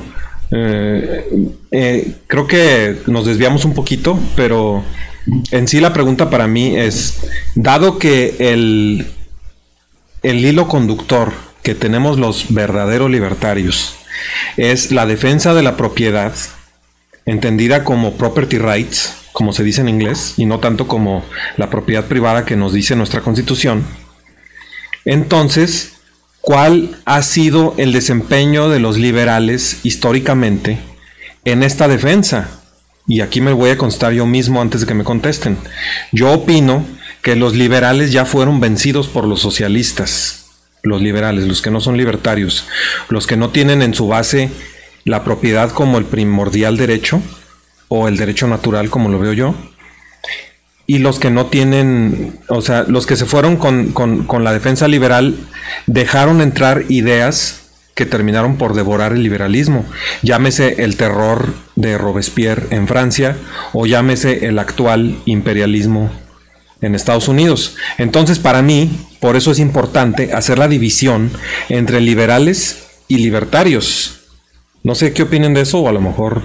eh, 0.50 1.28
eh, 1.70 2.14
creo 2.26 2.46
que 2.46 2.96
nos 3.06 3.26
desviamos 3.26 3.64
un 3.64 3.74
poquito, 3.74 4.18
pero 4.34 4.82
en 5.50 5.68
sí 5.68 5.80
la 5.80 5.92
pregunta 5.92 6.30
para 6.30 6.46
mí 6.46 6.76
es, 6.76 7.20
dado 7.54 7.98
que 7.98 8.36
el, 8.38 9.06
el 10.22 10.44
hilo 10.44 10.68
conductor 10.68 11.32
que 11.62 11.74
tenemos 11.74 12.18
los 12.18 12.52
verdaderos 12.52 13.10
libertarios 13.10 13.94
es 14.56 14.90
la 14.90 15.06
defensa 15.06 15.54
de 15.54 15.62
la 15.62 15.76
propiedad, 15.76 16.34
entendida 17.26 17.84
como 17.84 18.14
property 18.14 18.58
rights, 18.58 19.14
como 19.32 19.52
se 19.52 19.62
dice 19.62 19.82
en 19.82 19.88
inglés, 19.88 20.34
y 20.38 20.46
no 20.46 20.60
tanto 20.60 20.88
como 20.88 21.24
la 21.56 21.70
propiedad 21.70 22.06
privada 22.06 22.44
que 22.44 22.56
nos 22.56 22.72
dice 22.72 22.96
nuestra 22.96 23.20
constitución, 23.20 23.84
entonces 25.04 25.97
¿Cuál 26.48 26.96
ha 27.04 27.20
sido 27.20 27.74
el 27.76 27.92
desempeño 27.92 28.70
de 28.70 28.80
los 28.80 28.96
liberales 28.96 29.80
históricamente 29.82 30.78
en 31.44 31.62
esta 31.62 31.88
defensa? 31.88 32.48
Y 33.06 33.20
aquí 33.20 33.42
me 33.42 33.52
voy 33.52 33.68
a 33.68 33.76
constar 33.76 34.14
yo 34.14 34.24
mismo 34.24 34.62
antes 34.62 34.80
de 34.80 34.86
que 34.86 34.94
me 34.94 35.04
contesten. 35.04 35.58
Yo 36.10 36.32
opino 36.32 36.86
que 37.20 37.36
los 37.36 37.54
liberales 37.54 38.12
ya 38.12 38.24
fueron 38.24 38.60
vencidos 38.60 39.08
por 39.08 39.26
los 39.26 39.42
socialistas. 39.42 40.46
Los 40.82 41.02
liberales, 41.02 41.46
los 41.46 41.60
que 41.60 41.70
no 41.70 41.82
son 41.82 41.98
libertarios, 41.98 42.66
los 43.10 43.26
que 43.26 43.36
no 43.36 43.50
tienen 43.50 43.82
en 43.82 43.92
su 43.92 44.08
base 44.08 44.48
la 45.04 45.24
propiedad 45.24 45.70
como 45.70 45.98
el 45.98 46.06
primordial 46.06 46.78
derecho 46.78 47.20
o 47.88 48.08
el 48.08 48.16
derecho 48.16 48.48
natural 48.48 48.88
como 48.88 49.10
lo 49.10 49.18
veo 49.18 49.34
yo, 49.34 49.54
y 50.90 50.98
los 51.00 51.20
que 51.20 51.30
no 51.30 51.46
tienen, 51.46 52.38
o 52.48 52.62
sea, 52.62 52.84
los 52.88 53.06
que 53.06 53.16
se 53.16 53.26
fueron 53.26 53.58
con, 53.58 53.92
con, 53.92 54.42
la 54.42 54.54
defensa 54.54 54.88
liberal 54.88 55.36
dejaron 55.86 56.40
entrar 56.40 56.86
ideas 56.88 57.60
que 57.94 58.06
terminaron 58.06 58.56
por 58.56 58.72
devorar 58.72 59.12
el 59.12 59.22
liberalismo. 59.22 59.84
Llámese 60.22 60.82
el 60.82 60.96
terror 60.96 61.52
de 61.76 61.98
Robespierre 61.98 62.68
en 62.70 62.88
Francia 62.88 63.36
o 63.74 63.84
llámese 63.84 64.46
el 64.46 64.58
actual 64.58 65.18
imperialismo 65.26 66.10
en 66.80 66.94
Estados 66.94 67.28
Unidos. 67.28 67.76
Entonces, 67.98 68.38
para 68.38 68.62
mí, 68.62 68.90
por 69.20 69.36
eso 69.36 69.50
es 69.50 69.58
importante 69.58 70.32
hacer 70.32 70.58
la 70.58 70.68
división 70.68 71.30
entre 71.68 72.00
liberales 72.00 72.86
y 73.08 73.18
libertarios. 73.18 74.20
No 74.82 74.94
sé 74.94 75.12
qué 75.12 75.24
opinan 75.24 75.52
de 75.52 75.60
eso, 75.60 75.80
o 75.80 75.88
a 75.90 75.92
lo 75.92 76.00
mejor 76.00 76.40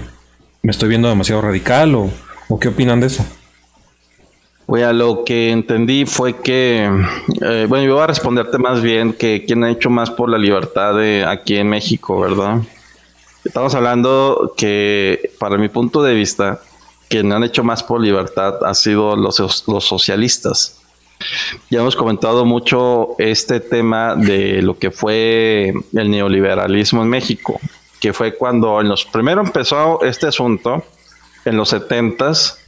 me 0.60 0.70
estoy 0.70 0.90
viendo 0.90 1.08
demasiado 1.08 1.40
radical, 1.40 1.94
o, 1.94 2.10
o 2.48 2.60
qué 2.60 2.68
opinan 2.68 3.00
de 3.00 3.06
eso. 3.06 3.24
Bueno, 4.66 4.92
lo 4.94 5.24
que 5.24 5.50
entendí 5.50 6.06
fue 6.06 6.36
que, 6.40 6.84
eh, 7.42 7.66
bueno, 7.68 7.84
yo 7.84 7.94
voy 7.94 8.02
a 8.02 8.06
responderte 8.06 8.56
más 8.56 8.80
bien 8.80 9.12
que 9.12 9.44
quién 9.46 9.62
ha 9.62 9.70
hecho 9.70 9.90
más 9.90 10.10
por 10.10 10.30
la 10.30 10.38
libertad 10.38 10.94
de 10.96 11.24
aquí 11.26 11.56
en 11.56 11.68
México, 11.68 12.18
¿verdad? 12.18 12.62
Estamos 13.44 13.74
hablando 13.74 14.54
que, 14.56 15.32
para 15.38 15.58
mi 15.58 15.68
punto 15.68 16.02
de 16.02 16.14
vista, 16.14 16.60
quien 17.08 17.30
han 17.32 17.44
hecho 17.44 17.62
más 17.62 17.82
por 17.82 18.00
libertad 18.00 18.64
ha 18.64 18.72
sido 18.72 19.16
los, 19.16 19.38
los 19.68 19.84
socialistas. 19.84 20.80
Ya 21.70 21.80
hemos 21.80 21.94
comentado 21.94 22.46
mucho 22.46 23.16
este 23.18 23.60
tema 23.60 24.14
de 24.14 24.62
lo 24.62 24.78
que 24.78 24.90
fue 24.90 25.74
el 25.92 26.10
neoliberalismo 26.10 27.02
en 27.02 27.10
México, 27.10 27.60
que 28.00 28.14
fue 28.14 28.34
cuando 28.34 28.80
en 28.80 28.88
los 28.88 29.04
primero 29.04 29.42
empezó 29.42 30.02
este 30.02 30.26
asunto 30.26 30.82
en 31.44 31.58
los 31.58 31.68
setentas 31.68 32.63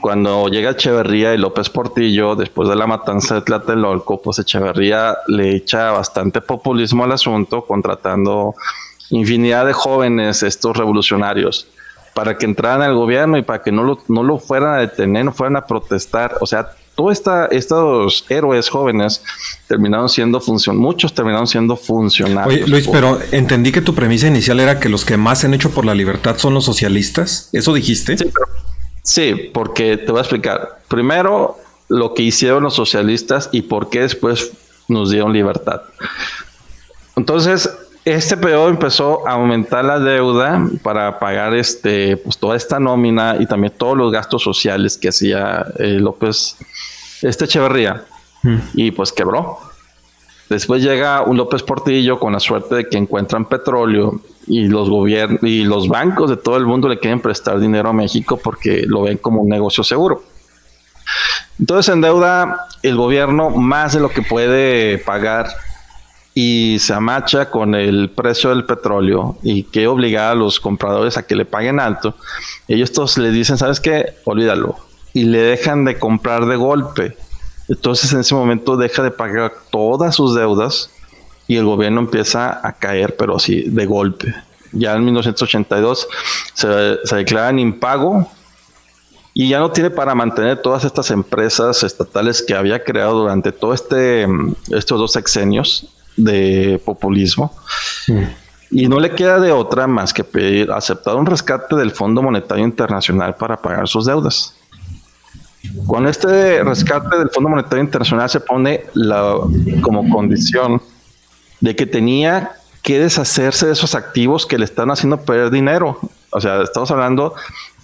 cuando 0.00 0.48
llega 0.48 0.70
Echeverría 0.70 1.34
y 1.34 1.38
López 1.38 1.70
Portillo, 1.70 2.36
después 2.36 2.68
de 2.68 2.76
la 2.76 2.86
matanza 2.86 3.36
de 3.36 3.42
Tlatelolco, 3.42 4.20
pues 4.20 4.38
Echeverría 4.38 5.16
le 5.28 5.56
echa 5.56 5.90
bastante 5.92 6.40
populismo 6.40 7.04
al 7.04 7.12
asunto, 7.12 7.64
contratando 7.64 8.54
infinidad 9.10 9.66
de 9.66 9.72
jóvenes, 9.72 10.42
estos 10.42 10.76
revolucionarios, 10.76 11.66
para 12.14 12.36
que 12.36 12.46
entraran 12.46 12.82
al 12.82 12.94
gobierno 12.94 13.38
y 13.38 13.42
para 13.42 13.62
que 13.62 13.72
no 13.72 13.82
lo, 13.82 13.98
no 14.08 14.22
lo 14.22 14.38
fueran 14.38 14.74
a 14.74 14.78
detener, 14.78 15.24
no 15.24 15.32
fueran 15.32 15.56
a 15.56 15.66
protestar. 15.66 16.36
O 16.40 16.46
sea, 16.46 16.70
todos 16.94 17.22
estos 17.50 18.26
héroes 18.28 18.68
jóvenes 18.68 19.22
terminaron 19.66 20.08
siendo 20.08 20.40
función, 20.40 20.76
muchos 20.76 21.14
terminaron 21.14 21.46
siendo 21.46 21.76
funcionarios. 21.76 22.62
Oye, 22.62 22.70
Luis, 22.70 22.88
pero 22.88 23.18
entendí 23.32 23.72
que 23.72 23.80
tu 23.80 23.94
premisa 23.94 24.26
inicial 24.26 24.60
era 24.60 24.78
que 24.78 24.88
los 24.90 25.04
que 25.04 25.16
más 25.16 25.40
se 25.40 25.46
han 25.46 25.54
hecho 25.54 25.70
por 25.70 25.86
la 25.86 25.94
libertad 25.94 26.36
son 26.36 26.52
los 26.52 26.64
socialistas. 26.64 27.48
¿Eso 27.52 27.72
dijiste? 27.72 28.18
Sí, 28.18 28.24
pero 28.24 28.49
Sí, 29.02 29.50
porque 29.52 29.96
te 29.96 30.10
voy 30.10 30.18
a 30.18 30.22
explicar. 30.22 30.80
Primero, 30.88 31.56
lo 31.88 32.14
que 32.14 32.22
hicieron 32.22 32.62
los 32.62 32.74
socialistas 32.74 33.48
y 33.52 33.62
por 33.62 33.90
qué 33.90 34.00
después 34.00 34.52
nos 34.88 35.10
dieron 35.10 35.32
libertad. 35.32 35.82
Entonces, 37.16 37.70
este 38.04 38.36
periodo 38.36 38.68
empezó 38.68 39.26
a 39.26 39.32
aumentar 39.32 39.84
la 39.84 39.98
deuda 39.98 40.66
para 40.82 41.18
pagar 41.18 41.54
este, 41.54 42.16
pues, 42.16 42.38
toda 42.38 42.56
esta 42.56 42.80
nómina 42.80 43.36
y 43.38 43.46
también 43.46 43.74
todos 43.76 43.96
los 43.96 44.10
gastos 44.10 44.42
sociales 44.42 44.96
que 44.96 45.08
hacía 45.08 45.66
eh, 45.78 45.98
López, 46.00 46.56
este 47.22 47.44
Echeverría, 47.44 48.04
mm. 48.42 48.58
y 48.74 48.90
pues 48.90 49.12
quebró. 49.12 49.58
Después 50.48 50.82
llega 50.82 51.22
un 51.22 51.36
López 51.36 51.62
Portillo 51.62 52.18
con 52.18 52.32
la 52.32 52.40
suerte 52.40 52.74
de 52.74 52.88
que 52.88 52.96
encuentran 52.96 53.44
petróleo 53.44 54.20
y 54.50 54.68
los 54.68 54.90
gobiernos 54.90 55.42
y 55.42 55.64
los 55.64 55.88
bancos 55.88 56.28
de 56.28 56.36
todo 56.36 56.56
el 56.56 56.66
mundo 56.66 56.88
le 56.88 56.98
quieren 56.98 57.20
prestar 57.20 57.58
dinero 57.60 57.88
a 57.88 57.92
México 57.92 58.36
porque 58.36 58.84
lo 58.86 59.02
ven 59.02 59.18
como 59.18 59.42
un 59.42 59.48
negocio 59.48 59.84
seguro. 59.84 60.22
Entonces 61.58 61.92
endeuda 61.92 62.66
el 62.82 62.96
gobierno 62.96 63.50
más 63.50 63.94
de 63.94 64.00
lo 64.00 64.08
que 64.08 64.22
puede 64.22 64.98
pagar 64.98 65.48
y 66.34 66.78
se 66.80 66.94
amacha 66.94 67.50
con 67.50 67.74
el 67.74 68.10
precio 68.10 68.50
del 68.50 68.64
petróleo 68.64 69.38
y 69.42 69.64
que 69.64 69.86
obliga 69.86 70.30
a 70.30 70.34
los 70.34 70.60
compradores 70.60 71.16
a 71.16 71.26
que 71.26 71.36
le 71.36 71.44
paguen 71.44 71.80
alto. 71.80 72.14
Ellos 72.68 72.92
todos 72.92 73.18
le 73.18 73.30
dicen, 73.30 73.58
¿sabes 73.58 73.80
qué? 73.80 74.14
Olvídalo. 74.24 74.76
Y 75.12 75.24
le 75.24 75.38
dejan 75.38 75.84
de 75.84 75.98
comprar 75.98 76.46
de 76.46 76.56
golpe 76.56 77.16
entonces 77.70 78.12
en 78.12 78.20
ese 78.20 78.34
momento 78.34 78.76
deja 78.76 79.04
de 79.04 79.12
pagar 79.12 79.52
todas 79.70 80.16
sus 80.16 80.34
deudas 80.34 80.90
y 81.50 81.56
el 81.56 81.64
gobierno 81.64 81.98
empieza 81.98 82.60
a 82.64 82.72
caer, 82.74 83.16
pero 83.16 83.34
así 83.34 83.62
de 83.62 83.84
golpe. 83.84 84.32
Ya 84.70 84.94
en 84.94 85.04
1982 85.04 86.06
se, 86.54 86.98
se 87.02 87.16
declaran 87.16 87.58
impago 87.58 88.30
y 89.34 89.48
ya 89.48 89.58
no 89.58 89.72
tiene 89.72 89.90
para 89.90 90.14
mantener 90.14 90.62
todas 90.62 90.84
estas 90.84 91.10
empresas 91.10 91.82
estatales 91.82 92.40
que 92.40 92.54
había 92.54 92.84
creado 92.84 93.22
durante 93.22 93.50
todo 93.50 93.74
este 93.74 94.28
estos 94.70 94.96
dos 94.96 95.10
sexenios 95.10 95.92
de 96.16 96.80
populismo. 96.84 97.52
Mm. 98.06 98.22
Y 98.70 98.86
no 98.86 99.00
le 99.00 99.10
queda 99.10 99.40
de 99.40 99.50
otra 99.50 99.88
más 99.88 100.14
que 100.14 100.22
pedir 100.22 100.70
aceptar 100.70 101.16
un 101.16 101.26
rescate 101.26 101.74
del 101.74 101.90
Fondo 101.90 102.22
Monetario 102.22 102.64
Internacional 102.64 103.34
para 103.34 103.56
pagar 103.56 103.88
sus 103.88 104.06
deudas. 104.06 104.54
Con 105.84 106.06
este 106.06 106.62
rescate 106.62 107.18
del 107.18 107.28
Fondo 107.30 107.50
Monetario 107.50 107.82
Internacional 107.82 108.30
se 108.30 108.38
pone 108.38 108.84
la, 108.94 109.34
como 109.82 110.08
condición 110.08 110.79
de 111.60 111.76
que 111.76 111.86
tenía 111.86 112.52
que 112.82 112.98
deshacerse 112.98 113.66
de 113.66 113.72
esos 113.72 113.94
activos 113.94 114.46
que 114.46 114.58
le 114.58 114.64
están 114.64 114.90
haciendo 114.90 115.22
perder 115.22 115.50
dinero. 115.50 115.98
O 116.30 116.40
sea, 116.40 116.62
estamos 116.62 116.90
hablando 116.90 117.34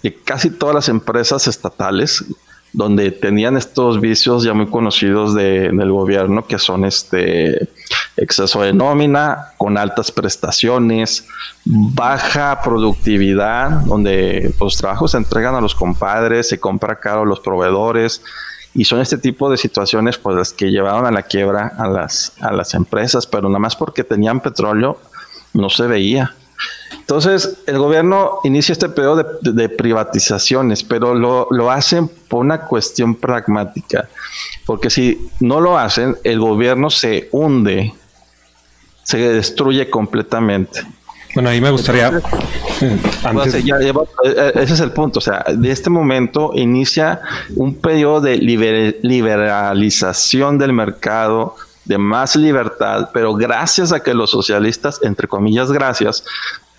de 0.01 0.13
casi 0.13 0.49
todas 0.49 0.75
las 0.75 0.89
empresas 0.89 1.47
estatales 1.47 2.25
donde 2.73 3.11
tenían 3.11 3.57
estos 3.57 3.99
vicios 3.99 4.43
ya 4.43 4.53
muy 4.53 4.67
conocidos 4.67 5.33
de, 5.33 5.71
del 5.71 5.91
gobierno, 5.91 6.45
que 6.45 6.59
son 6.59 6.85
este 6.85 7.69
exceso 8.17 8.61
de 8.61 8.73
nómina, 8.73 9.53
con 9.57 9.77
altas 9.77 10.11
prestaciones, 10.11 11.27
baja 11.65 12.61
productividad, 12.61 13.69
donde 13.81 14.53
los 14.59 14.77
trabajos 14.77 15.11
se 15.11 15.17
entregan 15.17 15.55
a 15.55 15.61
los 15.61 15.75
compadres, 15.75 16.49
se 16.49 16.59
compra 16.59 16.99
caro 16.99 17.21
a 17.21 17.25
los 17.25 17.39
proveedores, 17.39 18.21
y 18.77 18.85
son 18.85 19.01
este 19.01 19.17
tipo 19.17 19.49
de 19.49 19.57
situaciones 19.57 20.19
pues 20.19 20.37
las 20.37 20.53
que 20.53 20.69
llevaron 20.69 21.07
a 21.07 21.11
la 21.11 21.23
quiebra 21.23 21.73
a 21.79 21.87
las, 21.87 22.33
a 22.39 22.51
las 22.51 22.75
empresas, 22.75 23.25
pero 23.25 23.49
nada 23.49 23.57
más 23.57 23.75
porque 23.75 24.03
tenían 24.03 24.39
petróleo 24.39 24.99
no 25.53 25.69
se 25.69 25.87
veía. 25.87 26.35
Entonces, 26.91 27.57
el 27.65 27.79
gobierno 27.79 28.39
inicia 28.43 28.73
este 28.73 28.87
periodo 28.89 29.39
de, 29.41 29.69
privatizaciones, 29.69 30.83
pero 30.83 31.15
lo, 31.15 31.47
lo, 31.49 31.71
hacen 31.71 32.07
por 32.07 32.41
una 32.41 32.61
cuestión 32.61 33.15
pragmática, 33.15 34.09
porque 34.65 34.91
si 34.91 35.27
no 35.39 35.59
lo 35.59 35.77
hacen, 35.77 36.15
el 36.23 36.39
gobierno 36.39 36.91
se 36.91 37.29
hunde, 37.31 37.93
se 39.03 39.17
destruye 39.17 39.89
completamente. 39.89 40.85
Bueno, 41.37 41.51
ahí 41.51 41.61
me 41.61 41.69
gustaría. 41.69 42.09
Eh, 42.81 42.99
eh, 44.23 44.51
ese 44.55 44.73
es 44.73 44.79
el 44.79 44.91
punto. 44.91 45.19
O 45.19 45.21
sea, 45.21 45.45
de 45.47 45.69
este 45.69 45.91
momento 45.91 46.49
inicia 46.55 47.21
un 47.55 47.75
periodo 47.75 48.21
de 48.21 48.37
liberalización 48.37 50.57
del 50.57 50.73
mercado, 50.73 51.55
de 51.85 51.99
más 51.99 52.35
libertad, 52.35 53.11
pero 53.13 53.35
gracias 53.35 53.93
a 53.93 53.99
que 53.99 54.15
los 54.15 54.31
socialistas, 54.31 54.99
entre 55.03 55.27
comillas, 55.27 55.71
gracias, 55.71 56.25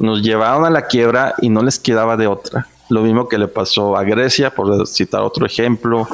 nos 0.00 0.22
llevaron 0.22 0.64
a 0.64 0.70
la 0.70 0.86
quiebra 0.86 1.36
y 1.40 1.50
no 1.50 1.62
les 1.62 1.78
quedaba 1.78 2.16
de 2.16 2.26
otra. 2.26 2.66
Lo 2.88 3.02
mismo 3.02 3.28
que 3.28 3.38
le 3.38 3.46
pasó 3.46 3.96
a 3.96 4.02
Grecia, 4.02 4.50
por 4.50 4.88
citar 4.88 5.20
otro 5.20 5.46
ejemplo. 5.46 6.08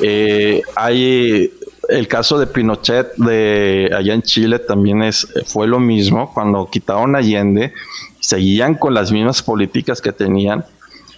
Eh, 0.00 0.60
hay 0.74 1.52
el 1.88 2.08
caso 2.08 2.38
de 2.38 2.46
Pinochet 2.46 3.14
de 3.16 3.90
allá 3.96 4.14
en 4.14 4.22
Chile 4.22 4.58
también 4.58 5.02
es, 5.02 5.26
fue 5.46 5.66
lo 5.66 5.78
mismo. 5.78 6.32
Cuando 6.32 6.68
quitaron 6.70 7.16
Allende, 7.16 7.72
seguían 8.20 8.74
con 8.74 8.94
las 8.94 9.12
mismas 9.12 9.42
políticas 9.42 10.00
que 10.00 10.12
tenían. 10.12 10.64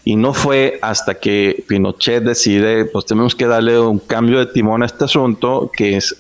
Y 0.05 0.16
no 0.16 0.33
fue 0.33 0.79
hasta 0.81 1.14
que 1.14 1.64
Pinochet 1.66 2.23
decide, 2.23 2.87
pues 2.87 3.05
tenemos 3.05 3.35
que 3.35 3.47
darle 3.47 3.79
un 3.79 3.99
cambio 3.99 4.39
de 4.39 4.47
timón 4.47 4.83
a 4.83 4.87
este 4.87 5.05
asunto, 5.05 5.71
que 5.75 5.97
es, 5.97 6.16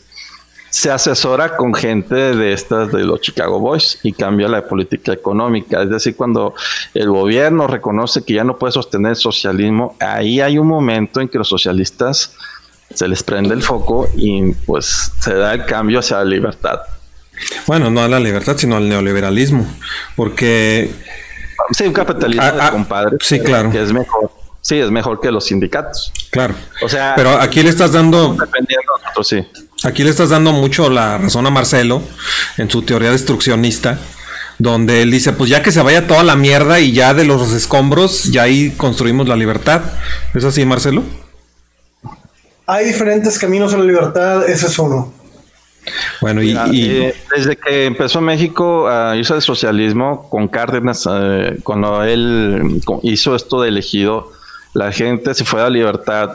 se 0.70 0.90
asesora 0.90 1.56
con 1.56 1.72
gente 1.72 2.14
de 2.14 2.52
estas 2.52 2.92
de 2.92 3.04
los 3.04 3.22
Chicago 3.22 3.58
Boys 3.58 3.98
y 4.02 4.12
cambia 4.12 4.48
la 4.48 4.66
política 4.68 5.12
económica. 5.12 5.82
Es 5.82 5.88
decir, 5.88 6.16
cuando 6.16 6.54
el 6.92 7.08
gobierno 7.08 7.66
reconoce 7.66 8.22
que 8.24 8.34
ya 8.34 8.44
no 8.44 8.58
puede 8.58 8.72
sostener 8.72 9.10
el 9.10 9.16
socialismo, 9.16 9.96
ahí 10.00 10.40
hay 10.40 10.58
un 10.58 10.68
momento 10.68 11.20
en 11.20 11.28
que 11.28 11.38
los 11.38 11.48
socialistas 11.48 12.34
se 12.94 13.08
les 13.08 13.22
prende 13.22 13.54
el 13.54 13.62
foco 13.62 14.08
y 14.16 14.52
pues 14.52 15.12
se 15.20 15.34
da 15.34 15.54
el 15.54 15.64
cambio 15.66 16.00
hacia 16.00 16.18
la 16.18 16.24
libertad. 16.24 16.80
Bueno, 17.66 17.90
no 17.90 18.02
a 18.02 18.08
la 18.08 18.18
libertad, 18.18 18.56
sino 18.56 18.76
al 18.76 18.88
neoliberalismo, 18.88 19.66
porque... 20.16 20.90
Sí, 21.72 21.84
un 21.84 21.92
capitalismo 21.92 22.42
ah, 22.42 22.54
ah, 22.60 22.70
compadre. 22.70 23.16
Sí, 23.20 23.40
claro. 23.40 23.70
Que 23.70 23.82
es 23.82 23.92
mejor. 23.92 24.30
Sí, 24.60 24.78
es 24.78 24.90
mejor 24.90 25.20
que 25.20 25.30
los 25.30 25.44
sindicatos. 25.46 26.12
Claro. 26.30 26.54
O 26.82 26.88
sea, 26.88 27.12
pero 27.14 27.38
aquí 27.38 27.62
le 27.62 27.70
estás 27.70 27.92
dando... 27.92 28.36
sí. 29.22 29.46
Aquí 29.84 30.02
le 30.02 30.10
estás 30.10 30.30
dando 30.30 30.52
mucho 30.52 30.90
la 30.90 31.18
razón 31.18 31.46
a 31.46 31.50
Marcelo 31.50 32.02
en 32.56 32.68
su 32.68 32.82
teoría 32.82 33.12
destruccionista, 33.12 33.98
donde 34.58 35.02
él 35.02 35.10
dice, 35.12 35.32
pues 35.32 35.50
ya 35.50 35.62
que 35.62 35.70
se 35.70 35.80
vaya 35.82 36.08
toda 36.08 36.24
la 36.24 36.34
mierda 36.34 36.80
y 36.80 36.92
ya 36.92 37.14
de 37.14 37.24
los 37.24 37.52
escombros, 37.52 38.24
ya 38.24 38.42
ahí 38.42 38.70
construimos 38.72 39.28
la 39.28 39.36
libertad. 39.36 39.82
¿Es 40.34 40.44
así, 40.44 40.64
Marcelo? 40.64 41.04
Hay 42.68 42.84
diferentes 42.84 43.38
caminos 43.38 43.72
a 43.72 43.78
la 43.78 43.84
libertad, 43.84 44.46
ese 44.46 44.66
es 44.66 44.78
uno. 44.78 45.10
Bueno, 46.20 46.42
y, 46.42 46.54
eh, 46.54 47.14
desde 47.34 47.56
que 47.56 47.86
empezó 47.86 48.20
México 48.20 48.86
a 48.86 49.16
irse 49.16 49.32
al 49.32 49.40
socialismo 49.40 50.28
con 50.28 50.48
Cárdenas, 50.48 51.08
eh, 51.10 51.56
cuando 51.62 52.04
él 52.04 52.82
hizo 53.02 53.34
esto 53.34 53.62
de 53.62 53.70
elegido, 53.70 54.32
la 54.74 54.92
gente 54.92 55.32
se 55.32 55.46
fue 55.46 55.60
a 55.60 55.64
la 55.64 55.70
libertad, 55.70 56.32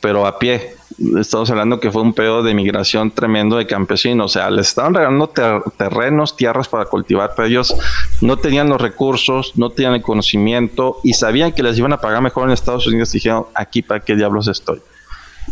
pero 0.00 0.28
a 0.28 0.38
pie. 0.38 0.76
Estamos 1.18 1.50
hablando 1.50 1.80
que 1.80 1.90
fue 1.90 2.02
un 2.02 2.14
pedo 2.14 2.44
de 2.44 2.54
migración 2.54 3.10
tremendo 3.10 3.56
de 3.56 3.66
campesinos. 3.66 4.26
O 4.26 4.32
sea, 4.32 4.48
les 4.50 4.68
estaban 4.68 4.94
regalando 4.94 5.32
terrenos, 5.76 6.36
tierras 6.36 6.68
para 6.68 6.84
cultivar, 6.84 7.32
pero 7.34 7.48
ellos 7.48 7.74
no 8.20 8.36
tenían 8.36 8.68
los 8.68 8.80
recursos, 8.80 9.54
no 9.56 9.70
tenían 9.70 9.94
el 9.94 10.02
conocimiento 10.02 11.00
y 11.02 11.14
sabían 11.14 11.50
que 11.50 11.64
les 11.64 11.76
iban 11.76 11.92
a 11.92 12.00
pagar 12.00 12.22
mejor 12.22 12.44
en 12.44 12.52
Estados 12.52 12.86
Unidos. 12.86 13.12
Y 13.12 13.18
dijeron, 13.18 13.46
aquí 13.56 13.82
para 13.82 13.98
qué 13.98 14.14
diablos 14.14 14.46
estoy 14.46 14.80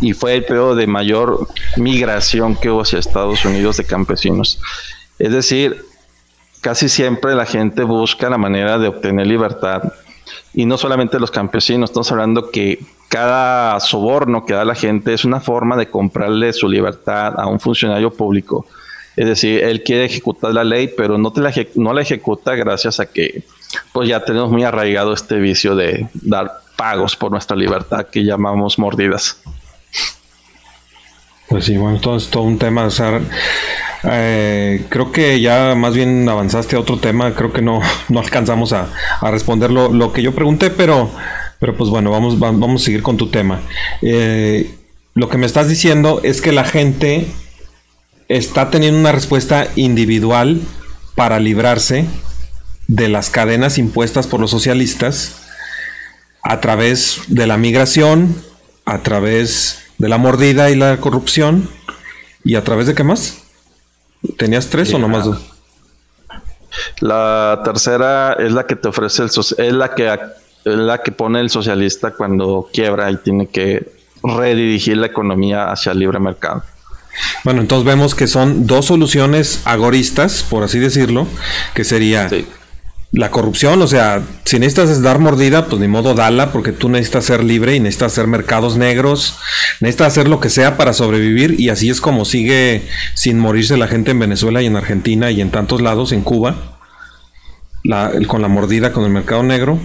y 0.02 0.12
fue 0.12 0.34
el 0.34 0.44
periodo 0.44 0.74
de 0.74 0.86
mayor 0.86 1.48
migración 1.76 2.56
que 2.56 2.68
hubo 2.68 2.82
hacia 2.82 2.98
Estados 2.98 3.44
Unidos 3.44 3.78
de 3.78 3.84
campesinos. 3.84 4.60
Es 5.18 5.32
decir, 5.32 5.84
casi 6.60 6.88
siempre 6.88 7.34
la 7.34 7.46
gente 7.46 7.84
busca 7.84 8.28
la 8.28 8.36
manera 8.36 8.78
de 8.78 8.88
obtener 8.88 9.28
libertad 9.28 9.92
y 10.52 10.66
no 10.66 10.76
solamente 10.76 11.20
los 11.20 11.30
campesinos, 11.30 11.90
estamos 11.90 12.10
hablando 12.10 12.50
que 12.50 12.84
cada 13.08 13.78
soborno 13.78 14.44
que 14.44 14.54
da 14.54 14.64
la 14.64 14.74
gente 14.74 15.14
es 15.14 15.24
una 15.24 15.40
forma 15.40 15.76
de 15.76 15.88
comprarle 15.88 16.52
su 16.52 16.68
libertad 16.68 17.38
a 17.38 17.46
un 17.46 17.60
funcionario 17.60 18.10
público. 18.10 18.66
Es 19.16 19.26
decir, 19.26 19.62
él 19.62 19.82
quiere 19.82 20.06
ejecutar 20.06 20.52
la 20.52 20.64
ley, 20.64 20.90
pero 20.96 21.16
no, 21.16 21.32
te 21.32 21.40
la, 21.40 21.52
no 21.76 21.92
la 21.92 22.02
ejecuta 22.02 22.54
gracias 22.54 22.98
a 22.98 23.06
que 23.06 23.44
pues 23.92 24.08
ya 24.08 24.24
tenemos 24.24 24.50
muy 24.50 24.64
arraigado 24.64 25.12
este 25.12 25.36
vicio 25.36 25.76
de 25.76 26.08
dar 26.14 26.60
pagos 26.76 27.14
por 27.14 27.30
nuestra 27.30 27.56
libertad 27.56 28.06
que 28.10 28.24
llamamos 28.24 28.78
mordidas. 28.78 29.40
Pues 31.48 31.64
sí, 31.64 31.76
bueno, 31.76 32.00
todo 32.00 32.16
es 32.16 32.28
todo 32.28 32.44
un 32.44 32.58
tema. 32.58 32.88
Eh, 34.04 34.84
creo 34.88 35.12
que 35.12 35.40
ya 35.40 35.74
más 35.76 35.94
bien 35.94 36.28
avanzaste 36.28 36.76
a 36.76 36.80
otro 36.80 36.98
tema. 36.98 37.34
Creo 37.34 37.52
que 37.52 37.62
no, 37.62 37.80
no 38.08 38.20
alcanzamos 38.20 38.72
a, 38.72 38.88
responder 39.22 39.70
lo, 39.70 40.12
que 40.12 40.22
yo 40.22 40.34
pregunté, 40.34 40.70
pero, 40.70 41.10
pero 41.58 41.76
pues 41.76 41.90
bueno, 41.90 42.10
vamos, 42.10 42.38
vamos 42.38 42.82
a 42.82 42.84
seguir 42.84 43.02
con 43.02 43.16
tu 43.16 43.28
tema. 43.28 43.60
Eh, 44.00 44.70
lo 45.14 45.28
que 45.28 45.38
me 45.38 45.46
estás 45.46 45.68
diciendo 45.68 46.20
es 46.22 46.40
que 46.40 46.52
la 46.52 46.64
gente 46.64 47.26
está 48.28 48.70
teniendo 48.70 48.98
una 48.98 49.12
respuesta 49.12 49.68
individual 49.76 50.60
para 51.14 51.38
librarse 51.38 52.06
de 52.88 53.08
las 53.08 53.28
cadenas 53.28 53.78
impuestas 53.78 54.26
por 54.26 54.40
los 54.40 54.50
socialistas 54.50 55.42
a 56.42 56.60
través 56.60 57.20
de 57.28 57.46
la 57.46 57.56
migración, 57.56 58.42
a 58.84 58.98
través 59.02 59.81
de 60.02 60.08
la 60.08 60.18
mordida 60.18 60.68
y 60.68 60.74
la 60.74 60.96
corrupción. 60.96 61.68
¿Y 62.44 62.56
a 62.56 62.64
través 62.64 62.88
de 62.88 62.94
qué 62.94 63.04
más? 63.04 63.44
¿Tenías 64.36 64.68
tres 64.68 64.92
o 64.92 64.98
nomás 64.98 65.26
dos? 65.26 65.38
La 66.98 67.60
tercera 67.64 68.32
es 68.32 68.50
la 68.50 68.66
que 68.66 68.74
te 68.74 68.88
ofrece 68.88 69.22
el 69.22 69.28
es 69.28 69.72
la 69.72 69.94
que 69.94 70.18
la 70.64 71.02
que 71.02 71.12
pone 71.12 71.38
el 71.40 71.50
socialista 71.50 72.12
cuando 72.12 72.68
quiebra 72.72 73.10
y 73.12 73.16
tiene 73.18 73.46
que 73.46 73.92
redirigir 74.24 74.96
la 74.96 75.06
economía 75.06 75.70
hacia 75.70 75.92
el 75.92 76.00
libre 76.00 76.18
mercado. 76.18 76.64
Bueno, 77.44 77.60
entonces 77.60 77.86
vemos 77.86 78.16
que 78.16 78.26
son 78.26 78.66
dos 78.66 78.86
soluciones 78.86 79.62
agoristas, 79.64 80.42
por 80.42 80.64
así 80.64 80.80
decirlo, 80.80 81.28
que 81.74 81.84
sería 81.84 82.28
la 83.12 83.30
corrupción, 83.30 83.82
o 83.82 83.86
sea, 83.86 84.22
si 84.44 84.58
necesitas 84.58 85.02
dar 85.02 85.18
mordida, 85.18 85.66
pues 85.66 85.78
ni 85.80 85.86
modo 85.86 86.14
dala, 86.14 86.50
porque 86.50 86.72
tú 86.72 86.88
necesitas 86.88 87.26
ser 87.26 87.44
libre 87.44 87.76
y 87.76 87.80
necesitas 87.80 88.12
hacer 88.12 88.26
mercados 88.26 88.78
negros, 88.78 89.36
necesitas 89.80 90.08
hacer 90.08 90.28
lo 90.28 90.40
que 90.40 90.48
sea 90.48 90.78
para 90.78 90.94
sobrevivir 90.94 91.60
y 91.60 91.68
así 91.68 91.90
es 91.90 92.00
como 92.00 92.24
sigue 92.24 92.88
sin 93.12 93.38
morirse 93.38 93.76
la 93.76 93.86
gente 93.86 94.12
en 94.12 94.18
Venezuela 94.18 94.62
y 94.62 94.66
en 94.66 94.76
Argentina 94.76 95.30
y 95.30 95.42
en 95.42 95.50
tantos 95.50 95.82
lados, 95.82 96.12
en 96.12 96.22
Cuba, 96.22 96.56
con 98.28 98.40
la 98.40 98.48
mordida, 98.48 98.92
con 98.92 99.04
el 99.04 99.10
mercado 99.10 99.42
negro. 99.42 99.78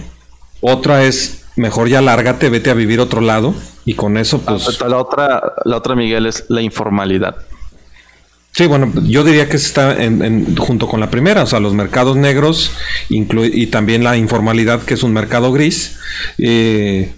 Otra 0.62 1.04
es, 1.04 1.44
mejor 1.54 1.88
ya 1.88 2.00
lárgate, 2.00 2.48
vete 2.48 2.70
a 2.70 2.74
vivir 2.74 2.98
otro 2.98 3.20
lado 3.20 3.54
y 3.84 3.92
con 3.92 4.16
eso 4.16 4.40
pues... 4.40 4.80
La 4.80 4.96
otra, 4.96 5.52
la 5.66 5.76
otra 5.76 5.94
Miguel, 5.94 6.24
es 6.24 6.46
la 6.48 6.62
informalidad. 6.62 7.36
Sí, 8.58 8.66
bueno, 8.66 8.92
yo 9.04 9.22
diría 9.22 9.48
que 9.48 9.56
está 9.56 10.02
en, 10.02 10.56
junto 10.56 10.88
con 10.88 10.98
la 10.98 11.10
primera, 11.10 11.44
o 11.44 11.46
sea, 11.46 11.60
los 11.60 11.74
mercados 11.74 12.16
negros 12.16 12.72
y 13.08 13.66
también 13.68 14.02
la 14.02 14.16
informalidad, 14.16 14.82
que 14.82 14.94
es 14.94 15.04
un 15.04 15.12
mercado 15.12 15.52
gris. 15.52 15.96
Eh, 16.38 17.14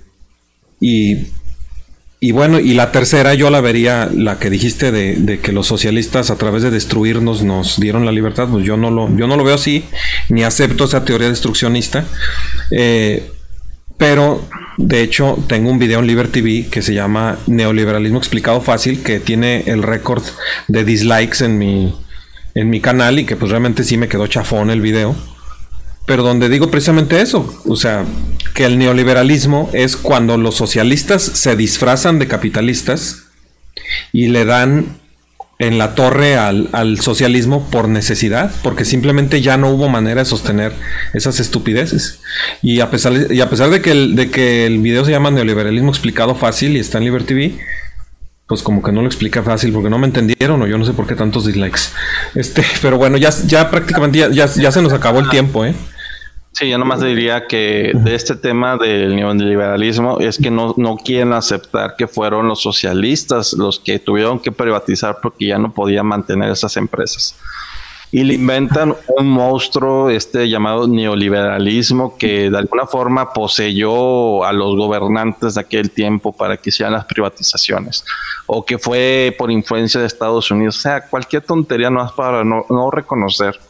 y, 0.83 1.29
y, 2.21 2.33
bueno, 2.33 2.61
y 2.61 2.75
la 2.75 2.93
tercera 2.93 3.33
yo 3.33 3.49
la 3.49 3.63
vería, 3.63 4.11
la 4.15 4.39
que 4.39 4.51
dijiste 4.51 4.93
de, 4.93 5.41
que 5.41 5.53
los 5.53 5.67
socialistas 5.67 6.31
a 6.31 6.37
través 6.37 6.63
de 6.63 6.71
destruirnos 6.71 7.43
nos 7.43 7.81
dieron 7.81 8.05
la 8.05 8.13
libertad, 8.13 8.47
pues 8.47 8.67
yo 8.67 8.77
no 8.77 8.91
lo, 8.91 9.09
yo 9.17 9.27
no 9.27 9.39
lo 9.39 9.43
veo 9.43 9.55
así, 9.55 9.83
ni 10.29 10.45
acepto 10.45 10.85
esa 10.85 11.07
teoría 11.07 11.31
destruccionista. 11.31 12.05
Eh, 12.71 13.33
pero 13.97 14.47
de 14.83 15.03
hecho 15.03 15.39
tengo 15.47 15.71
un 15.71 15.79
video 15.79 16.01
en 16.01 16.07
Liberty 16.07 16.41
TV 16.41 16.71
que 16.71 16.81
se 16.81 16.95
llama 16.95 17.39
Neoliberalismo 17.47 18.19
explicado 18.19 18.63
fácil, 18.63 19.03
que 19.03 19.21
tiene 19.21 19.65
el 19.67 19.83
récord 19.83 20.23
de 20.69 20.85
dislikes 20.85 21.45
en 21.45 21.59
mi, 21.59 21.95
en 22.55 22.71
mi 22.71 22.81
canal 22.81 23.19
y 23.19 23.27
que 23.27 23.37
pues 23.37 23.51
realmente 23.51 23.85
sí 23.85 23.99
me 23.99 24.09
quedó 24.09 24.27
chafón 24.27 24.71
el 24.71 24.81
video. 24.81 25.15
Pero 26.07 26.23
donde 26.23 26.49
digo 26.49 26.71
precisamente 26.71 27.21
eso, 27.21 27.63
o 27.67 27.77
sea, 27.77 28.07
que 28.55 28.65
el 28.65 28.79
neoliberalismo 28.79 29.69
es 29.75 29.97
cuando 29.97 30.39
los 30.39 30.57
socialistas 30.57 31.23
se 31.23 31.57
disfrazan 31.57 32.19
de 32.19 32.27
capitalistas 32.27 33.25
y 34.13 34.29
le 34.29 34.47
dan 34.47 35.00
en 35.61 35.77
la 35.77 35.95
torre 35.95 36.37
al, 36.37 36.99
socialismo 37.01 37.69
por 37.71 37.87
necesidad, 37.87 38.51
porque 38.63 38.87
simplemente 38.87 39.43
ya 39.43 39.59
no 39.59 39.69
hubo 39.69 39.91
manera 39.91 40.23
de 40.23 40.25
sostener 40.25 40.73
esas 41.13 41.39
estupideces. 41.39 42.21
Y 42.63 42.81
a 42.81 42.91
pesar, 42.91 43.31
y 43.31 43.41
a 43.43 43.51
pesar 43.51 43.69
de, 43.69 43.83
que 43.83 43.93
el, 43.93 44.17
de 44.17 44.31
que 44.31 44.65
el 44.65 44.79
video 44.79 45.05
se 45.05 45.11
llama 45.11 45.31
Neoliberalismo 45.31 45.91
explicado 45.91 46.35
fácil 46.35 46.77
y 46.77 46.81
está 46.81 46.97
en 46.97 47.05
Liberty 47.05 47.27
TV, 47.27 47.59
pues 48.47 48.63
como 48.63 48.83
que 48.83 48.91
no 48.91 49.03
lo 49.03 49.07
explica 49.07 49.43
fácil 49.43 49.71
porque 49.73 49.91
no 49.91 49.99
me 49.99 50.07
entendieron 50.07 50.63
o 50.63 50.67
yo 50.67 50.79
no 50.79 50.87
sé 50.87 50.95
por 50.95 51.07
qué 51.07 51.15
tantos 51.15 51.45
dislikes. 51.45 51.91
Este, 52.35 52.65
pero 52.83 52.97
bueno, 52.97 53.19
ya, 53.19 53.29
ya 53.47 53.71
prácticamente 53.71 54.19
ya, 54.19 54.47
ya 54.47 54.73
se 54.73 54.81
nos 54.81 54.95
acabó 54.95 55.21
el 55.21 55.29
tiempo, 55.29 55.67
¿eh? 55.67 55.75
Sí, 56.53 56.69
yo 56.69 56.79
nomás 56.79 57.01
diría 57.01 57.47
que 57.47 57.93
de 57.95 58.15
este 58.15 58.35
tema 58.35 58.77
del 58.77 59.15
neoliberalismo 59.15 60.19
es 60.19 60.37
que 60.37 60.51
no, 60.51 60.75
no 60.77 60.97
quieren 60.97 61.33
aceptar 61.33 61.95
que 61.97 62.09
fueron 62.09 62.49
los 62.49 62.61
socialistas 62.61 63.53
los 63.53 63.79
que 63.79 64.01
tuvieron 64.01 64.41
que 64.41 64.51
privatizar 64.51 65.19
porque 65.23 65.47
ya 65.47 65.59
no 65.59 65.73
podían 65.73 66.07
mantener 66.07 66.51
esas 66.51 66.77
empresas. 66.77 67.37
Y 68.13 68.25
le 68.25 68.35
inventan 68.35 68.97
un 69.17 69.29
monstruo 69.29 70.11
este 70.11 70.49
llamado 70.49 70.89
neoliberalismo 70.89 72.19
que 72.19 72.51
de 72.51 72.59
alguna 72.59 72.85
forma 72.87 73.33
poseyó 73.33 74.43
a 74.43 74.53
los 74.53 74.75
gobernantes 74.75 75.55
de 75.55 75.61
aquel 75.61 75.93
tiempo 75.93 76.33
para 76.33 76.57
que 76.57 76.71
hicieran 76.71 76.95
las 76.95 77.05
privatizaciones 77.05 78.05
o 78.47 78.65
que 78.65 78.79
fue 78.79 79.33
por 79.39 79.53
influencia 79.53 80.01
de 80.01 80.09
Estados 80.09 80.51
Unidos. 80.51 80.79
O 80.79 80.81
sea, 80.81 81.07
cualquier 81.07 81.43
tontería 81.43 81.89
no 81.89 82.05
es 82.05 82.11
para 82.11 82.43
no, 82.43 82.67
no 82.69 82.91
reconocer 82.91 83.61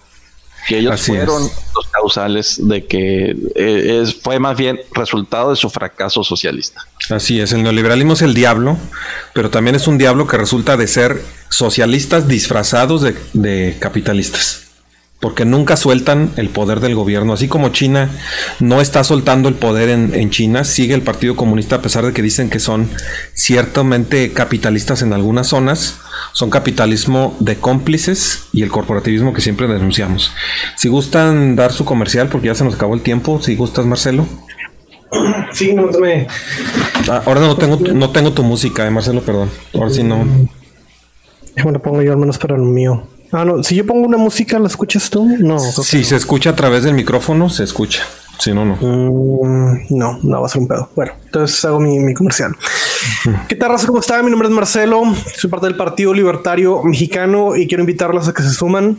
que 0.66 0.78
ellos 0.78 1.03
fueron 1.03 1.43
los 1.43 1.70
causales 2.01 2.61
de 2.66 2.86
que 2.86 3.36
eh, 3.55 4.01
es, 4.03 4.14
fue 4.14 4.38
más 4.38 4.57
bien 4.57 4.80
resultado 4.92 5.51
de 5.51 5.57
su 5.57 5.68
fracaso 5.70 6.24
socialista. 6.24 6.86
Así 7.11 7.40
es, 7.40 7.53
el 7.53 7.62
neoliberalismo 7.62 8.14
es 8.14 8.22
el 8.22 8.34
diablo, 8.34 8.78
pero 9.34 9.51
también 9.51 9.76
es 9.76 9.86
un 9.86 9.98
diablo 9.98 10.26
que 10.26 10.36
resulta 10.36 10.76
de 10.76 10.86
ser 10.86 11.22
socialistas 11.48 12.28
disfrazados 12.28 13.03
de 13.32 13.76
capitalistas 13.78 14.70
porque 15.21 15.45
nunca 15.45 15.77
sueltan 15.77 16.33
el 16.37 16.49
poder 16.49 16.81
del 16.81 16.95
gobierno. 16.95 17.35
Así 17.35 17.47
como 17.47 17.68
China 17.68 18.11
no 18.59 18.81
está 18.81 19.05
soltando 19.05 19.49
el 19.49 19.55
poder 19.55 19.91
en, 19.91 20.31
China, 20.31 20.64
sigue 20.64 20.95
el 20.95 21.03
Partido 21.03 21.37
Comunista 21.37 21.77
a 21.77 21.83
pesar 21.83 22.07
de 22.07 22.12
que 22.12 22.23
dicen 22.23 22.49
que 22.49 22.59
son 22.59 22.89
ciertamente 23.35 24.33
capitalistas 24.33 25.03
en 25.03 25.12
algunas 25.12 25.49
zonas. 25.49 25.99
Son 26.33 26.49
capitalismo 26.49 27.37
de 27.39 27.57
cómplices 27.57 28.45
y 28.53 28.62
el 28.62 28.71
corporativismo 28.71 29.33
que 29.35 29.43
siempre 29.43 29.68
denunciamos. 29.68 30.33
Si 30.77 30.89
gustan 30.89 31.55
dar 31.55 31.73
su 31.73 31.85
comercial, 31.85 32.29
porque 32.29 32.49
ya 32.49 32.55
se 32.55 32.64
nos 32.64 32.75
acabó 32.75 32.95
el 32.95 33.03
tiempo, 33.03 33.41
si 33.43 33.57
gustas 33.57 33.87
Marcelo. 33.87 34.27
Sí, 35.53 35.75
no 35.75 35.89
me... 35.99 36.29
Ah, 37.11 37.23
ahora 37.27 37.41
no 37.41 37.57
tengo, 37.57 37.77
no 37.77 38.11
tengo 38.11 38.33
tu 38.33 38.45
música, 38.45 38.87
eh, 38.87 38.91
Marcelo, 38.91 39.21
perdón. 39.23 39.51
Ahora 39.75 39.91
sí 39.91 40.05
no. 40.05 40.25
Bueno, 41.64 41.81
pongo 41.81 42.03
yo 42.03 42.12
al 42.12 42.18
menos 42.18 42.39
para 42.39 42.55
el 42.55 42.62
mío. 42.62 43.09
Ah, 43.33 43.45
no. 43.45 43.62
Si 43.62 43.76
yo 43.76 43.87
pongo 43.87 44.07
una 44.07 44.16
música, 44.16 44.59
¿la 44.59 44.66
escuchas 44.66 45.09
tú? 45.09 45.37
No. 45.39 45.59
Si 45.59 46.05
se 46.05 46.16
escucha 46.16 46.51
a 46.51 46.57
través 46.57 46.83
del 46.83 46.95
micrófono, 46.95 47.49
se 47.49 47.64
escucha. 47.64 48.03
Si 48.39 48.53
no, 48.53 48.64
no. 48.64 48.76
Mm, 48.81 49.87
no, 49.91 50.18
no 50.22 50.41
va 50.41 50.47
a 50.47 50.49
ser 50.49 50.62
un 50.62 50.68
pedo. 50.68 50.89
Bueno, 50.97 51.12
entonces 51.26 51.62
hago 51.64 51.78
mi, 51.78 52.14
comercial. 52.14 52.57
¿Qué 53.49 53.55
tal, 53.55 53.70
raza? 53.70 53.87
¿Cómo 53.87 54.01
está? 54.01 54.22
Mi 54.22 54.31
nombre 54.31 54.49
es 54.49 54.55
Marcelo. 54.55 55.03
Soy 55.37 55.51
parte 55.51 55.66
del 55.66 55.76
Partido 55.76 56.14
Libertario 56.14 56.83
Mexicano 56.83 57.55
y 57.55 57.68
quiero 57.68 57.83
invitarlos 57.83 58.28
a 58.28 58.33
que 58.33 58.43
se 58.43 58.51
suman. 58.51 58.99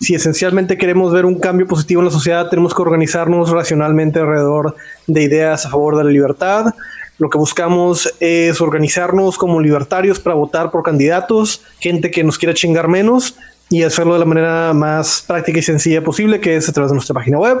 Si 0.00 0.14
esencialmente 0.14 0.76
queremos 0.76 1.12
ver 1.12 1.24
un 1.24 1.38
cambio 1.38 1.66
positivo 1.66 2.00
en 2.00 2.06
la 2.06 2.10
sociedad, 2.10 2.48
tenemos 2.48 2.74
que 2.74 2.82
organizarnos 2.82 3.50
racionalmente 3.50 4.18
alrededor 4.18 4.74
de 5.06 5.22
ideas 5.22 5.66
a 5.66 5.70
favor 5.70 5.96
de 5.96 6.04
la 6.04 6.10
libertad. 6.10 6.74
Lo 7.18 7.28
que 7.28 7.36
buscamos 7.38 8.12
es 8.18 8.60
organizarnos 8.62 9.36
como 9.36 9.60
libertarios 9.60 10.18
para 10.18 10.34
votar 10.34 10.70
por 10.70 10.82
candidatos, 10.82 11.62
gente 11.78 12.10
que 12.10 12.24
nos 12.24 12.38
quiera 12.38 12.54
chingar 12.54 12.88
menos 12.88 13.36
y 13.70 13.82
hacerlo 13.84 14.14
de 14.14 14.18
la 14.18 14.24
manera 14.26 14.72
más 14.74 15.24
práctica 15.26 15.60
y 15.60 15.62
sencilla 15.62 16.02
posible, 16.02 16.40
que 16.40 16.56
es 16.56 16.68
a 16.68 16.72
través 16.72 16.90
de 16.90 16.96
nuestra 16.96 17.14
página 17.14 17.38
web. 17.38 17.58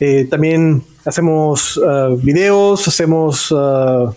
Eh, 0.00 0.26
también 0.28 0.82
hacemos 1.04 1.76
uh, 1.76 2.16
videos, 2.16 2.86
hacemos 2.88 3.50
uh, 3.52 4.12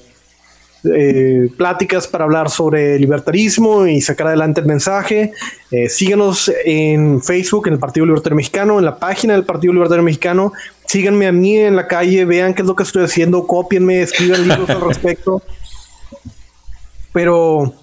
eh, 0.85 1.49
pláticas 1.55 2.07
para 2.07 2.25
hablar 2.25 2.49
sobre 2.49 2.99
libertarismo 2.99 3.87
y 3.87 4.01
sacar 4.01 4.27
adelante 4.27 4.59
el 4.59 4.67
mensaje. 4.67 5.31
Eh, 5.71 5.87
síganos 5.87 6.51
en 6.65 7.21
Facebook, 7.21 7.67
en 7.67 7.73
el 7.73 7.79
Partido 7.79 8.05
Libertario 8.05 8.35
Mexicano, 8.35 8.79
en 8.79 8.85
la 8.85 8.97
página 8.97 9.33
del 9.33 9.45
Partido 9.45 9.71
Libertario 9.71 10.03
Mexicano. 10.03 10.51
Síganme 10.85 11.27
a 11.27 11.31
mí 11.31 11.57
en 11.57 11.77
la 11.77 11.87
calle, 11.87 12.25
vean 12.25 12.53
qué 12.53 12.63
es 12.63 12.67
lo 12.67 12.75
que 12.75 12.83
estoy 12.83 13.05
haciendo, 13.05 13.47
copienme, 13.47 14.01
escriban 14.01 14.45
libros 14.45 14.69
al 14.69 14.81
respecto. 14.87 15.41
Pero 17.13 17.75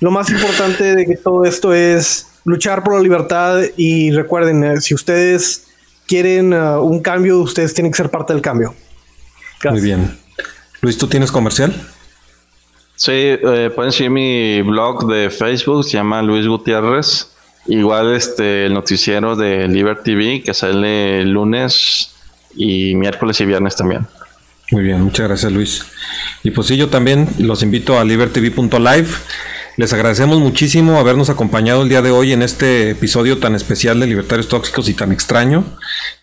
lo 0.00 0.10
más 0.10 0.30
importante 0.30 0.94
de 0.94 1.06
que 1.06 1.16
todo 1.16 1.44
esto 1.44 1.74
es 1.74 2.26
luchar 2.44 2.82
por 2.82 2.94
la 2.94 3.00
libertad 3.00 3.60
y 3.76 4.10
recuerden, 4.10 4.64
eh, 4.64 4.80
si 4.80 4.94
ustedes 4.94 5.66
quieren 6.06 6.52
uh, 6.52 6.80
un 6.80 7.00
cambio, 7.00 7.40
ustedes 7.40 7.74
tienen 7.74 7.92
que 7.92 7.96
ser 7.96 8.10
parte 8.10 8.32
del 8.32 8.42
cambio. 8.42 8.74
Muy 9.64 9.80
bien. 9.80 10.16
Luis, 10.80 10.96
¿tú 10.96 11.08
tienes 11.08 11.30
comercial? 11.32 11.74
Sí, 12.94 13.12
eh, 13.12 13.70
pueden 13.74 13.92
seguir 13.92 14.10
mi 14.10 14.62
blog 14.62 15.06
de 15.06 15.30
Facebook, 15.30 15.84
se 15.84 15.92
llama 15.92 16.22
Luis 16.22 16.46
Gutiérrez. 16.46 17.32
Igual 17.66 18.14
este 18.14 18.66
el 18.66 18.74
noticiero 18.74 19.36
de 19.36 19.68
Liberty 19.68 20.12
TV 20.12 20.42
que 20.42 20.54
sale 20.54 21.24
lunes 21.24 22.14
y 22.54 22.94
miércoles 22.94 23.40
y 23.40 23.44
viernes 23.44 23.76
también. 23.76 24.06
Muy 24.70 24.84
bien, 24.84 25.02
muchas 25.02 25.28
gracias 25.28 25.52
Luis. 25.52 25.84
Y 26.42 26.50
pues 26.50 26.66
sí, 26.66 26.76
yo 26.76 26.88
también 26.88 27.28
los 27.38 27.62
invito 27.62 27.98
a 27.98 28.04
libertyv.live 28.04 29.08
les 29.78 29.92
agradecemos 29.92 30.40
muchísimo 30.40 30.98
habernos 30.98 31.30
acompañado 31.30 31.82
el 31.82 31.88
día 31.88 32.02
de 32.02 32.10
hoy 32.10 32.32
en 32.32 32.42
este 32.42 32.90
episodio 32.90 33.38
tan 33.38 33.54
especial 33.54 34.00
de 34.00 34.08
Libertarios 34.08 34.48
Tóxicos 34.48 34.88
y 34.88 34.94
tan 34.94 35.12
extraño, 35.12 35.62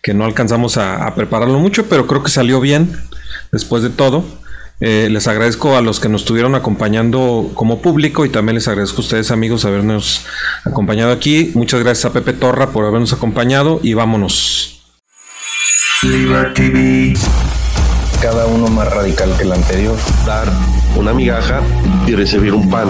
que 0.02 0.12
no 0.12 0.26
alcanzamos 0.26 0.76
a, 0.76 1.14
prepararlo 1.14 1.58
mucho, 1.58 1.86
pero 1.86 2.06
creo 2.06 2.22
que 2.22 2.30
salió 2.30 2.60
bien 2.60 2.94
después 3.52 3.82
de 3.82 3.88
todo. 3.88 4.26
Eh, 4.80 5.08
les 5.10 5.26
agradezco 5.26 5.74
a 5.74 5.80
los 5.80 6.00
que 6.00 6.10
nos 6.10 6.20
estuvieron 6.20 6.54
acompañando 6.54 7.50
como 7.54 7.80
público 7.80 8.26
y 8.26 8.28
también 8.28 8.56
les 8.56 8.68
agradezco 8.68 8.98
a 8.98 9.00
ustedes 9.00 9.30
amigos 9.30 9.64
habernos 9.64 10.26
acompañado 10.64 11.10
aquí. 11.10 11.52
Muchas 11.54 11.80
gracias 11.80 12.04
a 12.04 12.12
Pepe 12.12 12.34
Torra 12.34 12.72
por 12.72 12.84
habernos 12.84 13.14
acompañado 13.14 13.80
y 13.82 13.94
vámonos. 13.94 14.82
Cada 18.20 18.46
uno 18.46 18.68
más 18.68 18.92
radical 18.92 19.34
que 19.38 19.44
el 19.44 19.52
anterior. 19.52 19.96
Dar 20.26 20.46
una 20.96 21.14
migaja 21.14 21.62
y 22.06 22.14
recibir 22.14 22.52
un 22.52 22.68
pan 22.70 22.88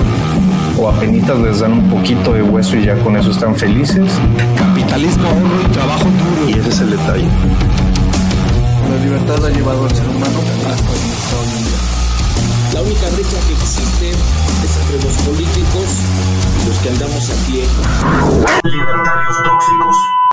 o 0.78 0.88
apenas 0.88 1.38
les 1.38 1.60
dan 1.60 1.72
un 1.72 1.88
poquito 1.88 2.32
de 2.32 2.42
hueso 2.42 2.76
y 2.76 2.84
ya 2.84 2.96
con 2.98 3.16
eso 3.16 3.30
están 3.30 3.54
felices. 3.54 4.10
Capitalismo, 4.56 5.28
ahorro 5.28 5.62
y 5.62 5.72
trabajo 5.72 6.04
duro. 6.04 6.48
Y 6.48 6.52
ese 6.58 6.68
es 6.68 6.80
el 6.80 6.90
detalle. 6.90 7.28
La 8.90 9.04
libertad 9.04 9.44
ha 9.44 9.50
llevado 9.50 9.84
al 9.84 9.94
ser 9.94 10.06
humano 10.08 10.38
hasta 10.68 10.90
hoy 10.90 10.98
en 11.58 12.74
La 12.74 12.82
única 12.82 13.08
brecha 13.10 13.38
que 13.46 13.52
existe 13.52 14.10
es 14.10 14.76
entre 14.80 15.08
los 15.08 15.16
políticos 15.22 15.86
y 16.62 16.68
los 16.68 16.78
que 16.78 16.88
andamos 16.90 17.30
a 17.30 17.46
pie. 17.46 17.64
Libertarios 18.64 19.36
tóxicos. 19.42 20.16